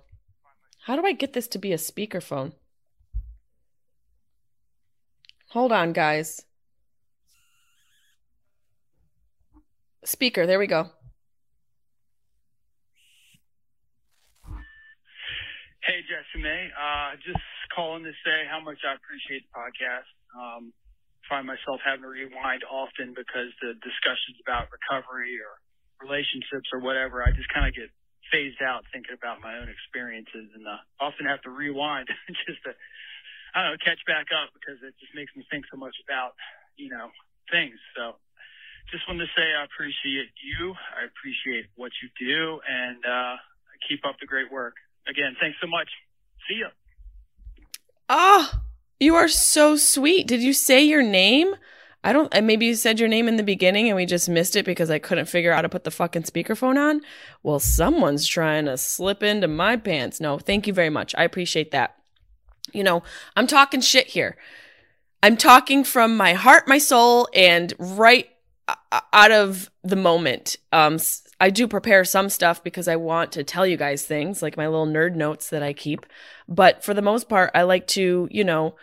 How 0.86 0.96
do 0.96 1.06
I 1.06 1.12
get 1.12 1.34
this 1.34 1.46
to 1.48 1.58
be 1.58 1.72
a 1.72 1.76
speakerphone? 1.76 2.52
Hold 5.50 5.72
on, 5.72 5.92
guys. 5.92 6.45
Speaker, 10.06 10.46
there 10.46 10.58
we 10.58 10.66
go. 10.66 10.90
Hey, 15.82 16.02
Jessimae. 16.06 16.70
Uh, 16.74 17.14
just 17.22 17.42
calling 17.74 18.02
to 18.02 18.14
say 18.26 18.42
how 18.50 18.58
much 18.58 18.82
I 18.82 18.94
appreciate 18.98 19.46
the 19.46 19.52
podcast. 19.54 20.10
Um, 20.34 20.74
find 21.30 21.46
myself 21.46 21.78
having 21.82 22.02
to 22.02 22.10
rewind 22.10 22.62
often 22.66 23.14
because 23.14 23.54
the 23.62 23.74
discussions 23.82 24.38
about 24.42 24.70
recovery 24.70 25.38
or 25.38 25.58
relationships 26.02 26.70
or 26.74 26.82
whatever, 26.82 27.22
I 27.22 27.30
just 27.30 27.50
kind 27.54 27.66
of 27.66 27.74
get 27.74 27.90
phased 28.30 28.62
out 28.62 28.82
thinking 28.90 29.14
about 29.14 29.38
my 29.38 29.58
own 29.58 29.70
experiences 29.70 30.50
and 30.54 30.66
uh, 30.66 30.82
often 30.98 31.26
have 31.26 31.42
to 31.46 31.50
rewind 31.50 32.10
just 32.46 32.62
to, 32.66 32.74
I 33.54 33.62
don't 33.62 33.78
know, 33.78 33.82
catch 33.82 34.02
back 34.06 34.34
up 34.34 34.50
because 34.58 34.82
it 34.82 34.94
just 34.98 35.14
makes 35.14 35.30
me 35.38 35.46
think 35.50 35.66
so 35.70 35.78
much 35.78 35.94
about, 36.02 36.34
you 36.74 36.90
know, 36.90 37.14
things. 37.50 37.78
So 37.94 38.18
just 38.90 39.06
wanted 39.08 39.26
to 39.26 39.30
say 39.36 39.42
I 39.42 39.64
appreciate 39.64 40.30
you. 40.42 40.72
I 40.72 41.04
appreciate 41.04 41.66
what 41.76 41.92
you 42.02 42.08
do, 42.18 42.60
and 42.68 42.98
uh, 43.04 43.36
keep 43.88 44.04
up 44.06 44.16
the 44.20 44.26
great 44.26 44.50
work. 44.50 44.74
Again, 45.08 45.36
thanks 45.40 45.58
so 45.60 45.66
much. 45.66 45.88
See 46.48 46.60
ya. 46.60 46.68
Oh, 48.08 48.50
you 49.00 49.14
are 49.14 49.28
so 49.28 49.76
sweet. 49.76 50.26
Did 50.26 50.42
you 50.42 50.52
say 50.52 50.84
your 50.84 51.02
name? 51.02 51.54
I 52.04 52.12
don't. 52.12 52.32
Maybe 52.44 52.66
you 52.66 52.76
said 52.76 53.00
your 53.00 53.08
name 53.08 53.26
in 53.26 53.36
the 53.36 53.42
beginning 53.42 53.88
and 53.88 53.96
we 53.96 54.06
just 54.06 54.28
missed 54.28 54.54
it 54.54 54.64
because 54.64 54.90
I 54.90 55.00
couldn't 55.00 55.26
figure 55.26 55.50
out 55.50 55.56
how 55.56 55.62
to 55.62 55.68
put 55.68 55.82
the 55.82 55.90
fucking 55.90 56.22
speakerphone 56.22 56.78
on. 56.78 57.00
Well, 57.42 57.58
someone's 57.58 58.26
trying 58.26 58.66
to 58.66 58.76
slip 58.76 59.24
into 59.24 59.48
my 59.48 59.76
pants. 59.76 60.20
No, 60.20 60.38
thank 60.38 60.68
you 60.68 60.72
very 60.72 60.90
much. 60.90 61.16
I 61.18 61.24
appreciate 61.24 61.72
that. 61.72 61.96
You 62.72 62.84
know, 62.84 63.02
I'm 63.34 63.48
talking 63.48 63.80
shit 63.80 64.06
here. 64.06 64.36
I'm 65.20 65.36
talking 65.36 65.82
from 65.82 66.16
my 66.16 66.34
heart, 66.34 66.68
my 66.68 66.78
soul, 66.78 67.28
and 67.34 67.72
right 67.78 68.28
out 69.12 69.30
of 69.30 69.70
the 69.84 69.96
moment. 69.96 70.56
Um, 70.72 70.98
I 71.40 71.50
do 71.50 71.68
prepare 71.68 72.04
some 72.04 72.28
stuff 72.28 72.64
because 72.64 72.88
I 72.88 72.96
want 72.96 73.32
to 73.32 73.44
tell 73.44 73.66
you 73.66 73.76
guys 73.76 74.04
things, 74.04 74.42
like 74.42 74.56
my 74.56 74.66
little 74.66 74.86
nerd 74.86 75.14
notes 75.14 75.50
that 75.50 75.62
I 75.62 75.72
keep. 75.72 76.06
But 76.48 76.82
for 76.84 76.94
the 76.94 77.02
most 77.02 77.28
part, 77.28 77.50
I 77.54 77.62
like 77.62 77.86
to, 77.88 78.28
you 78.30 78.44
know, 78.44 78.74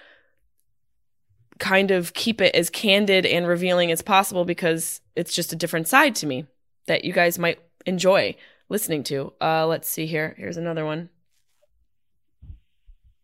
kind 1.60 1.92
of 1.92 2.14
keep 2.14 2.42
it 2.42 2.56
as 2.56 2.70
candid 2.70 3.26
and 3.26 3.48
revealing 3.48 3.92
as 3.92 4.02
possible 4.02 4.46
because 4.46 5.02
it's 5.16 5.34
just 5.34 5.54
a 5.54 5.56
different 5.56 5.88
side 5.88 6.16
to 6.16 6.28
me 6.28 6.46
that 6.88 7.06
you 7.06 7.14
guys 7.14 7.40
might 7.40 7.60
enjoy 7.86 8.36
listening 8.70 9.04
to. 9.04 9.34
Uh, 9.42 9.66
let's 9.68 9.90
see 9.90 10.06
here. 10.06 10.36
Here's 10.38 10.58
another 10.58 10.86
one. 10.86 11.10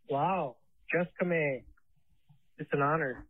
Wow, 0.10 0.56
Just 0.92 1.10
Jessica 1.12 1.26
May. 1.26 1.64
It's 2.58 2.70
an 2.74 2.82
honor. 2.82 3.26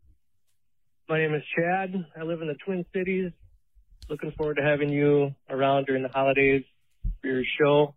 My 1.09 1.17
name 1.17 1.33
is 1.33 1.41
Chad. 1.57 2.05
I 2.15 2.21
live 2.21 2.43
in 2.43 2.47
the 2.49 2.55
Twin 2.63 2.85
Cities. 2.93 3.31
Looking 4.11 4.31
forward 4.37 4.57
to 4.57 4.61
having 4.61 4.89
you 4.89 5.33
around 5.49 5.87
during 5.87 6.03
the 6.03 6.09
holidays. 6.09 6.63
for 7.19 7.27
your 7.27 7.41
show. 7.59 7.95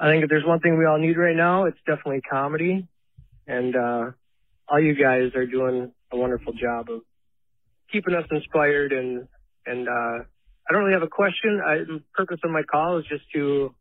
I 0.00 0.08
think 0.08 0.24
if 0.24 0.28
there's 0.28 0.44
one 0.44 0.58
thing 0.58 0.76
we 0.76 0.86
all 0.86 0.98
need 0.98 1.16
right 1.16 1.36
now, 1.36 1.66
it's 1.66 1.78
definitely 1.86 2.22
comedy. 2.22 2.88
And 3.46 3.76
uh, 3.76 4.10
all 4.68 4.80
you 4.80 4.96
guys 4.96 5.36
are 5.36 5.46
doing 5.46 5.92
a 6.10 6.16
wonderful 6.16 6.52
job 6.52 6.90
of 6.90 7.02
keeping 7.92 8.12
us 8.12 8.24
inspired. 8.32 8.92
And 8.92 9.28
and 9.64 9.88
uh, 9.88 10.24
I 10.68 10.72
don't 10.72 10.82
really 10.82 10.94
have 10.94 11.04
a 11.04 11.08
question. 11.08 11.60
I, 11.64 11.76
the 11.76 12.02
purpose 12.12 12.40
of 12.42 12.50
my 12.50 12.64
call 12.64 12.98
is 12.98 13.04
just 13.08 13.22
to 13.34 13.72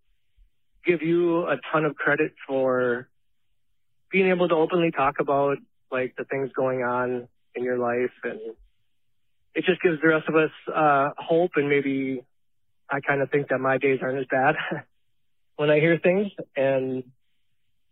give 0.86 1.02
you 1.02 1.48
a 1.48 1.56
ton 1.74 1.84
of 1.84 1.96
credit 1.96 2.36
for 2.48 3.10
being 4.12 4.30
able 4.30 4.48
to 4.50 4.56
openly 4.56 4.92
talk 4.92 5.16
about 5.20 5.58
like 5.92 6.14
the 6.16 6.26
things 6.26 6.52
going 6.56 6.84
on 6.84 7.28
in 7.56 7.64
your 7.64 7.78
life 7.78 8.12
and 8.24 8.40
it 9.54 9.64
just 9.66 9.82
gives 9.82 10.02
the 10.02 10.08
rest 10.08 10.28
of 10.28 10.36
us 10.36 10.52
uh 10.74 11.10
hope 11.18 11.52
and 11.56 11.70
maybe 11.70 12.22
I 12.90 13.00
kind 13.00 13.22
of 13.22 13.32
think 13.32 13.50
that 13.50 13.60
my 13.60 13.78
days 13.78 14.00
aren't 14.02 14.20
as 14.20 14.26
bad 14.30 14.56
when 15.56 15.70
I 15.70 15.80
hear 15.80 15.98
things 15.98 16.28
and 16.56 17.04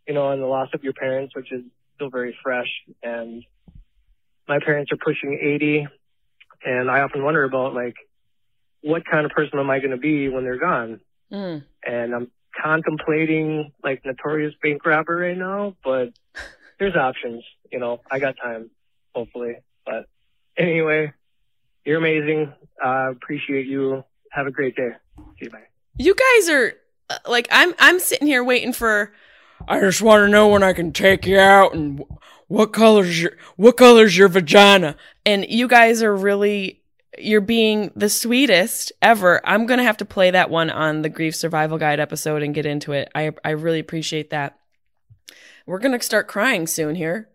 you 0.08 0.14
know 0.14 0.32
and 0.32 0.42
the 0.42 0.48
loss 0.48 0.70
of 0.74 0.84
your 0.84 0.94
parents 0.94 1.36
which 1.36 1.52
is 1.52 1.62
still 1.96 2.10
very 2.10 2.36
fresh 2.44 2.70
and 3.02 3.44
my 4.48 4.60
parents 4.60 4.92
are 4.92 4.98
pushing 4.98 5.40
80 5.42 5.88
and 6.66 6.90
I 6.92 7.02
often 7.02 7.24
wonder 7.24 7.44
about 7.44 7.74
like 7.74 7.96
what 8.82 9.04
kind 9.10 9.26
of 9.26 9.32
person 9.32 9.60
am 9.60 9.70
I 9.70 9.80
going 9.80 9.92
to 9.92 9.98
be 9.98 10.30
when 10.30 10.44
they're 10.44 10.60
gone 10.60 11.00
Mm. 11.32 11.64
and 11.84 12.14
I'm 12.14 12.30
contemplating 12.62 13.72
like 13.84 14.06
notorious 14.06 14.54
bank 14.62 14.86
robber 14.86 15.16
right 15.16 15.38
now, 15.38 15.76
but 15.84 16.14
there's 16.80 16.96
options. 16.96 17.44
You 17.72 17.80
know, 17.80 18.02
I 18.12 18.20
got 18.20 18.36
time, 18.38 18.70
hopefully. 19.14 19.56
But 19.86 20.06
anyway, 20.58 21.14
you're 21.86 21.98
amazing. 21.98 22.54
Uh, 22.84 23.12
appreciate 23.12 23.68
you. 23.68 24.04
Have 24.32 24.48
a 24.48 24.52
great 24.52 24.76
day. 24.76 24.92
See 25.18 25.46
you. 25.46 25.50
Bye. 25.50 25.64
You 25.98 26.16
guys 26.16 26.50
are 26.50 26.74
uh, 27.10 27.18
like 27.28 27.48
I'm 27.52 27.74
I'm 27.80 28.00
sitting 28.00 28.28
here 28.28 28.44
waiting 28.44 28.74
for 28.74 29.14
I 29.68 29.80
just 29.80 30.02
want 30.02 30.26
to 30.26 30.30
know 30.30 30.48
when 30.50 30.64
I 30.64 30.74
can 30.74 30.92
take 30.92 31.26
you 31.26 31.38
out 31.38 31.74
and 31.74 32.04
what 32.48 32.74
color's 32.74 33.22
your 33.22 33.34
what 33.56 33.78
color's 33.78 34.18
your 34.18 34.28
vagina 34.28 34.96
and 35.26 35.46
you 35.48 35.68
guys 35.68 36.02
are 36.02 36.16
really 36.16 36.82
you're 37.20 37.42
being 37.42 37.92
the 37.96 38.10
sweetest 38.10 38.92
ever. 39.02 39.40
I'm 39.46 39.68
to 39.78 39.84
have 39.86 39.98
to 39.98 40.06
play 40.06 40.32
that 40.32 40.50
one 40.50 40.70
on 40.70 41.04
the 41.04 41.10
grief 41.10 41.36
survival 41.36 41.78
guide 41.78 42.00
episode 42.00 42.42
and 42.42 42.56
get 42.56 42.66
into 42.66 42.94
it. 42.94 43.12
I 43.14 43.32
I 43.44 43.52
really 43.52 43.80
appreciate 43.80 44.32
that. 44.32 44.58
We're 45.66 45.80
to 45.98 46.04
start 46.04 46.28
crying 46.28 46.68
soon 46.68 46.96
here. 46.96 47.30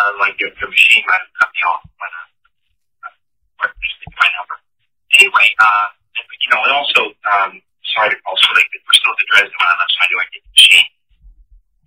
Uh, 0.00 0.12
like 0.18 0.36
the 0.40 0.48
machine 0.48 1.04
might 1.06 1.20
have 1.20 1.34
cut 1.36 1.50
me 1.52 1.60
off 1.68 1.84
when 1.84 2.12
uh, 2.16 3.68
uh, 3.68 3.72
just 3.84 4.00
my 4.16 4.28
number. 4.40 4.56
Anyway, 5.20 5.48
uh, 5.60 5.86
you 6.16 6.48
know, 6.56 6.62
and 6.64 6.72
also, 6.72 7.00
um, 7.28 7.60
sorry 7.92 8.10
so 8.10 8.48
late, 8.56 8.66
but 8.72 8.80
we're 8.88 8.96
still 8.96 9.12
at 9.12 9.18
the 9.20 9.26
Dresden 9.28 9.52
to 9.52 10.16
like 10.16 10.30
get 10.32 10.42
the 10.42 10.52
machine. 10.56 10.88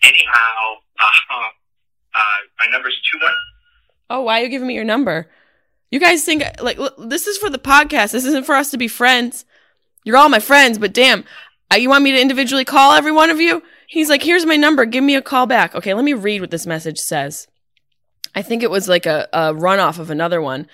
Anyhow, 0.03 0.84
uh, 0.99 1.49
uh, 2.16 2.39
my 2.59 2.68
number's 2.72 2.99
two 3.09 3.18
one. 3.20 3.34
Oh, 4.09 4.22
why 4.22 4.41
are 4.41 4.43
you 4.43 4.49
giving 4.49 4.68
me 4.68 4.76
your 4.76 4.84
number? 4.84 5.30
You 5.89 5.99
guys 5.99 6.26
think 6.26 6.43
like 6.61 6.78
look, 6.78 6.95
this 6.97 7.28
is 7.28 7.38
for 7.38 7.49
the 7.49 7.59
podcast. 7.59 8.11
This 8.11 8.26
isn't 8.26 8.45
for 8.45 8.55
us 8.55 8.72
to 8.72 8.78
be 8.78 8.88
friends. 8.88 9.45
You're 10.03 10.18
all 10.18 10.30
my 10.30 10.39
friends, 10.39 10.78
but 10.78 10.93
damn, 10.93 11.24
uh, 11.72 11.78
you 11.78 11.89
want 11.89 12.03
me 12.03 12.11
to 12.11 12.22
individually 12.22 12.66
call 12.66 12.93
every 12.93 13.11
one 13.11 13.30
of 13.30 13.39
you? 13.39 13.64
He's 13.88 14.09
like, 14.09 14.24
"Here's 14.24 14.45
my 14.45 14.57
number. 14.57 14.86
Give 14.86 15.03
me 15.03 15.16
a 15.16 15.22
call 15.22 15.45
back." 15.45 15.76
Okay, 15.76 15.93
let 15.93 16.03
me 16.03 16.14
read 16.14 16.41
what 16.41 16.51
this 16.51 16.66
message 16.66 16.99
says. 16.99 17.47
I 18.36 18.41
think 18.41 18.63
it 18.63 18.71
was 18.71 18.88
like 18.88 19.05
a, 19.05 19.27
a 19.34 19.53
runoff 19.53 19.99
of 19.99 20.09
another 20.09 20.41
one. 20.41 20.67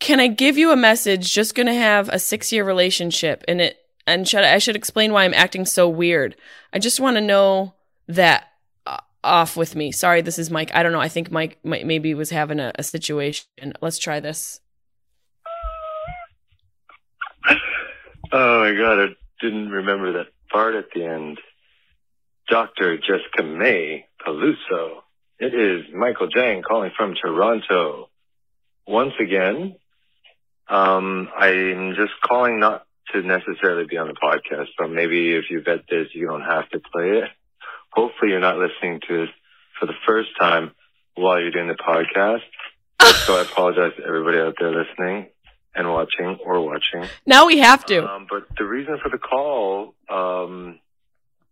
Can 0.00 0.20
I 0.20 0.26
give 0.26 0.58
you 0.58 0.70
a 0.70 0.76
message? 0.76 1.32
Just 1.32 1.54
gonna 1.54 1.74
have 1.74 2.08
a 2.08 2.18
six 2.18 2.52
year 2.52 2.64
relationship, 2.64 3.44
and 3.48 3.60
it 3.60 3.78
and 4.06 4.28
should 4.28 4.44
I 4.44 4.58
should 4.58 4.76
explain 4.76 5.12
why 5.12 5.24
I'm 5.24 5.34
acting 5.34 5.64
so 5.64 5.88
weird. 5.88 6.36
I 6.72 6.78
just 6.78 7.00
want 7.00 7.16
to 7.16 7.20
know 7.20 7.74
that 8.08 8.48
uh, 8.86 8.98
off 9.22 9.56
with 9.56 9.74
me. 9.74 9.92
Sorry, 9.92 10.20
this 10.20 10.38
is 10.38 10.50
Mike. 10.50 10.70
I 10.74 10.82
don't 10.82 10.92
know. 10.92 11.00
I 11.00 11.08
think 11.08 11.30
Mike 11.30 11.58
might, 11.64 11.86
maybe 11.86 12.12
was 12.14 12.30
having 12.30 12.60
a, 12.60 12.72
a 12.74 12.82
situation. 12.82 13.46
Let's 13.80 13.98
try 13.98 14.20
this. 14.20 14.60
Oh 18.32 18.60
my 18.64 18.72
god, 18.72 18.98
I 18.98 19.06
didn't 19.40 19.70
remember 19.70 20.12
that 20.14 20.26
part 20.50 20.74
at 20.74 20.86
the 20.94 21.04
end. 21.04 21.38
Dr. 22.48 22.98
Jessica 22.98 23.42
May 23.42 24.06
Peluso. 24.20 25.03
It 25.38 25.52
is 25.52 25.92
Michael 25.92 26.28
Jang 26.28 26.62
calling 26.62 26.92
from 26.96 27.14
Toronto. 27.14 28.08
Once 28.86 29.14
again, 29.20 29.74
um, 30.68 31.28
I'm 31.36 31.94
just 31.96 32.12
calling 32.24 32.60
not 32.60 32.86
to 33.12 33.22
necessarily 33.22 33.86
be 33.86 33.96
on 33.96 34.06
the 34.06 34.14
podcast, 34.14 34.68
but 34.78 34.90
maybe 34.90 35.34
if 35.34 35.44
you 35.50 35.60
bet 35.60 35.84
this, 35.90 36.08
you 36.14 36.26
don't 36.28 36.42
have 36.42 36.68
to 36.70 36.78
play 36.78 37.18
it. 37.18 37.30
Hopefully 37.90 38.30
you're 38.30 38.40
not 38.40 38.58
listening 38.58 39.00
to 39.08 39.22
this 39.22 39.30
for 39.78 39.86
the 39.86 39.94
first 40.06 40.30
time 40.38 40.70
while 41.16 41.40
you're 41.40 41.50
doing 41.50 41.68
the 41.68 41.74
podcast. 41.74 42.42
so 43.26 43.36
I 43.36 43.42
apologize 43.42 43.92
to 43.96 44.04
everybody 44.04 44.38
out 44.38 44.54
there 44.58 44.70
listening 44.70 45.30
and 45.74 45.90
watching 45.90 46.38
or 46.44 46.64
watching. 46.64 47.08
Now 47.26 47.46
we 47.46 47.58
have 47.58 47.84
to. 47.86 48.08
Um, 48.08 48.26
but 48.30 48.46
the 48.56 48.64
reason 48.64 48.98
for 49.02 49.08
the 49.08 49.18
call, 49.18 49.94
um, 50.08 50.78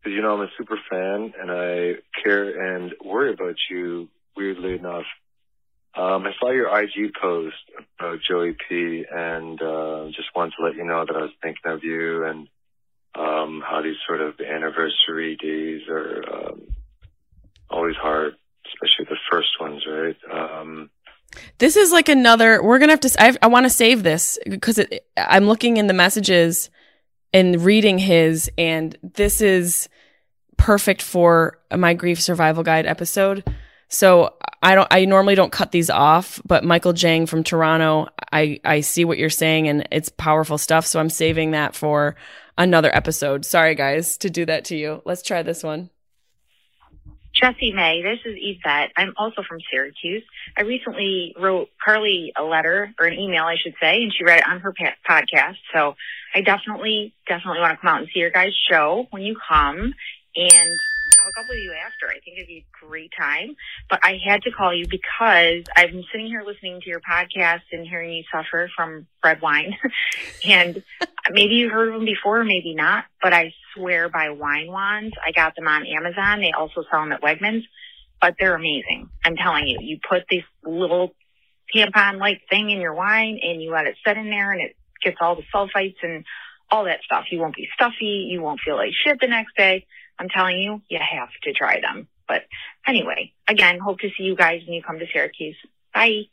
is, 0.05 0.13
you 0.13 0.23
know, 0.23 0.35
I'm 0.35 0.43
a 0.43 0.51
super 0.57 0.79
fan 0.91 1.33
and 1.41 1.51
I 1.51 1.95
care 2.23 2.75
and 2.75 2.93
worry 3.05 3.33
about 3.33 3.57
you, 3.71 4.09
weirdly 4.37 4.75
enough. 4.75 5.05
Um, 5.95 6.25
I 6.25 6.33
saw 6.41 6.51
your 6.51 6.69
IG 6.81 7.13
post 7.21 7.57
about 7.99 8.21
Joey 8.27 8.57
P 8.69 9.05
and, 9.11 9.61
uh, 9.61 10.07
just 10.07 10.35
wanted 10.35 10.55
to 10.59 10.65
let 10.65 10.75
you 10.75 10.85
know 10.85 11.05
that 11.05 11.15
I 11.15 11.21
was 11.21 11.33
thinking 11.43 11.71
of 11.71 11.85
you 11.85 12.25
and, 12.25 12.49
um, 13.15 13.63
how 13.65 13.83
these 13.83 13.97
sort 14.07 14.23
of 14.23 14.41
anniversary 14.41 15.37
days 15.37 15.83
are, 15.89 16.23
um, 16.33 16.63
always 17.69 17.97
hard, 17.97 18.35
especially 18.67 19.05
the 19.05 19.19
first 19.31 19.61
ones, 19.61 19.85
right? 19.87 20.17
Um, 20.31 20.91
This 21.59 21.77
is 21.77 21.93
like 21.93 22.09
another. 22.09 22.63
We're 22.63 22.79
gonna 22.79 22.93
have 22.93 23.01
to. 23.01 23.23
I, 23.23 23.37
I 23.41 23.47
want 23.47 23.65
to 23.65 23.71
save 23.71 24.03
this 24.03 24.39
because 24.49 24.79
it, 24.79 25.07
I'm 25.17 25.47
looking 25.47 25.79
in 25.79 25.87
the 25.87 25.95
messages 25.95 26.69
and 27.33 27.65
reading 27.65 27.99
his, 27.99 28.51
and 28.59 28.97
this 29.03 29.41
is 29.41 29.89
perfect 30.57 31.03
for 31.03 31.59
my 31.77 31.95
grief 31.95 32.21
survival 32.21 32.63
guide 32.63 32.87
episode. 32.87 33.45
So 33.89 34.35
I 34.63 34.75
don't. 34.75 34.89
I 34.91 35.05
normally 35.05 35.35
don't 35.35 35.53
cut 35.53 35.73
these 35.73 35.91
off, 35.91 36.41
but 36.47 36.65
Michael 36.65 36.93
Jang 36.93 37.27
from 37.27 37.45
Toronto, 37.45 38.09
I 38.33 38.61
I 38.65 38.81
see 38.81 39.05
what 39.05 39.19
you're 39.19 39.29
saying, 39.29 39.69
and 39.69 39.87
it's 39.91 40.09
powerful 40.09 40.57
stuff. 40.57 40.87
So 40.87 40.99
I'm 41.01 41.11
saving 41.11 41.51
that 41.51 41.75
for 41.75 42.17
another 42.57 42.95
episode. 42.95 43.45
Sorry 43.45 43.75
guys 43.75 44.17
to 44.19 44.31
do 44.31 44.47
that 44.47 44.65
to 44.67 44.77
you. 44.77 45.03
Let's 45.05 45.23
try 45.23 45.43
this 45.43 45.63
one. 45.63 45.91
Jessimae, 47.43 48.05
this 48.05 48.21
is 48.25 48.39
Yvette. 48.39 48.93
I'm 48.97 49.15
also 49.17 49.43
from 49.43 49.59
Syracuse. 49.69 50.23
I 50.57 50.63
recently 50.63 51.35
wrote 51.37 51.71
Carly 51.85 52.33
a 52.39 52.45
letter 52.45 52.95
or 53.01 53.07
an 53.07 53.19
email, 53.19 53.43
I 53.43 53.57
should 53.61 53.75
say, 53.83 54.01
and 54.01 54.15
she 54.17 54.23
read 54.23 54.39
it 54.39 54.49
on 54.49 54.61
her 54.61 54.73
podcast. 55.09 55.57
So 55.75 55.97
I 56.35 56.43
definitely, 56.43 57.13
definitely 57.27 57.59
want 57.59 57.73
to 57.73 57.81
come 57.81 57.93
out 57.93 58.01
and 58.01 58.09
see 58.15 58.21
your 58.21 58.31
guys' 58.31 58.53
show 58.71 59.07
when 59.11 59.23
you 59.23 59.37
come. 59.49 59.93
And 60.37 60.71
I'll 61.23 61.43
up 61.43 61.49
with 61.49 61.59
you 61.59 61.73
after. 61.73 62.09
I 62.09 62.19
think 62.21 62.37
it'd 62.37 62.49
be 62.49 62.65
a 62.67 62.87
great 62.87 63.13
time. 63.17 63.55
But 63.89 64.01
I 64.03 64.19
had 64.25 64.43
to 64.43 64.51
call 64.51 64.75
you 64.75 64.87
because 64.91 65.65
I've 65.77 65.91
been 65.91 66.05
sitting 66.11 66.27
here 66.27 66.43
listening 66.45 66.81
to 66.81 66.91
your 66.91 67.01
podcast 67.01 67.63
and 67.71 67.87
hearing 67.87 68.13
you 68.13 68.25
suffer 68.33 68.69
from 68.75 69.07
red 69.25 69.41
wine. 69.41 69.77
and 70.45 70.83
maybe 71.31 71.55
you 71.55 71.71
heard 71.71 71.89
of 71.89 71.95
them 71.95 72.05
before, 72.05 72.43
maybe 72.45 72.75
not, 72.75 73.05
but 73.23 73.33
I 73.33 73.53
swear 73.75 74.09
by 74.09 74.31
wine 74.31 74.71
wands. 74.71 75.15
I 75.25 75.31
got 75.31 75.55
them 75.55 75.69
on 75.69 75.87
Amazon. 75.87 76.41
They 76.41 76.53
also 76.53 76.83
sell 76.91 77.01
them 77.01 77.13
at 77.13 77.23
Wegmans, 77.23 77.63
but 78.21 78.35
they're 78.39 78.57
amazing. 78.57 79.09
I'm 79.25 79.37
telling 79.37 79.69
you, 79.69 79.79
you 79.81 79.99
put 80.09 80.25
this 80.29 80.45
little 80.65 81.15
tampon 81.75 82.19
like 82.19 82.43
thing 82.51 82.71
in 82.71 82.81
your 82.81 82.95
wine 82.95 83.39
and 83.41 83.63
you 83.63 83.71
let 83.71 83.87
it 83.87 83.95
sit 84.05 84.17
in 84.17 84.29
there 84.29 84.51
and 84.51 84.61
it 84.61 84.77
gets 85.05 85.19
all 85.21 85.37
the 85.37 85.43
sulfites 85.55 86.03
and 86.03 86.25
all 86.71 86.85
that 86.87 87.01
stuff. 87.05 87.27
You 87.31 87.39
won't 87.39 87.55
be 87.55 87.69
stuffy. 87.75 88.27
You 88.29 88.41
won't 88.41 88.61
feel 88.65 88.77
like 88.77 88.91
shit 89.05 89.21
the 89.21 89.29
next 89.29 89.57
day. 89.57 89.87
I'm 90.23 90.29
telling 90.29 90.59
you, 90.59 90.81
you 90.89 91.01
have 91.01 91.31
to 91.43 91.53
try 91.53 91.81
them. 91.81 92.07
But 92.29 92.45
anyway, 92.87 93.33
again, 93.49 93.81
hope 93.81 93.99
to 94.01 94.09
see 94.17 94.23
you 94.23 94.37
guys 94.37 94.63
when 94.65 94.75
you 94.75 94.83
come 94.83 95.01
to 95.01 95.07
Syracuse. 95.13 95.57
Bye. 95.93 96.29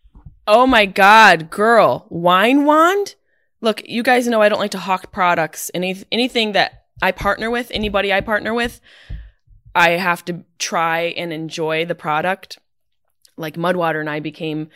Oh 0.46 0.68
my 0.68 0.86
God, 0.86 1.50
girl, 1.50 2.06
wine 2.10 2.66
wand? 2.66 3.16
Look, 3.62 3.82
you 3.88 4.04
guys 4.04 4.28
know 4.28 4.42
I 4.42 4.50
don't 4.50 4.60
like 4.60 4.72
to 4.72 4.78
hawk 4.78 5.12
products. 5.12 5.72
Any 5.74 6.04
anything 6.12 6.52
that 6.52 6.86
I 7.02 7.12
partner 7.12 7.50
with, 7.50 7.72
anybody 7.72 8.14
I 8.14 8.22
partner 8.22 8.54
with, 8.54 8.80
I 9.74 9.92
have 9.92 10.24
to 10.26 10.44
try 10.60 11.14
and 11.18 11.34
enjoy 11.34 11.86
the 11.86 11.96
product. 11.96 12.60
Like 13.38 13.56
Mudwater 13.56 14.00
and 14.00 14.10
I 14.10 14.20
became 14.20 14.70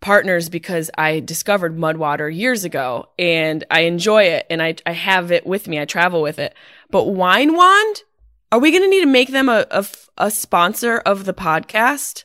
partners 0.00 0.48
because 0.48 0.90
I 0.96 1.20
discovered 1.20 1.76
Mudwater 1.76 2.34
years 2.34 2.64
ago 2.64 3.08
and 3.18 3.64
I 3.70 3.80
enjoy 3.80 4.24
it 4.24 4.46
and 4.50 4.62
I, 4.62 4.76
I 4.86 4.92
have 4.92 5.32
it 5.32 5.46
with 5.46 5.66
me. 5.66 5.80
I 5.80 5.86
travel 5.86 6.22
with 6.22 6.38
it. 6.38 6.54
But 6.90 7.06
Wine 7.06 7.56
Wand? 7.56 8.02
Are 8.50 8.58
we 8.58 8.70
going 8.70 8.82
to 8.82 8.88
need 8.88 9.00
to 9.00 9.06
make 9.06 9.30
them 9.30 9.48
a, 9.48 9.66
a, 9.70 9.84
a 10.16 10.30
sponsor 10.30 10.98
of 10.98 11.24
the 11.24 11.34
podcast? 11.34 12.24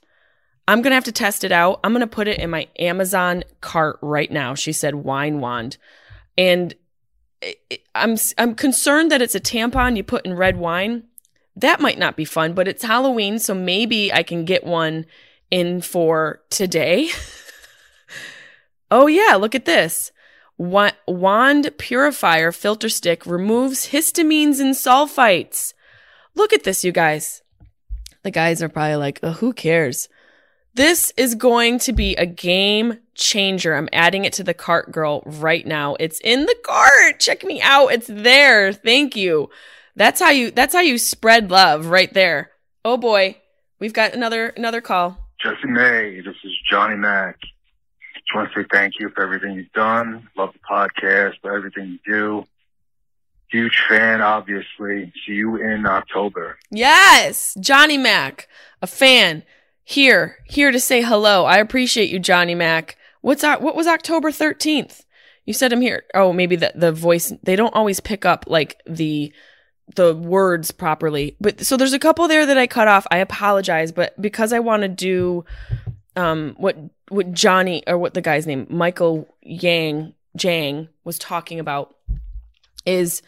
I'm 0.68 0.82
going 0.82 0.92
to 0.92 0.96
have 0.96 1.04
to 1.06 1.12
test 1.12 1.44
it 1.44 1.52
out. 1.52 1.82
I'm 1.84 1.92
going 1.92 2.02
to 2.02 2.08
put 2.08 2.30
it 2.30 2.40
in 2.40 2.50
my 2.50 2.68
Amazon 2.80 3.44
cart 3.60 4.00
right 4.02 4.32
now. 4.32 4.56
She 4.56 4.72
said 4.72 4.96
wine 4.96 5.42
wand. 5.42 5.78
And 6.38 6.74
I'm 7.94 8.16
I'm 8.38 8.56
concerned 8.56 9.12
that 9.12 9.22
it's 9.22 9.36
a 9.36 9.40
tampon 9.40 9.98
you 9.98 10.04
put 10.04 10.26
in 10.26 10.34
red 10.34 10.58
wine. 10.58 11.04
That 11.56 11.82
might 11.82 12.00
not 12.00 12.16
be 12.16 12.26
fun, 12.26 12.54
but 12.54 12.68
it's 12.68 12.84
Halloween, 12.84 13.38
so 13.38 13.54
maybe 13.54 14.12
I 14.12 14.24
can 14.24 14.46
get 14.46 14.64
one 14.64 15.06
in 15.52 15.82
for 15.82 16.42
today. 16.50 17.10
oh 18.92 19.08
yeah, 19.08 19.36
look 19.36 19.54
at 19.54 19.66
this. 19.66 20.12
Wand 20.58 21.72
purifier 21.78 22.52
filter 22.52 22.90
stick 22.90 23.26
removes 23.26 23.90
histamines 23.90 24.60
and 24.60 24.74
sulfites. 24.74 25.74
Look 26.36 26.54
at 26.54 26.64
this, 26.64 26.84
you 26.84 26.92
guys. 26.92 27.42
The 28.24 28.32
guys 28.32 28.62
are 28.62 28.70
probably 28.70 28.96
like, 28.96 29.20
oh, 29.24 29.32
who 29.32 29.54
cares? 29.54 30.10
This 30.76 31.14
is 31.18 31.36
going 31.36 31.78
to 31.80 31.94
be 31.94 32.16
a 32.16 32.26
game 32.26 33.00
changer. 33.16 33.76
I'm 33.76 33.90
adding 33.94 34.26
it 34.26 34.34
to 34.34 34.44
the 34.44 34.54
cart 34.54 34.92
girl 34.92 35.22
right 35.26 35.66
now. 35.68 35.96
It's 36.00 36.20
in 36.22 36.46
the 36.46 36.56
cart. 36.66 37.20
Check 37.20 37.44
me 37.44 37.62
out. 37.62 37.90
It's 37.90 38.08
there. 38.08 38.74
Thank 38.74 39.16
you. 39.16 39.50
That's 39.96 40.20
how 40.20 40.32
you 40.32 40.50
that's 40.50 40.74
how 40.74 40.82
you 40.82 40.98
spread 40.98 41.52
love 41.52 41.88
right 41.88 42.12
there. 42.12 42.50
Oh 42.84 42.98
boy. 42.98 43.38
We've 43.80 43.94
got 43.94 44.14
another 44.14 44.48
another 44.50 44.82
call. 44.82 45.18
Jessimae, 45.44 46.24
this 46.24 46.36
is 46.44 46.54
Johnny 46.72 46.96
Mac. 46.96 47.38
Just 47.42 48.34
want 48.34 48.52
to 48.54 48.62
say 48.62 48.66
thank 48.72 48.94
you 49.00 49.10
for 49.10 49.22
everything 49.24 49.56
you've 49.56 49.72
done. 49.74 50.28
Love 50.38 50.54
the 50.54 50.60
podcast, 50.60 51.34
for 51.42 51.56
everything 51.56 52.00
you 52.06 52.12
do. 52.12 52.46
Huge 53.54 53.84
fan, 53.88 54.20
obviously. 54.20 55.14
See 55.28 55.34
you 55.34 55.58
in 55.58 55.86
October. 55.86 56.58
Yes, 56.72 57.56
Johnny 57.60 58.00
Mac, 58.00 58.48
a 58.82 58.88
fan 58.88 59.44
here, 59.84 60.38
here 60.46 60.72
to 60.72 60.80
say 60.80 61.04
hello. 61.04 61.46
I 61.46 61.58
appreciate 61.58 62.10
you, 62.10 62.18
Johnny 62.18 62.56
Mac. 62.56 62.98
What's 63.22 63.44
what 63.44 63.76
was 63.76 63.86
October 63.86 64.32
13th? 64.32 65.06
You 65.46 65.54
said 65.54 65.72
I'm 65.72 65.82
here. 65.82 66.02
Oh, 66.16 66.34
maybe 66.34 66.56
the, 66.56 66.72
the 66.74 66.92
voice, 66.92 67.32
they 67.44 67.56
don't 67.56 67.76
always 67.76 68.00
pick 68.00 68.26
up 68.26 68.46
like 68.48 68.82
the, 68.88 69.32
the 69.96 70.16
words 70.16 70.72
properly. 70.72 71.36
But 71.40 71.64
so 71.64 71.78
there's 71.78 71.94
a 71.94 72.00
couple 72.00 72.28
there 72.28 72.48
that 72.48 72.58
I 72.58 72.66
cut 72.66 72.88
off. 72.88 73.06
I 73.12 73.18
apologize, 73.18 73.92
but 73.92 74.20
because 74.20 74.52
I 74.52 74.62
want 74.62 74.82
to 74.82 74.90
do, 74.90 75.46
um, 76.16 76.56
what, 76.58 76.76
what 77.10 77.34
Johnny 77.34 77.84
or 77.86 78.00
what 78.00 78.16
the 78.16 78.22
guy's 78.22 78.48
name, 78.48 78.66
Michael 78.72 79.28
Yang, 79.44 80.16
Jang 80.36 80.90
was 81.04 81.20
talking 81.20 81.60
about 81.60 81.96
is, 82.86 83.22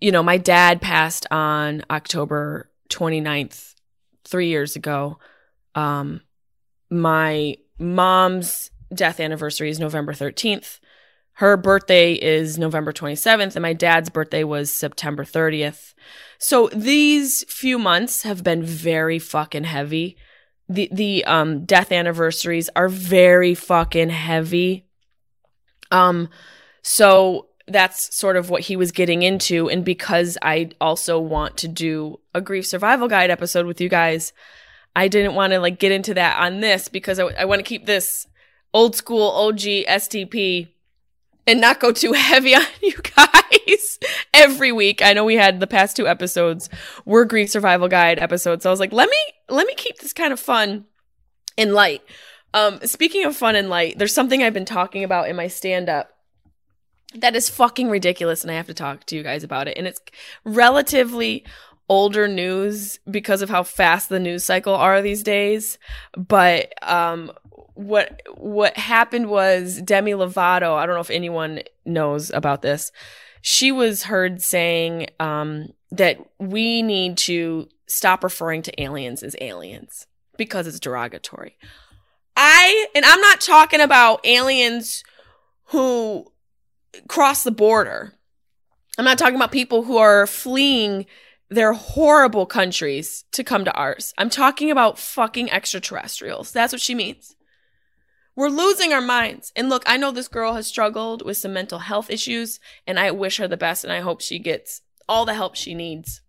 you 0.00 0.12
know, 0.12 0.22
my 0.22 0.38
dad 0.38 0.80
passed 0.80 1.26
on 1.30 1.82
October 1.90 2.70
29th, 2.88 3.74
three 4.24 4.48
years 4.48 4.76
ago. 4.76 5.18
Um, 5.74 6.20
my 6.90 7.56
mom's 7.78 8.70
death 8.94 9.20
anniversary 9.20 9.70
is 9.70 9.78
November 9.78 10.12
13th. 10.12 10.80
Her 11.34 11.56
birthday 11.56 12.14
is 12.14 12.58
November 12.58 12.92
27th, 12.92 13.56
and 13.56 13.62
my 13.62 13.74
dad's 13.74 14.08
birthday 14.08 14.42
was 14.42 14.70
September 14.70 15.22
30th. 15.22 15.92
So 16.38 16.68
these 16.72 17.44
few 17.44 17.78
months 17.78 18.22
have 18.22 18.42
been 18.42 18.62
very 18.62 19.18
fucking 19.18 19.64
heavy. 19.64 20.16
The 20.68 20.88
the 20.90 21.24
um 21.26 21.64
death 21.64 21.92
anniversaries 21.92 22.70
are 22.74 22.88
very 22.88 23.54
fucking 23.54 24.08
heavy. 24.08 24.86
Um 25.90 26.28
so 26.82 27.48
that's 27.68 28.14
sort 28.14 28.36
of 28.36 28.48
what 28.48 28.62
he 28.62 28.76
was 28.76 28.92
getting 28.92 29.22
into. 29.22 29.68
And 29.68 29.84
because 29.84 30.38
I 30.42 30.70
also 30.80 31.18
want 31.18 31.56
to 31.58 31.68
do 31.68 32.20
a 32.34 32.40
grief 32.40 32.66
survival 32.66 33.08
guide 33.08 33.30
episode 33.30 33.66
with 33.66 33.80
you 33.80 33.88
guys, 33.88 34.32
I 34.94 35.08
didn't 35.08 35.34
want 35.34 35.52
to 35.52 35.58
like 35.58 35.78
get 35.78 35.92
into 35.92 36.14
that 36.14 36.38
on 36.38 36.60
this 36.60 36.88
because 36.88 37.18
I, 37.18 37.24
I 37.26 37.44
want 37.44 37.58
to 37.58 37.64
keep 37.64 37.86
this 37.86 38.26
old 38.72 38.94
school 38.94 39.30
OG 39.30 39.58
STP 39.58 40.68
and 41.46 41.60
not 41.60 41.80
go 41.80 41.92
too 41.92 42.12
heavy 42.14 42.54
on 42.54 42.62
you 42.82 42.96
guys 43.16 43.98
every 44.32 44.72
week. 44.72 45.02
I 45.02 45.12
know 45.12 45.24
we 45.24 45.34
had 45.34 45.60
the 45.60 45.66
past 45.66 45.96
two 45.96 46.06
episodes 46.06 46.68
were 47.04 47.24
grief 47.24 47.50
survival 47.50 47.88
guide 47.88 48.18
episodes. 48.18 48.62
So 48.62 48.70
I 48.70 48.72
was 48.72 48.80
like, 48.80 48.92
let 48.92 49.08
me, 49.08 49.18
let 49.48 49.66
me 49.66 49.74
keep 49.74 49.98
this 49.98 50.12
kind 50.12 50.32
of 50.32 50.40
fun 50.40 50.86
and 51.58 51.72
light. 51.72 52.02
Um, 52.54 52.80
speaking 52.84 53.24
of 53.24 53.36
fun 53.36 53.56
and 53.56 53.68
light, 53.68 53.98
there's 53.98 54.14
something 54.14 54.42
I've 54.42 54.54
been 54.54 54.64
talking 54.64 55.04
about 55.04 55.28
in 55.28 55.36
my 55.36 55.48
stand 55.48 55.88
up 55.88 56.15
that 57.14 57.36
is 57.36 57.48
fucking 57.48 57.88
ridiculous 57.88 58.42
and 58.42 58.50
I 58.50 58.54
have 58.54 58.66
to 58.66 58.74
talk 58.74 59.04
to 59.06 59.16
you 59.16 59.22
guys 59.22 59.44
about 59.44 59.68
it. 59.68 59.76
And 59.76 59.86
it's 59.86 60.00
relatively 60.44 61.44
older 61.88 62.26
news 62.26 62.98
because 63.08 63.42
of 63.42 63.50
how 63.50 63.62
fast 63.62 64.08
the 64.08 64.18
news 64.18 64.44
cycle 64.44 64.74
are 64.74 65.00
these 65.00 65.22
days. 65.22 65.78
But 66.16 66.72
um 66.82 67.32
what 67.74 68.22
what 68.36 68.76
happened 68.76 69.28
was 69.28 69.80
Demi 69.82 70.12
Lovato, 70.12 70.74
I 70.76 70.86
don't 70.86 70.94
know 70.94 71.00
if 71.00 71.10
anyone 71.10 71.60
knows 71.84 72.30
about 72.30 72.62
this. 72.62 72.90
She 73.42 73.70
was 73.70 74.04
heard 74.04 74.42
saying 74.42 75.08
um 75.20 75.68
that 75.92 76.18
we 76.38 76.82
need 76.82 77.16
to 77.18 77.68
stop 77.86 78.24
referring 78.24 78.62
to 78.62 78.82
aliens 78.82 79.22
as 79.22 79.36
aliens 79.40 80.06
because 80.36 80.66
it's 80.66 80.80
derogatory. 80.80 81.56
I 82.36 82.86
and 82.94 83.04
I'm 83.04 83.20
not 83.20 83.40
talking 83.40 83.80
about 83.80 84.26
aliens 84.26 85.04
who 85.66 86.26
cross 87.08 87.44
the 87.44 87.50
border. 87.50 88.14
I'm 88.98 89.04
not 89.04 89.18
talking 89.18 89.36
about 89.36 89.52
people 89.52 89.82
who 89.82 89.98
are 89.98 90.26
fleeing 90.26 91.06
their 91.48 91.72
horrible 91.72 92.46
countries 92.46 93.24
to 93.32 93.44
come 93.44 93.64
to 93.64 93.72
ours. 93.72 94.12
I'm 94.18 94.30
talking 94.30 94.70
about 94.70 94.98
fucking 94.98 95.50
extraterrestrials. 95.50 96.50
That's 96.50 96.72
what 96.72 96.82
she 96.82 96.94
means. 96.94 97.36
We're 98.34 98.48
losing 98.48 98.92
our 98.92 99.00
minds. 99.00 99.52
And 99.54 99.68
look, 99.68 99.82
I 99.86 99.96
know 99.96 100.10
this 100.10 100.28
girl 100.28 100.54
has 100.54 100.66
struggled 100.66 101.24
with 101.24 101.36
some 101.36 101.52
mental 101.52 101.78
health 101.78 102.10
issues, 102.10 102.60
and 102.86 102.98
I 102.98 103.10
wish 103.10 103.38
her 103.38 103.48
the 103.48 103.56
best, 103.56 103.84
and 103.84 103.92
I 103.92 104.00
hope 104.00 104.20
she 104.20 104.38
gets 104.38 104.82
all 105.08 105.24
the 105.24 105.34
help 105.34 105.54
she 105.54 105.74
needs. 105.74 106.20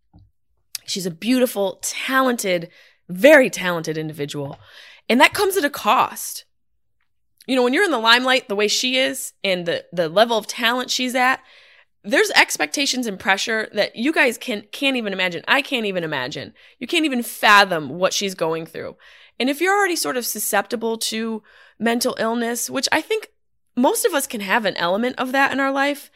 She's 0.85 1.05
a 1.05 1.11
beautiful, 1.11 1.79
talented, 1.81 2.69
very 3.09 3.49
talented 3.49 3.97
individual. 3.97 4.57
And 5.09 5.19
that 5.19 5.33
comes 5.33 5.57
at 5.57 5.65
a 5.65 5.69
cost 5.69 6.45
you 7.47 7.55
know, 7.55 7.63
when 7.63 7.73
you're 7.73 7.85
in 7.85 7.91
the 7.91 7.97
limelight 7.97 8.49
the 8.49 8.55
way 8.55 8.67
she 8.67 8.97
is 8.97 9.33
and 9.43 9.65
the, 9.65 9.85
the 9.93 10.09
level 10.09 10.37
of 10.37 10.45
talent 10.45 10.91
she's 10.91 11.15
at, 11.15 11.39
there's 12.03 12.29
expectations 12.31 13.07
and 13.07 13.19
pressure 13.19 13.69
that 13.73 13.95
you 13.95 14.13
guys 14.13 14.37
can 14.37 14.63
can't 14.71 14.95
even 14.95 15.13
imagine. 15.13 15.43
I 15.47 15.61
can't 15.61 15.85
even 15.85 16.03
imagine. 16.03 16.53
You 16.79 16.87
can't 16.87 17.05
even 17.05 17.23
fathom 17.23 17.89
what 17.89 18.13
she's 18.13 18.35
going 18.35 18.65
through. 18.65 18.97
And 19.39 19.49
if 19.49 19.61
you're 19.61 19.77
already 19.77 19.95
sort 19.95 20.17
of 20.17 20.25
susceptible 20.25 20.97
to 20.97 21.43
mental 21.79 22.15
illness, 22.19 22.69
which 22.69 22.87
I 22.91 23.01
think 23.01 23.29
most 23.75 24.05
of 24.05 24.13
us 24.13 24.25
can 24.25 24.41
have 24.41 24.65
an 24.65 24.75
element 24.77 25.15
of 25.17 25.31
that 25.31 25.51
in 25.51 25.59
our 25.59 25.71
life, 25.71 26.09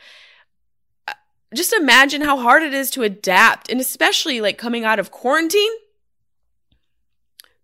uh, 1.08 1.14
just 1.54 1.74
imagine 1.74 2.22
how 2.22 2.38
hard 2.38 2.64
it 2.64 2.74
is 2.74 2.90
to 2.92 3.04
adapt 3.04 3.70
and 3.70 3.80
especially 3.80 4.42
like 4.42 4.58
coming 4.58 4.84
out 4.84 5.00
of 5.00 5.12
quarantine. 5.12 5.72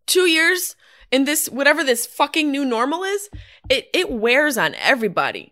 2 0.06 0.22
years 0.22 0.76
in 1.12 1.26
this 1.26 1.48
whatever 1.48 1.84
this 1.84 2.06
fucking 2.06 2.52
new 2.52 2.66
normal 2.66 3.04
is, 3.04 3.30
it 3.70 3.90
it 3.94 4.12
wears 4.12 4.58
on 4.58 4.76
everybody. 4.76 5.52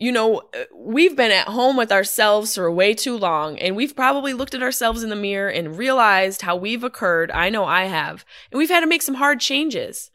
You 0.00 0.12
know, 0.12 0.42
we've 0.72 1.16
been 1.16 1.32
at 1.32 1.48
home 1.48 1.76
with 1.76 1.90
ourselves 1.90 2.54
for 2.54 2.70
way 2.70 2.94
too 2.94 3.16
long, 3.16 3.58
and 3.58 3.74
we've 3.74 3.96
probably 3.96 4.32
looked 4.32 4.54
at 4.54 4.62
ourselves 4.62 5.02
in 5.02 5.10
the 5.10 5.16
mirror 5.16 5.48
and 5.48 5.76
realized 5.76 6.42
how 6.42 6.54
we've 6.54 6.84
occurred. 6.84 7.32
I 7.32 7.50
know 7.50 7.64
I 7.64 7.86
have. 7.86 8.24
And 8.52 8.58
we've 8.58 8.68
had 8.68 8.80
to 8.80 8.86
make 8.86 9.02
some 9.02 9.16
hard 9.16 9.40
changes. 9.40 10.10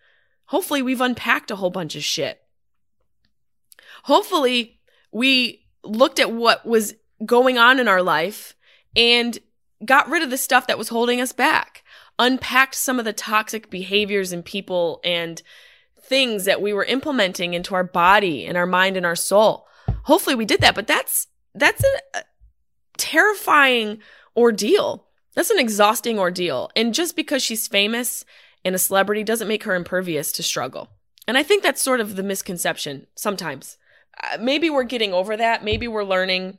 Hopefully, 0.46 0.82
we've 0.82 1.02
unpacked 1.02 1.52
a 1.52 1.58
whole 1.58 1.70
bunch 1.70 1.96
of 1.96 2.04
shit. 2.04 2.42
Hopefully, 4.04 4.80
we 5.12 5.66
looked 5.84 6.20
at 6.20 6.32
what 6.32 6.66
was 6.66 6.96
going 7.26 7.58
on 7.58 7.80
in 7.80 7.88
our 7.88 8.02
life 8.02 8.56
and 8.96 9.38
got 9.84 10.10
rid 10.10 10.24
of 10.24 10.30
the 10.30 10.38
stuff 10.38 10.68
that 10.68 10.78
was 10.78 10.90
holding 10.90 11.20
us 11.20 11.34
back 11.34 11.83
unpacked 12.20 12.76
some 12.76 13.00
of 13.00 13.06
the 13.06 13.14
toxic 13.14 13.70
behaviors 13.70 14.32
in 14.32 14.44
people 14.44 15.00
and 15.04 15.42
things 16.02 16.46
that 16.46 16.62
we 16.62 16.74
were 16.74 16.84
implementing 16.86 17.54
into 17.54 17.76
our 17.76 17.84
body 17.84 18.46
and 18.46 18.58
our 18.58 18.66
mind 18.66 18.98
and 18.98 19.06
our 19.06 19.16
soul. 19.16 19.68
Hopefully 20.04 20.36
we 20.36 20.46
did 20.46 20.62
that, 20.62 20.76
but 20.76 20.88
that's 20.88 21.28
that's 21.56 21.84
a, 21.84 22.24
terrifying 22.98 24.00
ordeal. 24.36 25.08
That's 25.36 25.50
an 25.50 25.60
exhausting 25.60 26.20
ordeal. 26.20 26.70
And 26.76 26.94
just 26.94 27.16
because 27.16 27.42
she's 27.42 27.68
famous 27.68 28.26
and 28.64 28.76
a 28.76 28.80
celebrity 28.80 29.24
doesn't 29.24 29.48
make 29.48 29.64
her 29.64 29.76
impervious 29.76 30.32
to 30.34 30.44
struggle. 30.44 30.90
And 31.28 31.38
I 31.38 31.44
think 31.44 31.64
that's 31.64 31.82
sort 31.82 32.00
of 32.00 32.16
the 32.16 32.24
misconception 32.24 33.08
sometimes. 33.16 33.78
Uh, 34.22 34.38
maybe 34.40 34.70
we're 34.70 34.84
getting 34.84 35.14
over 35.14 35.36
that. 35.38 35.64
Maybe 35.64 35.88
we're 35.88 36.04
learning 36.04 36.58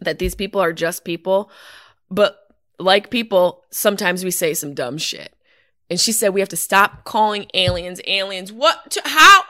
that 0.00 0.18
these 0.18 0.34
people 0.34 0.60
are 0.60 0.72
just 0.72 1.04
people. 1.04 1.50
But 2.10 2.39
like 2.80 3.10
people, 3.10 3.64
sometimes 3.70 4.24
we 4.24 4.30
say 4.30 4.54
some 4.54 4.74
dumb 4.74 4.98
shit. 4.98 5.34
And 5.88 6.00
she 6.00 6.12
said 6.12 6.30
we 6.30 6.40
have 6.40 6.48
to 6.50 6.56
stop 6.56 7.04
calling 7.04 7.46
aliens 7.52 8.00
aliens. 8.06 8.52
What? 8.52 8.90
To, 8.92 9.02
how? 9.04 9.42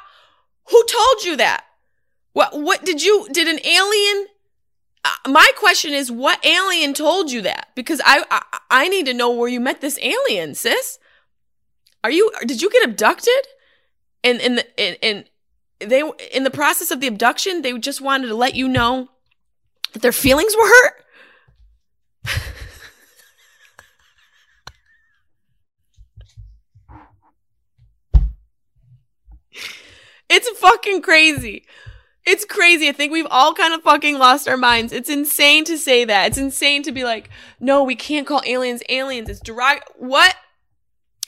Who 0.71 0.85
told 0.87 1.25
you 1.25 1.37
that? 1.37 1.65
What? 2.33 2.59
What 2.59 2.85
did 2.85 3.03
you? 3.03 3.27
Did 3.31 3.47
an 3.47 3.65
alien? 3.65 4.27
Uh, 5.05 5.31
my 5.31 5.51
question 5.57 5.93
is, 5.93 6.11
what 6.11 6.45
alien 6.45 6.95
told 6.95 7.31
you 7.31 7.43
that? 7.43 7.69
Because 7.75 8.01
I, 8.05 8.25
I 8.31 8.43
I 8.71 8.89
need 8.89 9.07
to 9.07 9.15
know 9.15 9.31
where 9.31 9.49
you 9.49 9.61
met 9.61 9.81
this 9.83 9.99
alien, 10.01 10.55
sis. 10.55 10.99
Are 12.03 12.11
you 12.11 12.31
did 12.47 12.63
you 12.63 12.71
get 12.71 12.89
abducted? 12.89 13.47
And 14.25 14.41
and 14.41 14.59
the, 14.59 14.81
and, 14.81 14.97
and 15.03 15.25
they 15.81 16.03
in 16.33 16.45
the 16.45 16.51
process 16.51 16.91
of 16.91 17.01
the 17.01 17.07
abduction, 17.07 17.63
they 17.63 17.79
just 17.79 18.01
wanted 18.01 18.29
to 18.29 18.35
let 18.35 18.55
you 18.55 18.69
know 18.69 19.09
that 19.93 20.03
their 20.03 20.13
feelings 20.13 20.55
were 20.57 20.67
hurt. 20.67 21.05
it's 30.29 30.49
crazy. 31.01 31.65
It's 32.27 32.45
crazy. 32.45 32.89
I 32.89 32.93
think 32.93 33.13
we've 33.13 33.27
all 33.31 33.55
kind 33.55 33.73
of 33.73 33.83
fucking 33.83 34.19
lost 34.19 34.47
our 34.47 34.57
minds. 34.57 34.93
It's 34.93 35.09
insane 35.09 35.65
to 35.65 35.79
say 35.79 36.05
that. 36.05 36.29
It's 36.29 36.39
insane 36.39 36.83
to 36.83 36.93
be 36.93 37.03
like, 37.03 37.31
no, 37.59 37.83
we 37.83 37.97
can't 37.97 38.27
call 38.27 38.43
aliens 38.45 38.83
aliens. 38.89 39.29
It's 39.29 39.41
derog. 39.41 39.81
What? 39.97 40.37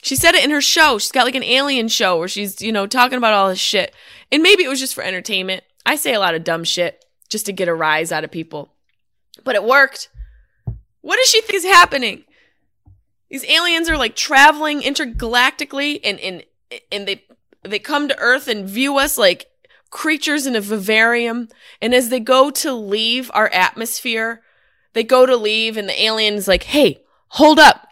She 0.01 0.15
said 0.15 0.35
it 0.35 0.43
in 0.43 0.51
her 0.51 0.61
show. 0.61 0.99
She's 0.99 1.11
got 1.11 1.25
like 1.25 1.35
an 1.35 1.43
alien 1.43 1.87
show 1.87 2.17
where 2.17 2.27
she's, 2.27 2.61
you 2.61 2.71
know, 2.71 2.85
talking 2.85 3.17
about 3.17 3.33
all 3.33 3.49
this 3.49 3.59
shit. 3.59 3.93
And 4.31 4.43
maybe 4.43 4.63
it 4.63 4.67
was 4.67 4.79
just 4.79 4.93
for 4.93 5.03
entertainment. 5.03 5.63
I 5.85 5.95
say 5.95 6.13
a 6.13 6.19
lot 6.19 6.35
of 6.35 6.43
dumb 6.43 6.63
shit 6.63 7.03
just 7.29 7.45
to 7.47 7.53
get 7.53 7.67
a 7.67 7.73
rise 7.73 8.11
out 8.11 8.23
of 8.23 8.31
people. 8.31 8.73
But 9.43 9.55
it 9.55 9.63
worked. 9.63 10.09
What 11.01 11.17
does 11.17 11.27
she 11.27 11.41
think 11.41 11.55
is 11.55 11.65
happening? 11.65 12.25
These 13.29 13.45
aliens 13.45 13.89
are 13.89 13.97
like 13.97 14.15
traveling 14.15 14.81
intergalactically 14.81 15.99
and 16.03 16.19
and 16.19 16.43
and 16.91 17.07
they 17.07 17.23
they 17.63 17.79
come 17.79 18.07
to 18.07 18.19
Earth 18.19 18.47
and 18.47 18.69
view 18.69 18.97
us 18.99 19.17
like 19.17 19.47
creatures 19.93 20.45
in 20.45 20.55
a 20.55 20.61
vivarium. 20.61 21.47
And 21.81 21.93
as 21.93 22.09
they 22.09 22.19
go 22.19 22.49
to 22.49 22.73
leave 22.73 23.31
our 23.33 23.47
atmosphere, 23.53 24.41
they 24.91 25.03
go 25.03 25.25
to 25.25 25.37
leave 25.37 25.77
and 25.77 25.87
the 25.87 26.03
alien 26.03 26.33
is 26.33 26.47
like, 26.47 26.63
hey, 26.63 27.03
hold 27.29 27.59
up. 27.59 27.87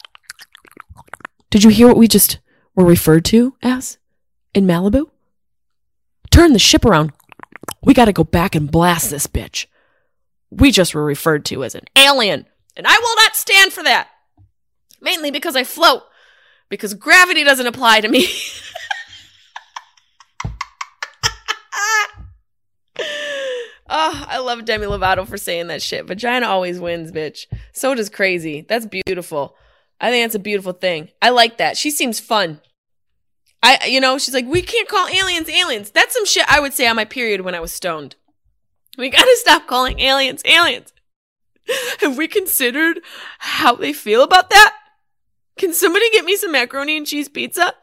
Did 1.50 1.64
you 1.64 1.70
hear 1.70 1.88
what 1.88 1.98
we 1.98 2.08
just 2.08 2.40
were 2.76 2.86
referred 2.86 3.24
to 3.26 3.56
as 3.62 3.98
in 4.54 4.66
Malibu? 4.66 5.10
Turn 6.32 6.54
the 6.54 6.60
ship 6.60 6.84
around. 6.84 7.14
We 7.84 7.94
gotta 7.94 8.14
go 8.14 8.24
back 8.24 8.56
and 8.56 8.72
blast 8.72 9.10
this 9.10 9.28
bitch. 9.28 9.68
We 10.50 10.72
just 10.72 10.96
were 10.96 11.06
referred 11.06 11.46
to 11.46 11.64
as 11.64 11.76
an 11.76 11.86
alien, 11.96 12.46
and 12.76 12.86
I 12.88 12.98
will 12.98 13.16
not 13.18 13.36
stand 13.36 13.74
for 13.74 13.84
that. 13.84 14.10
Mainly 15.02 15.32
because 15.32 15.56
I 15.56 15.64
float, 15.64 16.04
because 16.70 16.94
gravity 16.94 17.44
doesn't 17.44 17.68
apply 17.68 18.02
to 18.02 18.08
me. 18.08 18.28
Oh, 23.94 24.26
I 24.26 24.40
love 24.40 24.64
Demi 24.64 24.88
Lovato 24.88 25.28
for 25.28 25.38
saying 25.38 25.68
that 25.68 25.82
shit. 25.82 26.06
Vagina 26.06 26.48
always 26.48 26.80
wins, 26.80 27.12
bitch. 27.12 27.46
So 27.74 27.94
does 27.94 28.10
crazy. 28.10 28.62
That's 28.62 28.86
beautiful. 28.86 29.58
I 30.00 30.10
think 30.10 30.24
that's 30.24 30.36
a 30.36 30.40
beautiful 30.40 30.72
thing. 30.72 31.10
I 31.22 31.30
like 31.30 31.58
that. 31.58 31.76
She 31.76 31.92
seems 31.92 32.18
fun. 32.18 32.62
I, 33.62 33.88
you 33.88 34.00
know, 34.00 34.18
she's 34.18 34.34
like, 34.34 34.46
we 34.46 34.62
can't 34.62 34.88
call 34.88 35.10
aliens 35.10 35.50
aliens. 35.50 35.92
That's 35.92 36.14
some 36.14 36.26
shit 36.26 36.46
I 36.48 36.62
would 36.62 36.74
say 36.74 36.88
on 36.88 36.96
my 36.96 37.04
period 37.04 37.42
when 37.42 37.54
I 37.54 37.60
was 37.60 37.74
stoned. 37.74 38.16
We 38.98 39.10
gotta 39.10 39.36
stop 39.38 39.68
calling 39.68 40.00
aliens 40.00 40.42
aliens. 40.46 40.94
Have 42.00 42.18
we 42.18 42.30
considered 42.30 43.02
how 43.40 43.76
they 43.76 43.92
feel 43.92 44.24
about 44.24 44.50
that? 44.52 44.74
Can 45.58 45.74
somebody 45.74 46.10
get 46.12 46.24
me 46.24 46.38
some 46.38 46.54
macaroni 46.54 46.96
and 46.96 47.06
cheese 47.06 47.28
pizza? 47.28 47.76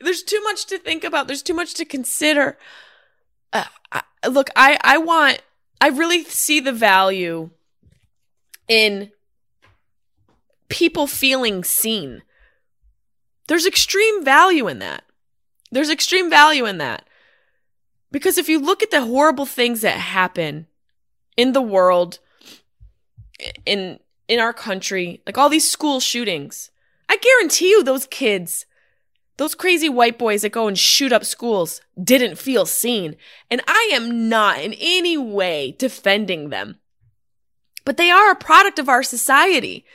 There's 0.00 0.24
too 0.24 0.42
much 0.42 0.66
to 0.66 0.78
think 0.78 1.04
about. 1.04 1.28
There's 1.28 1.42
too 1.42 1.54
much 1.54 1.74
to 1.74 1.84
consider. 1.84 2.58
Uh, 3.52 3.64
I, 3.92 4.02
look, 4.28 4.50
I, 4.56 4.78
I 4.82 4.98
want, 4.98 5.42
I 5.80 5.88
really 5.88 6.24
see 6.24 6.60
the 6.60 6.72
value 6.72 7.50
in 8.68 9.10
people 10.68 11.06
feeling 11.06 11.64
seen. 11.64 12.22
There's 13.48 13.66
extreme 13.66 14.24
value 14.24 14.68
in 14.68 14.78
that. 14.80 15.04
There's 15.70 15.90
extreme 15.90 16.30
value 16.30 16.66
in 16.66 16.78
that. 16.78 17.08
Because 18.10 18.38
if 18.38 18.48
you 18.48 18.58
look 18.58 18.82
at 18.82 18.90
the 18.90 19.04
horrible 19.04 19.46
things 19.46 19.82
that 19.82 19.98
happen 19.98 20.66
in 21.36 21.52
the 21.52 21.62
world, 21.62 22.18
in 23.64 24.00
in 24.28 24.40
our 24.40 24.52
country, 24.52 25.22
like 25.26 25.38
all 25.38 25.48
these 25.48 25.70
school 25.70 26.00
shootings, 26.00 26.70
I 27.08 27.16
guarantee 27.16 27.70
you 27.70 27.82
those 27.82 28.06
kids 28.06 28.66
those 29.38 29.54
crazy 29.54 29.88
white 29.88 30.18
boys 30.18 30.42
that 30.42 30.50
go 30.50 30.66
and 30.66 30.76
shoot 30.76 31.12
up 31.12 31.24
schools 31.24 31.80
didn't 32.02 32.38
feel 32.38 32.66
seen. 32.66 33.16
And 33.50 33.62
I 33.68 33.90
am 33.92 34.28
not 34.28 34.60
in 34.60 34.74
any 34.74 35.16
way 35.16 35.76
defending 35.78 36.50
them. 36.50 36.78
But 37.84 37.96
they 37.96 38.10
are 38.10 38.32
a 38.32 38.36
product 38.36 38.80
of 38.80 38.88
our 38.88 39.04
society. 39.04 39.86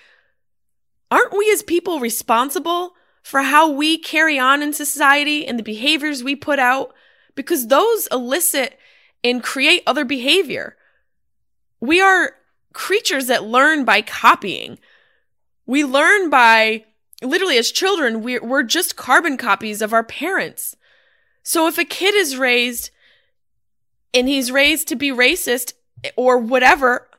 Aren't 1.11 1.37
we 1.37 1.51
as 1.51 1.61
people 1.61 1.99
responsible 1.99 2.93
for 3.21 3.41
how 3.41 3.69
we 3.69 3.97
carry 3.97 4.39
on 4.39 4.63
in 4.63 4.71
society 4.71 5.45
and 5.45 5.59
the 5.59 5.63
behaviors 5.63 6.23
we 6.23 6.35
put 6.35 6.57
out? 6.57 6.93
Because 7.35 7.67
those 7.67 8.07
elicit 8.11 8.79
and 9.25 9.43
create 9.43 9.83
other 9.85 10.05
behavior. 10.05 10.77
We 11.81 11.99
are 11.99 12.31
creatures 12.71 13.27
that 13.27 13.43
learn 13.43 13.83
by 13.83 14.01
copying. 14.01 14.79
We 15.65 15.83
learn 15.83 16.29
by 16.29 16.85
literally 17.23 17.57
as 17.57 17.71
children, 17.71 18.21
we're, 18.21 18.43
we're 18.43 18.63
just 18.63 18.95
carbon 18.95 19.37
copies 19.37 19.81
of 19.81 19.93
our 19.93 20.03
parents. 20.03 20.75
So 21.43 21.67
if 21.67 21.77
a 21.77 21.85
kid 21.85 22.15
is 22.15 22.37
raised 22.37 22.89
and 24.13 24.27
he's 24.27 24.51
raised 24.51 24.87
to 24.89 24.95
be 24.95 25.09
racist 25.09 25.73
or 26.15 26.37
whatever, 26.37 27.09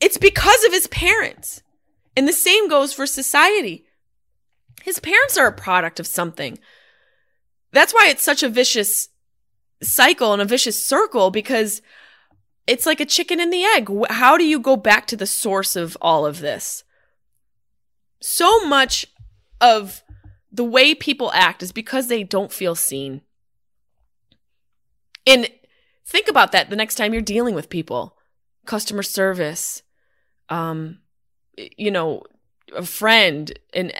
it's 0.00 0.18
because 0.18 0.64
of 0.64 0.72
his 0.72 0.86
parents. 0.88 1.62
And 2.16 2.26
the 2.26 2.32
same 2.32 2.68
goes 2.68 2.92
for 2.92 3.06
society. 3.06 3.84
His 4.82 4.98
parents 5.00 5.36
are 5.36 5.46
a 5.46 5.52
product 5.52 5.98
of 5.98 6.06
something. 6.06 6.58
That's 7.72 7.92
why 7.92 8.06
it's 8.08 8.22
such 8.22 8.42
a 8.42 8.48
vicious 8.48 9.08
cycle 9.82 10.32
and 10.32 10.40
a 10.40 10.46
vicious 10.46 10.82
circle 10.82 11.30
because 11.30 11.82
it's 12.66 12.86
like 12.86 13.00
a 13.00 13.06
chicken 13.06 13.40
and 13.40 13.52
the 13.52 13.64
egg. 13.64 13.90
How 14.10 14.36
do 14.36 14.44
you 14.44 14.58
go 14.58 14.76
back 14.76 15.06
to 15.08 15.16
the 15.16 15.26
source 15.26 15.76
of 15.76 15.96
all 16.00 16.24
of 16.24 16.40
this? 16.40 16.84
So 18.20 18.66
much 18.66 19.06
of 19.60 20.02
the 20.52 20.64
way 20.64 20.94
people 20.94 21.32
act 21.32 21.62
is 21.62 21.72
because 21.72 22.08
they 22.08 22.22
don't 22.22 22.52
feel 22.52 22.74
seen. 22.74 23.22
And 25.26 25.48
think 26.04 26.28
about 26.28 26.52
that 26.52 26.70
the 26.70 26.76
next 26.76 26.94
time 26.94 27.12
you're 27.12 27.22
dealing 27.22 27.54
with 27.54 27.68
people 27.68 28.16
customer 28.64 29.02
service, 29.02 29.82
um, 30.48 30.98
you 31.56 31.90
know, 31.90 32.22
a 32.74 32.84
friend, 32.84 33.56
and 33.72 33.92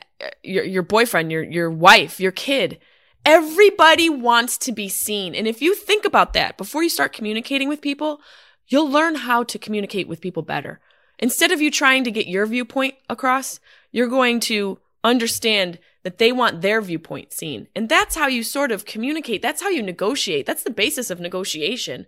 your, 0.42 0.64
your 0.64 0.82
boyfriend, 0.82 1.30
your, 1.30 1.42
your 1.42 1.70
wife, 1.70 2.18
your 2.20 2.32
kid. 2.32 2.78
Everybody 3.24 4.09
wants 4.09 4.59
to 4.59 4.72
be 4.72 4.88
seen. 4.88 5.34
And 5.34 5.46
if 5.46 5.62
you 5.62 5.74
think 5.74 6.04
about 6.04 6.32
that 6.32 6.57
before 6.57 6.82
you 6.82 6.88
start 6.88 7.12
communicating 7.12 7.68
with 7.68 7.80
people, 7.80 8.20
you'll 8.68 8.90
learn 8.90 9.14
how 9.14 9.44
to 9.44 9.59
communicate 9.59 10.09
with 10.09 10.20
people 10.20 10.42
better. 10.42 10.80
Instead 11.18 11.50
of 11.50 11.61
you 11.61 11.70
trying 11.70 12.04
to 12.04 12.11
get 12.11 12.26
your 12.26 12.46
viewpoint 12.46 12.94
across, 13.09 13.59
you're 13.90 14.09
going 14.09 14.40
to 14.40 14.78
understand 15.07 15.78
that 16.02 16.18
they 16.18 16.32
want 16.32 16.61
their 16.61 16.80
viewpoint 16.82 17.32
seen. 17.32 17.68
And 17.74 17.88
that's 17.88 18.16
how 18.16 18.26
you 18.26 18.42
sort 18.42 18.72
of 18.72 18.84
communicate. 18.84 19.42
That's 19.42 19.62
how 19.62 19.68
you 19.68 19.82
negotiate. 19.82 20.46
That's 20.46 20.62
the 20.62 20.70
basis 20.70 21.11
of 21.11 21.20
negotiation. 21.20 22.07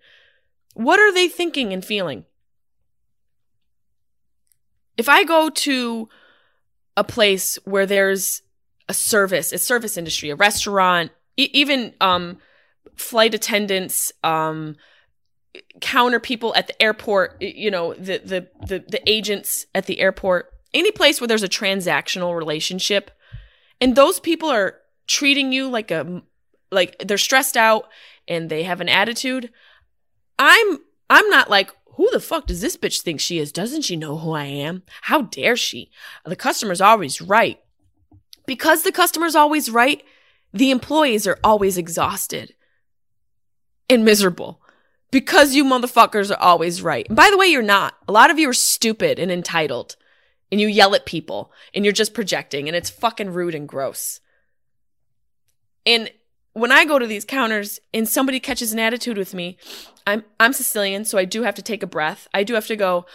What 0.75 1.01
are 1.01 1.13
they 1.13 1.29
thinking 1.29 1.73
and 1.73 1.85
feeling? 1.85 2.25
If 4.97 5.09
I 5.09 5.25
go 5.25 5.49
to 5.49 6.09
a 6.97 7.05
place 7.05 7.59
where 7.65 7.87
there's 7.87 8.43
a 8.89 8.95
service, 8.95 9.53
a 9.53 9.59
service 9.59 9.97
industry, 9.97 10.31
a 10.31 10.37
restaurant, 10.37 11.13
e- 11.37 11.51
even 11.53 11.95
um, 12.01 12.39
flight 12.97 13.35
attendants, 13.35 14.13
um, 14.25 14.77
counter 15.81 16.21
people 16.21 16.55
at 16.55 16.67
the 16.67 16.83
airport, 16.83 17.41
you 17.41 17.71
know, 17.71 17.95
the, 17.95 18.19
the 18.19 18.49
the 18.67 18.85
the 18.89 19.03
agents 19.09 19.67
at 19.75 19.87
the 19.87 20.01
airport, 20.01 20.53
any 20.75 20.91
place 20.91 21.21
where 21.21 21.29
there's 21.29 21.43
a 21.43 21.49
transactional 21.49 22.37
relationship 22.37 23.11
and 23.81 23.95
those 23.97 24.21
people 24.21 24.51
are 24.51 24.77
treating 25.07 25.53
you 25.53 25.69
like 25.69 25.91
a 25.91 26.23
like 26.71 26.99
they're 26.99 27.19
stressed 27.19 27.57
out 27.57 27.89
and 28.27 28.51
they 28.51 28.63
have 28.63 28.81
an 28.81 28.89
attitude 28.89 29.51
i'm 30.39 30.79
i'm 31.09 31.29
not 31.31 31.49
like 31.49 31.71
who 31.95 32.09
the 32.13 32.21
fuck 32.21 32.47
does 32.47 32.61
this 32.61 32.77
bitch 32.77 33.03
think 33.03 33.19
she 33.19 33.41
is? 33.41 33.51
Doesn't 33.51 33.83
she 33.83 33.97
know 33.97 34.19
who 34.19 34.31
i 34.31 34.45
am? 34.45 34.85
How 35.03 35.23
dare 35.23 35.57
she? 35.57 35.91
The 36.25 36.37
customer's 36.37 36.81
always 36.81 37.21
right. 37.21 37.59
Because 38.47 38.85
the 38.85 38.93
customer's 38.93 39.35
always 39.35 39.69
right 39.69 40.05
the 40.53 40.71
employees 40.71 41.27
are 41.27 41.39
always 41.45 41.77
exhausted 41.77 42.55
and 43.89 44.05
miserable. 44.05 44.61
Because 45.11 45.55
you 45.55 45.65
motherfuckers 45.65 46.31
are 46.31 46.41
always 46.41 46.83
right. 46.83 47.07
And 47.09 47.17
by 47.17 47.31
the 47.31 47.39
way, 47.39 47.47
you're 47.47 47.63
not. 47.63 47.95
A 48.07 48.13
lot 48.13 48.31
of 48.31 48.39
you 48.39 48.49
are 48.51 48.55
stupid 48.55 49.19
and 49.19 49.31
entitled 49.31 49.97
and 50.51 50.61
you 50.61 50.69
yell 50.69 50.95
at 50.95 51.07
people 51.07 51.53
and 51.75 51.85
you're 51.85 51.93
just 51.93 52.15
projecting 52.15 52.69
and 52.69 52.77
it's 52.77 52.91
fucking 52.91 53.33
rude 53.33 53.55
and 53.55 53.69
gross. 53.69 54.21
And 55.87 56.11
when 56.53 56.73
I 56.73 56.85
go 56.85 56.99
to 56.99 57.07
these 57.07 57.25
counters 57.25 57.81
and 57.95 58.09
somebody 58.09 58.41
catches 58.41 58.73
an 58.73 58.79
attitude 58.79 59.19
with 59.19 59.35
me, 59.35 59.59
I'm 60.07 60.25
I'm 60.41 60.53
Sicilian, 60.53 61.05
so 61.05 61.19
I 61.19 61.25
do 61.25 61.43
have 61.43 61.55
to 61.57 61.63
take 61.63 61.83
a 61.83 61.87
breath. 61.87 62.29
I 62.35 62.43
do 62.43 62.55
have 62.55 62.67
to 62.67 62.77
go 62.77 63.07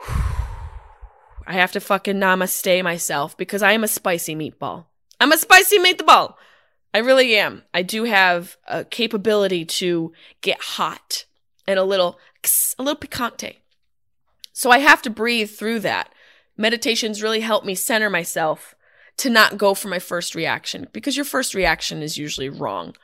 I 1.46 1.54
have 1.54 1.72
to 1.72 1.80
fucking 1.80 2.16
namaste 2.16 2.84
myself 2.84 3.36
because 3.36 3.62
I 3.62 3.72
am 3.72 3.82
a 3.82 3.88
spicy 3.88 4.36
meatball. 4.36 4.84
I'm 5.18 5.32
a 5.32 5.38
spicy 5.38 5.78
meatball. 5.78 6.34
I 6.92 6.98
really 6.98 7.36
am. 7.36 7.62
I 7.72 7.82
do 7.82 8.04
have 8.04 8.56
a 8.66 8.84
capability 8.84 9.64
to 9.64 10.12
get 10.42 10.60
hot 10.60 11.24
and 11.66 11.78
a 11.78 11.84
little, 11.84 12.18
a 12.78 12.82
little 12.82 13.00
picante. 13.00 13.56
So 14.52 14.70
I 14.70 14.78
have 14.78 15.02
to 15.02 15.10
breathe 15.10 15.50
through 15.50 15.80
that. 15.80 16.12
Meditations 16.58 17.22
really 17.22 17.40
help 17.40 17.64
me 17.64 17.74
center 17.74 18.10
myself 18.10 18.74
to 19.16 19.30
not 19.30 19.56
go 19.56 19.74
for 19.74 19.88
my 19.88 19.98
first 19.98 20.34
reaction 20.34 20.88
because 20.92 21.16
your 21.16 21.24
first 21.24 21.54
reaction 21.54 22.02
is 22.02 22.18
usually 22.18 22.48
wrong 22.48 22.94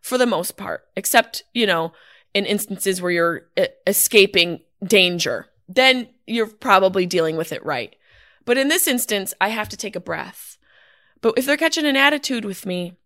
for 0.00 0.18
the 0.18 0.26
most 0.26 0.56
part, 0.56 0.86
except, 0.96 1.44
you 1.54 1.66
know, 1.66 1.92
in 2.34 2.46
instances 2.46 3.00
where 3.00 3.12
you're 3.12 3.46
escaping 3.86 4.60
danger. 4.82 5.46
Then 5.68 6.08
you're 6.26 6.46
probably 6.46 7.06
dealing 7.06 7.36
with 7.36 7.52
it 7.52 7.64
right. 7.64 7.94
But 8.44 8.58
in 8.58 8.68
this 8.68 8.88
instance, 8.88 9.32
I 9.40 9.48
have 9.48 9.68
to 9.68 9.76
take 9.76 9.94
a 9.94 10.00
breath. 10.00 10.58
But 11.20 11.34
if 11.36 11.46
they're 11.46 11.56
catching 11.56 11.86
an 11.86 11.96
attitude 11.96 12.44
with 12.44 12.66
me, 12.66 12.96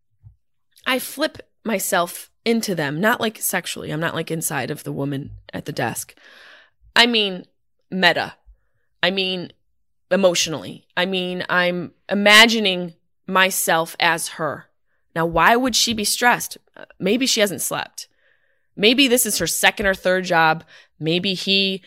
I 0.87 0.99
flip 0.99 1.39
myself 1.65 2.31
into 2.45 2.75
them, 2.75 3.01
not 3.01 3.21
like 3.21 3.39
sexually. 3.39 3.91
I'm 3.91 4.01
not 4.01 4.15
like 4.15 4.31
inside 4.31 4.71
of 4.71 4.85
the 4.85 4.93
woman 4.93 5.33
at 5.53 5.67
the 5.67 5.73
desk. 5.73 6.15
I 6.95 7.07
mean, 7.07 7.45
meta. 7.91 8.35
I 9.03 9.11
mean, 9.11 9.53
emotionally. 10.11 10.87
I 10.97 11.07
mean, 11.07 11.45
I'm 11.49 11.93
imagining 12.09 12.95
myself 13.27 13.97
as 13.99 14.29
her. 14.29 14.67
Now, 15.15 15.27
why 15.27 15.57
would 15.57 15.75
she 15.75 15.93
be 15.95 16.05
stressed? 16.05 16.59
Maybe 16.99 17.27
she 17.27 17.41
hasn't 17.41 17.63
slept. 17.63 18.09
Maybe 18.77 19.09
this 19.09 19.25
is 19.25 19.39
her 19.39 19.47
second 19.47 19.87
or 19.87 19.95
third 19.95 20.25
job. 20.25 20.65
Maybe 21.01 21.35
he 21.35 21.83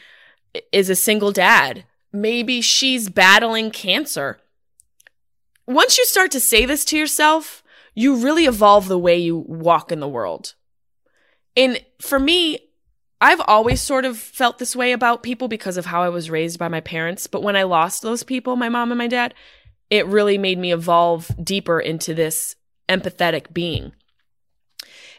is 0.72 0.90
a 0.90 0.96
single 0.96 1.32
dad. 1.32 1.86
Maybe 2.12 2.62
she's 2.62 3.10
battling 3.10 3.70
cancer. 3.70 4.40
Once 5.68 5.98
you 6.00 6.06
start 6.06 6.32
to 6.32 6.40
say 6.40 6.66
this 6.66 6.84
to 6.86 6.98
yourself, 6.98 7.64
you 7.94 8.16
really 8.16 8.46
evolve 8.46 8.88
the 8.88 8.98
way 8.98 9.18
you 9.18 9.38
walk 9.38 9.92
in 9.92 10.00
the 10.00 10.08
world. 10.08 10.56
And 11.56 11.84
for 12.02 12.18
me, 12.18 12.60
I've 13.22 13.42
always 13.42 13.82
sort 13.82 14.06
of 14.06 14.18
felt 14.18 14.60
this 14.60 14.76
way 14.76 14.92
about 14.92 15.24
people 15.24 15.48
because 15.48 15.78
of 15.78 15.86
how 15.86 16.04
I 16.04 16.10
was 16.10 16.30
raised 16.30 16.58
by 16.58 16.68
my 16.68 16.82
parents. 16.82 17.28
But 17.28 17.44
when 17.44 17.56
I 17.56 17.64
lost 17.64 18.02
those 18.02 18.24
people, 18.24 18.56
my 18.56 18.70
mom 18.70 18.92
and 18.92 18.98
my 18.98 19.08
dad, 19.08 19.34
it 19.90 20.06
really 20.08 20.38
made 20.38 20.58
me 20.58 20.72
evolve 20.72 21.30
deeper 21.44 21.80
into 21.80 22.14
this 22.14 22.56
empathetic 22.88 23.52
being. 23.52 23.92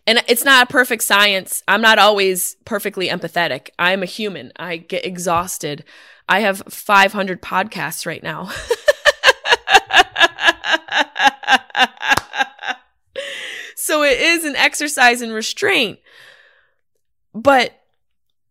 And 0.07 0.23
it's 0.29 0.45
not 0.45 0.69
a 0.69 0.73
perfect 0.73 1.03
science. 1.03 1.63
I'm 1.69 1.83
not 1.83 1.99
always 1.99 2.57
perfectly 2.65 3.09
empathetic. 3.09 3.69
I'm 3.79 4.03
a 4.03 4.07
human. 4.07 4.53
I 4.57 4.79
get 4.79 5.05
exhausted. 5.05 5.85
I 6.29 6.41
have 6.41 6.63
500 6.69 7.43
podcasts 7.43 8.07
right 8.07 8.23
now. 8.23 8.51
So 13.91 14.05
it 14.05 14.21
is 14.21 14.45
an 14.45 14.55
exercise 14.55 15.21
in 15.21 15.33
restraint. 15.33 15.99
But 17.35 17.73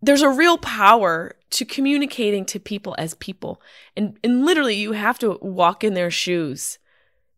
there's 0.01 0.21
a 0.21 0.29
real 0.29 0.57
power 0.57 1.35
to 1.51 1.65
communicating 1.65 2.45
to 2.45 2.59
people 2.59 2.95
as 2.97 3.13
people. 3.15 3.61
And 3.97 4.17
and 4.23 4.45
literally 4.45 4.75
you 4.75 4.93
have 4.93 5.19
to 5.19 5.37
walk 5.41 5.83
in 5.83 5.93
their 5.93 6.11
shoes 6.11 6.77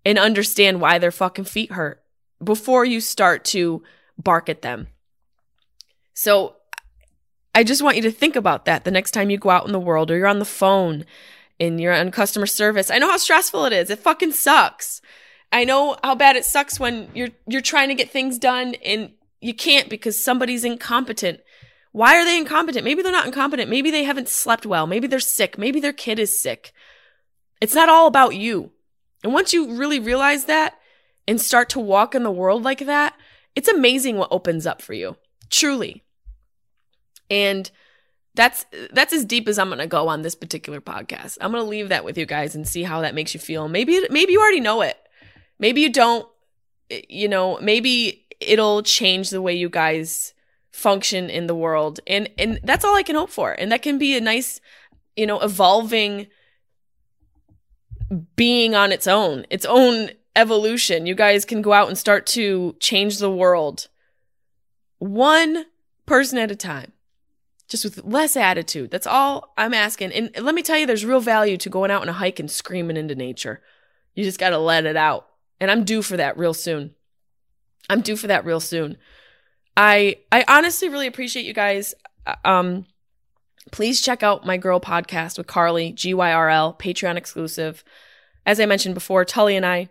and 0.05 0.17
understand 0.17 0.81
why 0.81 0.99
their 0.99 1.11
fucking 1.11 1.45
feet 1.45 1.71
hurt 1.71 2.03
before 2.43 2.85
you 2.85 3.01
start 3.01 3.45
to 3.45 3.83
bark 4.17 4.49
at 4.49 4.61
them. 4.61 4.87
So 6.13 6.55
I 7.53 7.63
just 7.63 7.81
want 7.81 7.97
you 7.97 8.01
to 8.03 8.11
think 8.11 8.35
about 8.35 8.65
that 8.65 8.83
the 8.83 8.91
next 8.91 9.11
time 9.11 9.29
you 9.29 9.37
go 9.37 9.49
out 9.49 9.65
in 9.65 9.71
the 9.71 9.79
world 9.79 10.09
or 10.09 10.17
you're 10.17 10.27
on 10.27 10.39
the 10.39 10.45
phone 10.45 11.05
and 11.59 11.79
you're 11.79 11.93
on 11.93 12.11
customer 12.11 12.45
service. 12.45 12.89
I 12.89 12.97
know 12.97 13.09
how 13.09 13.17
stressful 13.17 13.65
it 13.65 13.73
is. 13.73 13.89
It 13.89 13.99
fucking 13.99 14.31
sucks. 14.31 15.01
I 15.51 15.65
know 15.65 15.97
how 16.03 16.15
bad 16.15 16.35
it 16.35 16.45
sucks 16.45 16.79
when 16.79 17.09
you're 17.13 17.29
you're 17.47 17.61
trying 17.61 17.89
to 17.89 17.95
get 17.95 18.09
things 18.09 18.37
done 18.37 18.75
and 18.85 19.11
you 19.41 19.53
can't 19.53 19.89
because 19.89 20.23
somebody's 20.23 20.63
incompetent. 20.63 21.41
Why 21.91 22.15
are 22.17 22.25
they 22.25 22.37
incompetent? 22.37 22.85
Maybe 22.85 23.01
they're 23.01 23.11
not 23.11 23.25
incompetent. 23.25 23.69
Maybe 23.69 23.91
they 23.91 24.03
haven't 24.03 24.29
slept 24.29 24.65
well. 24.65 24.87
Maybe 24.87 25.07
they're 25.07 25.19
sick. 25.19 25.57
Maybe 25.57 25.79
their 25.79 25.93
kid 25.93 26.19
is 26.19 26.41
sick. 26.41 26.71
It's 27.59 27.75
not 27.75 27.89
all 27.89 28.07
about 28.07 28.35
you. 28.35 28.71
And 29.23 29.33
once 29.33 29.53
you 29.53 29.75
really 29.75 29.99
realize 29.99 30.45
that 30.45 30.79
and 31.27 31.39
start 31.39 31.69
to 31.69 31.79
walk 31.79 32.15
in 32.15 32.23
the 32.23 32.31
world 32.31 32.63
like 32.63 32.85
that, 32.85 33.15
it's 33.55 33.67
amazing 33.67 34.17
what 34.17 34.31
opens 34.31 34.65
up 34.65 34.81
for 34.81 34.93
you. 34.93 35.17
Truly. 35.49 36.03
And 37.29 37.69
that's 38.33 38.65
that's 38.93 39.11
as 39.11 39.25
deep 39.25 39.49
as 39.49 39.59
I'm 39.59 39.67
going 39.67 39.79
to 39.79 39.87
go 39.87 40.07
on 40.07 40.21
this 40.21 40.35
particular 40.35 40.79
podcast. 40.79 41.37
I'm 41.41 41.51
going 41.51 41.63
to 41.63 41.69
leave 41.69 41.89
that 41.89 42.05
with 42.05 42.17
you 42.17 42.25
guys 42.25 42.55
and 42.55 42.67
see 42.67 42.83
how 42.83 43.01
that 43.01 43.15
makes 43.15 43.33
you 43.33 43.39
feel. 43.39 43.67
Maybe 43.67 44.07
maybe 44.09 44.31
you 44.31 44.39
already 44.39 44.61
know 44.61 44.81
it. 44.81 44.97
Maybe 45.59 45.81
you 45.81 45.91
don't, 45.91 46.27
you 47.09 47.27
know, 47.27 47.59
maybe 47.61 48.25
it'll 48.39 48.81
change 48.81 49.29
the 49.29 49.41
way 49.41 49.53
you 49.53 49.69
guys 49.69 50.33
function 50.81 51.29
in 51.29 51.47
the 51.47 51.55
world. 51.55 51.99
And 52.07 52.29
and 52.37 52.59
that's 52.63 52.83
all 52.83 52.95
I 52.95 53.03
can 53.03 53.15
hope 53.15 53.29
for. 53.29 53.51
And 53.51 53.71
that 53.71 53.81
can 53.81 53.97
be 53.97 54.17
a 54.17 54.21
nice, 54.21 54.59
you 55.15 55.27
know, 55.27 55.39
evolving 55.39 56.27
being 58.35 58.75
on 58.75 58.91
its 58.91 59.07
own, 59.07 59.45
its 59.49 59.65
own 59.65 60.09
evolution. 60.35 61.05
You 61.05 61.15
guys 61.15 61.45
can 61.45 61.61
go 61.61 61.71
out 61.71 61.87
and 61.87 61.97
start 61.97 62.25
to 62.27 62.75
change 62.79 63.19
the 63.19 63.31
world 63.31 63.87
one 65.01 65.65
person 66.05 66.37
at 66.37 66.51
a 66.51 66.55
time. 66.55 66.91
Just 67.67 67.85
with 67.85 68.03
less 68.03 68.35
attitude. 68.35 68.91
That's 68.91 69.07
all 69.07 69.53
I'm 69.57 69.73
asking. 69.73 70.11
And 70.11 70.29
let 70.43 70.53
me 70.53 70.61
tell 70.61 70.77
you, 70.77 70.85
there's 70.85 71.05
real 71.05 71.21
value 71.21 71.55
to 71.57 71.69
going 71.69 71.89
out 71.89 72.01
on 72.01 72.09
a 72.09 72.13
hike 72.13 72.39
and 72.39 72.51
screaming 72.51 72.97
into 72.97 73.15
nature. 73.15 73.61
You 74.13 74.25
just 74.25 74.39
got 74.39 74.49
to 74.49 74.57
let 74.57 74.85
it 74.85 74.97
out. 74.97 75.27
And 75.61 75.71
I'm 75.71 75.85
due 75.85 76.01
for 76.01 76.17
that 76.17 76.37
real 76.37 76.53
soon. 76.53 76.95
I'm 77.89 78.01
due 78.01 78.17
for 78.17 78.27
that 78.27 78.45
real 78.45 78.59
soon. 78.59 78.97
I 79.75 80.17
I 80.31 80.43
honestly 80.47 80.89
really 80.89 81.07
appreciate 81.07 81.45
you 81.45 81.53
guys. 81.53 81.93
Uh, 82.25 82.35
um 82.45 82.85
please 83.71 84.01
check 84.01 84.23
out 84.23 84.45
my 84.45 84.57
girl 84.57 84.79
podcast 84.79 85.37
with 85.37 85.47
Carly, 85.47 85.93
GYRL, 85.93 86.77
Patreon 86.79 87.15
exclusive. 87.15 87.83
As 88.45 88.59
I 88.59 88.65
mentioned 88.65 88.95
before, 88.95 89.23
Tully 89.25 89.55
and 89.55 89.65
I 89.65 89.89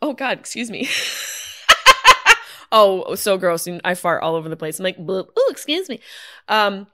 Oh 0.00 0.12
god, 0.14 0.38
excuse 0.38 0.70
me. 0.70 0.88
oh, 2.72 3.14
so 3.14 3.38
gross. 3.38 3.66
And 3.66 3.80
I 3.84 3.94
fart 3.94 4.22
all 4.22 4.34
over 4.34 4.48
the 4.48 4.56
place. 4.56 4.78
I'm 4.78 4.84
like, 4.84 4.96
oh, 4.98 5.48
excuse 5.50 5.88
me. 5.88 6.00
Um 6.48 6.86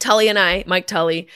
Tully 0.00 0.28
and 0.28 0.38
I, 0.38 0.64
Mike 0.66 0.86
Tully, 0.86 1.28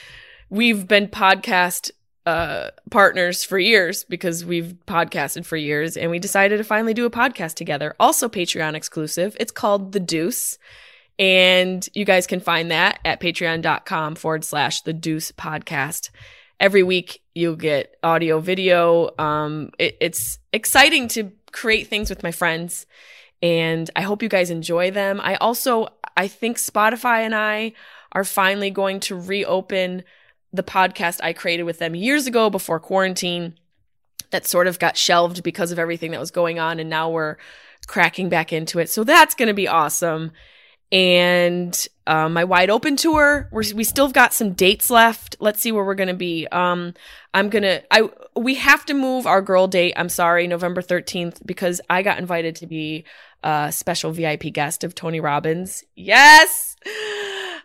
we've 0.49 0.87
been 0.87 1.07
podcast 1.07 1.91
uh, 2.27 2.71
partners 2.91 3.45
for 3.45 3.57
years 3.57 4.03
because 4.03 4.43
we've 4.43 4.75
podcasted 4.85 5.45
for 5.45 5.55
years 5.55 5.95
and 5.95 6.11
we 6.11 6.19
decided 6.19 6.57
to 6.57 6.63
finally 6.65 6.93
do 6.93 7.05
a 7.05 7.09
podcast 7.09 7.53
together. 7.53 7.95
Also 8.01 8.27
Patreon 8.27 8.73
exclusive. 8.73 9.37
It's 9.39 9.53
called 9.53 9.93
The 9.93 10.01
Deuce. 10.01 10.57
And 11.17 11.87
you 11.93 12.03
guys 12.03 12.27
can 12.27 12.41
find 12.41 12.69
that 12.69 12.99
at 13.05 13.21
patreon.com 13.21 14.15
forward 14.15 14.43
slash 14.43 14.81
the 14.81 14.91
deuce 14.91 15.31
podcast. 15.31 16.09
Every 16.59 16.83
week 16.83 17.21
you'll 17.33 17.55
get 17.55 17.95
audio, 18.03 18.41
video. 18.41 19.11
Um, 19.17 19.71
it, 19.79 19.95
it's 20.01 20.37
exciting 20.51 21.07
to 21.09 21.31
create 21.53 21.87
things 21.87 22.09
with 22.09 22.23
my 22.23 22.33
friends 22.33 22.85
and 23.41 23.89
I 23.95 24.01
hope 24.01 24.21
you 24.21 24.27
guys 24.27 24.49
enjoy 24.49 24.91
them. 24.91 25.21
I 25.23 25.35
also, 25.35 25.87
I 26.17 26.27
think 26.27 26.57
Spotify 26.57 27.19
and 27.19 27.33
I 27.33 27.71
are 28.11 28.25
finally 28.25 28.69
going 28.69 28.99
to 29.01 29.15
reopen 29.15 30.03
the 30.53 30.63
podcast 30.63 31.19
I 31.21 31.33
created 31.33 31.63
with 31.63 31.79
them 31.79 31.95
years 31.95 32.27
ago 32.27 32.49
before 32.49 32.79
quarantine 32.79 33.55
that 34.31 34.45
sort 34.45 34.67
of 34.67 34.79
got 34.79 34.97
shelved 34.97 35.43
because 35.43 35.71
of 35.71 35.79
everything 35.79 36.11
that 36.11 36.19
was 36.19 36.31
going 36.31 36.59
on. 36.59 36.79
And 36.79 36.89
now 36.89 37.09
we're 37.09 37.37
cracking 37.87 38.29
back 38.29 38.51
into 38.51 38.79
it. 38.79 38.89
So 38.89 39.03
that's 39.03 39.35
going 39.35 39.47
to 39.47 39.53
be 39.53 39.67
awesome. 39.67 40.31
And 40.91 41.87
um, 42.05 42.33
my 42.33 42.45
wide 42.45 42.69
open 42.69 42.95
tour, 42.95 43.49
we're, 43.51 43.63
we 43.75 43.83
still 43.83 44.09
got 44.09 44.33
some 44.33 44.53
dates 44.53 44.89
left. 44.89 45.35
Let's 45.39 45.61
see 45.61 45.71
where 45.71 45.83
we're 45.83 45.95
going 45.95 46.07
to 46.07 46.13
be. 46.13 46.47
Um, 46.47 46.93
I'm 47.33 47.49
going 47.49 47.63
to, 47.63 47.83
I, 47.93 48.09
we 48.35 48.55
have 48.55 48.85
to 48.85 48.93
move 48.93 49.27
our 49.27 49.41
girl 49.41 49.67
date. 49.67 49.93
I'm 49.97 50.09
sorry, 50.09 50.47
November 50.47 50.81
13th, 50.81 51.45
because 51.45 51.81
I 51.89 52.03
got 52.03 52.19
invited 52.19 52.55
to 52.57 52.67
be 52.67 53.03
a 53.43 53.71
special 53.71 54.11
VIP 54.11 54.53
guest 54.53 54.83
of 54.85 54.95
Tony 54.95 55.19
Robbins. 55.19 55.83
Yes. 55.95 56.77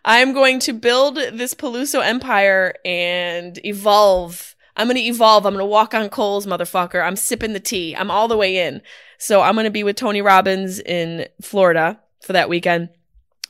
I'm 0.04 0.32
going 0.32 0.58
to 0.60 0.72
build 0.72 1.16
this 1.16 1.54
Peluso 1.54 2.04
empire 2.04 2.74
and 2.84 3.64
evolve. 3.64 4.56
I'm 4.76 4.86
going 4.86 4.96
to 4.96 5.02
evolve. 5.02 5.46
I'm 5.46 5.52
going 5.52 5.62
to 5.62 5.66
walk 5.66 5.94
on 5.94 6.08
coals, 6.08 6.46
motherfucker. 6.46 7.04
I'm 7.04 7.16
sipping 7.16 7.52
the 7.52 7.60
tea. 7.60 7.94
I'm 7.94 8.10
all 8.10 8.26
the 8.26 8.36
way 8.36 8.66
in. 8.66 8.82
So 9.18 9.42
I'm 9.42 9.54
going 9.54 9.64
to 9.64 9.70
be 9.70 9.84
with 9.84 9.96
Tony 9.96 10.22
Robbins 10.22 10.80
in 10.80 11.26
Florida 11.40 12.00
for 12.20 12.32
that 12.32 12.48
weekend. 12.48 12.88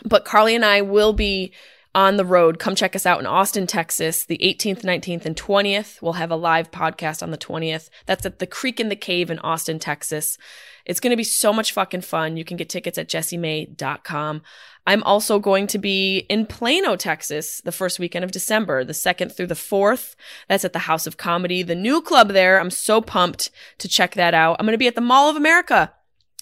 But 0.05 0.25
Carly 0.25 0.55
and 0.55 0.65
I 0.65 0.83
will 0.83 1.13
be 1.13 1.53
on 1.95 2.17
the 2.17 2.25
road. 2.25 2.59
Come 2.59 2.75
check 2.75 2.97
us 2.97 3.07
out 3.07 3.21
in 3.21 3.27
Austin, 3.27 3.67
Texas, 3.67 4.25
the 4.25 4.39
18th, 4.39 4.83
19th, 4.83 5.27
and 5.27 5.37
20th. 5.37 6.01
We'll 6.01 6.15
have 6.15 6.31
a 6.31 6.37
live 6.37 6.71
podcast 6.71 7.23
on 7.23 7.31
the 7.31 7.39
20th. 7.39 7.91
That's 8.07 8.25
at 8.25 8.39
the 8.39 8.47
Creek 8.47 8.81
and 8.81 8.91
the 8.91 8.97
Cave 8.97 9.31
in 9.31 9.39
Austin, 9.41 9.79
Texas. 9.79 10.39
It's 10.87 11.01
going 11.01 11.11
to 11.11 11.17
be 11.17 11.25
so 11.25 11.53
much 11.53 11.73
fucking 11.73 12.01
fun. 12.01 12.37
You 12.37 12.45
can 12.45 12.57
get 12.57 12.69
tickets 12.69 12.99
at 12.99 13.09
jessimae.com. 13.09 14.43
I'm 14.87 15.03
also 15.05 15.39
going 15.39 15.69
to 15.69 15.79
be 15.79 16.19
in 16.29 16.47
Plano, 16.47 16.97
Texas, 16.97 17.61
the 17.61 17.71
first 17.71 18.01
weekend 18.01 18.25
of 18.25 18.33
December, 18.33 18.85
the 18.85 18.93
2nd 18.93 19.33
through 19.33 19.47
the 19.47 19.55
4th. 19.55 20.17
That's 20.49 20.65
at 20.65 20.73
the 20.73 20.81
House 20.81 21.07
of 21.07 21.17
Comedy, 21.17 21.63
the 21.63 21.77
new 21.77 22.01
club 22.01 22.29
there. 22.29 22.59
I'm 22.59 22.71
so 22.71 23.01
pumped 23.01 23.51
to 23.79 23.89
check 23.89 24.15
that 24.15 24.35
out. 24.35 24.57
I'm 24.59 24.67
going 24.67 24.75
to 24.75 24.79
be 24.79 24.89
at 24.89 24.97
the 24.97 25.01
Mall 25.01 25.29
of 25.29 25.37
America. 25.37 25.93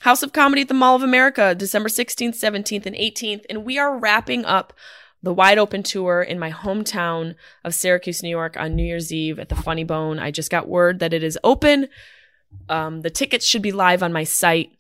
House 0.00 0.22
of 0.22 0.32
Comedy 0.32 0.62
at 0.62 0.68
the 0.68 0.74
Mall 0.74 0.96
of 0.96 1.02
America, 1.02 1.54
December 1.54 1.90
16th, 1.90 2.40
17th, 2.40 2.86
and 2.86 2.96
18th. 2.96 3.44
And 3.50 3.66
we 3.66 3.78
are 3.78 3.98
wrapping 3.98 4.46
up 4.46 4.72
the 5.22 5.34
wide 5.34 5.58
open 5.58 5.82
tour 5.82 6.22
in 6.22 6.38
my 6.38 6.50
hometown 6.50 7.34
of 7.64 7.74
Syracuse, 7.74 8.22
New 8.22 8.30
York 8.30 8.56
on 8.56 8.74
New 8.74 8.84
Year's 8.84 9.12
Eve 9.12 9.38
at 9.38 9.48
the 9.48 9.56
Funny 9.56 9.84
Bone. 9.84 10.18
I 10.18 10.30
just 10.30 10.50
got 10.50 10.68
word 10.68 11.00
that 11.00 11.12
it 11.12 11.22
is 11.22 11.38
open. 11.44 11.88
Um, 12.68 13.02
the 13.02 13.10
tickets 13.10 13.46
should 13.46 13.62
be 13.62 13.72
live 13.72 14.02
on 14.02 14.12
my 14.12 14.24
site 14.24 14.70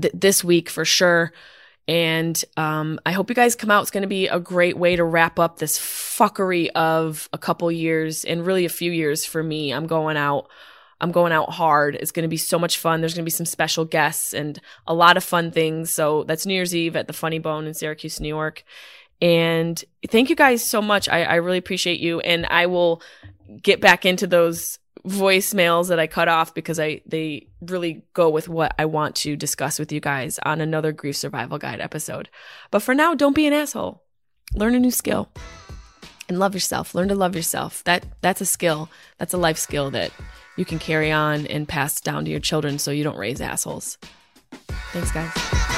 th- 0.00 0.14
this 0.14 0.44
week 0.44 0.68
for 0.68 0.84
sure. 0.84 1.32
And 1.86 2.42
um, 2.58 3.00
I 3.06 3.12
hope 3.12 3.30
you 3.30 3.34
guys 3.34 3.56
come 3.56 3.70
out. 3.70 3.80
It's 3.80 3.90
going 3.90 4.02
to 4.02 4.08
be 4.08 4.28
a 4.28 4.38
great 4.38 4.76
way 4.76 4.94
to 4.94 5.04
wrap 5.04 5.38
up 5.38 5.58
this 5.58 5.78
fuckery 5.78 6.68
of 6.74 7.30
a 7.32 7.38
couple 7.38 7.72
years 7.72 8.24
and 8.24 8.44
really 8.44 8.66
a 8.66 8.70
few 8.70 8.92
years 8.92 9.24
for 9.24 9.42
me. 9.42 9.72
I'm 9.72 9.86
going 9.86 10.18
out. 10.18 10.48
I'm 11.00 11.12
going 11.12 11.32
out 11.32 11.50
hard. 11.50 11.94
It's 11.94 12.10
going 12.10 12.24
to 12.24 12.28
be 12.28 12.36
so 12.36 12.58
much 12.58 12.76
fun. 12.76 13.00
There's 13.00 13.14
going 13.14 13.24
to 13.24 13.30
be 13.30 13.30
some 13.30 13.46
special 13.46 13.86
guests 13.86 14.34
and 14.34 14.60
a 14.86 14.92
lot 14.92 15.16
of 15.16 15.24
fun 15.24 15.50
things. 15.50 15.90
So 15.90 16.24
that's 16.24 16.44
New 16.44 16.54
Year's 16.54 16.74
Eve 16.74 16.96
at 16.96 17.06
the 17.06 17.12
Funny 17.12 17.38
Bone 17.38 17.66
in 17.66 17.72
Syracuse, 17.72 18.20
New 18.20 18.28
York. 18.28 18.64
And 19.20 19.82
thank 20.08 20.30
you 20.30 20.36
guys 20.36 20.64
so 20.64 20.80
much. 20.80 21.08
I, 21.08 21.24
I 21.24 21.34
really 21.36 21.58
appreciate 21.58 22.00
you. 22.00 22.20
And 22.20 22.46
I 22.46 22.66
will 22.66 23.02
get 23.62 23.80
back 23.80 24.06
into 24.06 24.26
those 24.26 24.78
voicemails 25.06 25.88
that 25.88 25.98
I 25.98 26.06
cut 26.06 26.28
off 26.28 26.54
because 26.54 26.78
I 26.78 27.00
they 27.06 27.48
really 27.60 28.04
go 28.14 28.28
with 28.28 28.48
what 28.48 28.74
I 28.78 28.84
want 28.84 29.16
to 29.16 29.36
discuss 29.36 29.78
with 29.78 29.92
you 29.92 30.00
guys 30.00 30.38
on 30.44 30.60
another 30.60 30.92
grief 30.92 31.16
survival 31.16 31.58
guide 31.58 31.80
episode. 31.80 32.28
But 32.70 32.82
for 32.82 32.94
now, 32.94 33.14
don't 33.14 33.34
be 33.34 33.46
an 33.46 33.52
asshole. 33.52 34.02
Learn 34.54 34.74
a 34.74 34.80
new 34.80 34.90
skill. 34.90 35.30
And 36.28 36.38
love 36.38 36.52
yourself. 36.52 36.94
Learn 36.94 37.08
to 37.08 37.14
love 37.14 37.34
yourself. 37.34 37.82
That 37.84 38.04
that's 38.20 38.40
a 38.40 38.46
skill. 38.46 38.90
That's 39.18 39.34
a 39.34 39.38
life 39.38 39.58
skill 39.58 39.90
that 39.92 40.12
you 40.56 40.64
can 40.64 40.78
carry 40.78 41.10
on 41.10 41.46
and 41.46 41.66
pass 41.66 42.00
down 42.00 42.24
to 42.24 42.30
your 42.30 42.40
children 42.40 42.78
so 42.78 42.90
you 42.90 43.04
don't 43.04 43.16
raise 43.16 43.40
assholes. 43.40 43.96
Thanks 44.92 45.12
guys. 45.12 45.77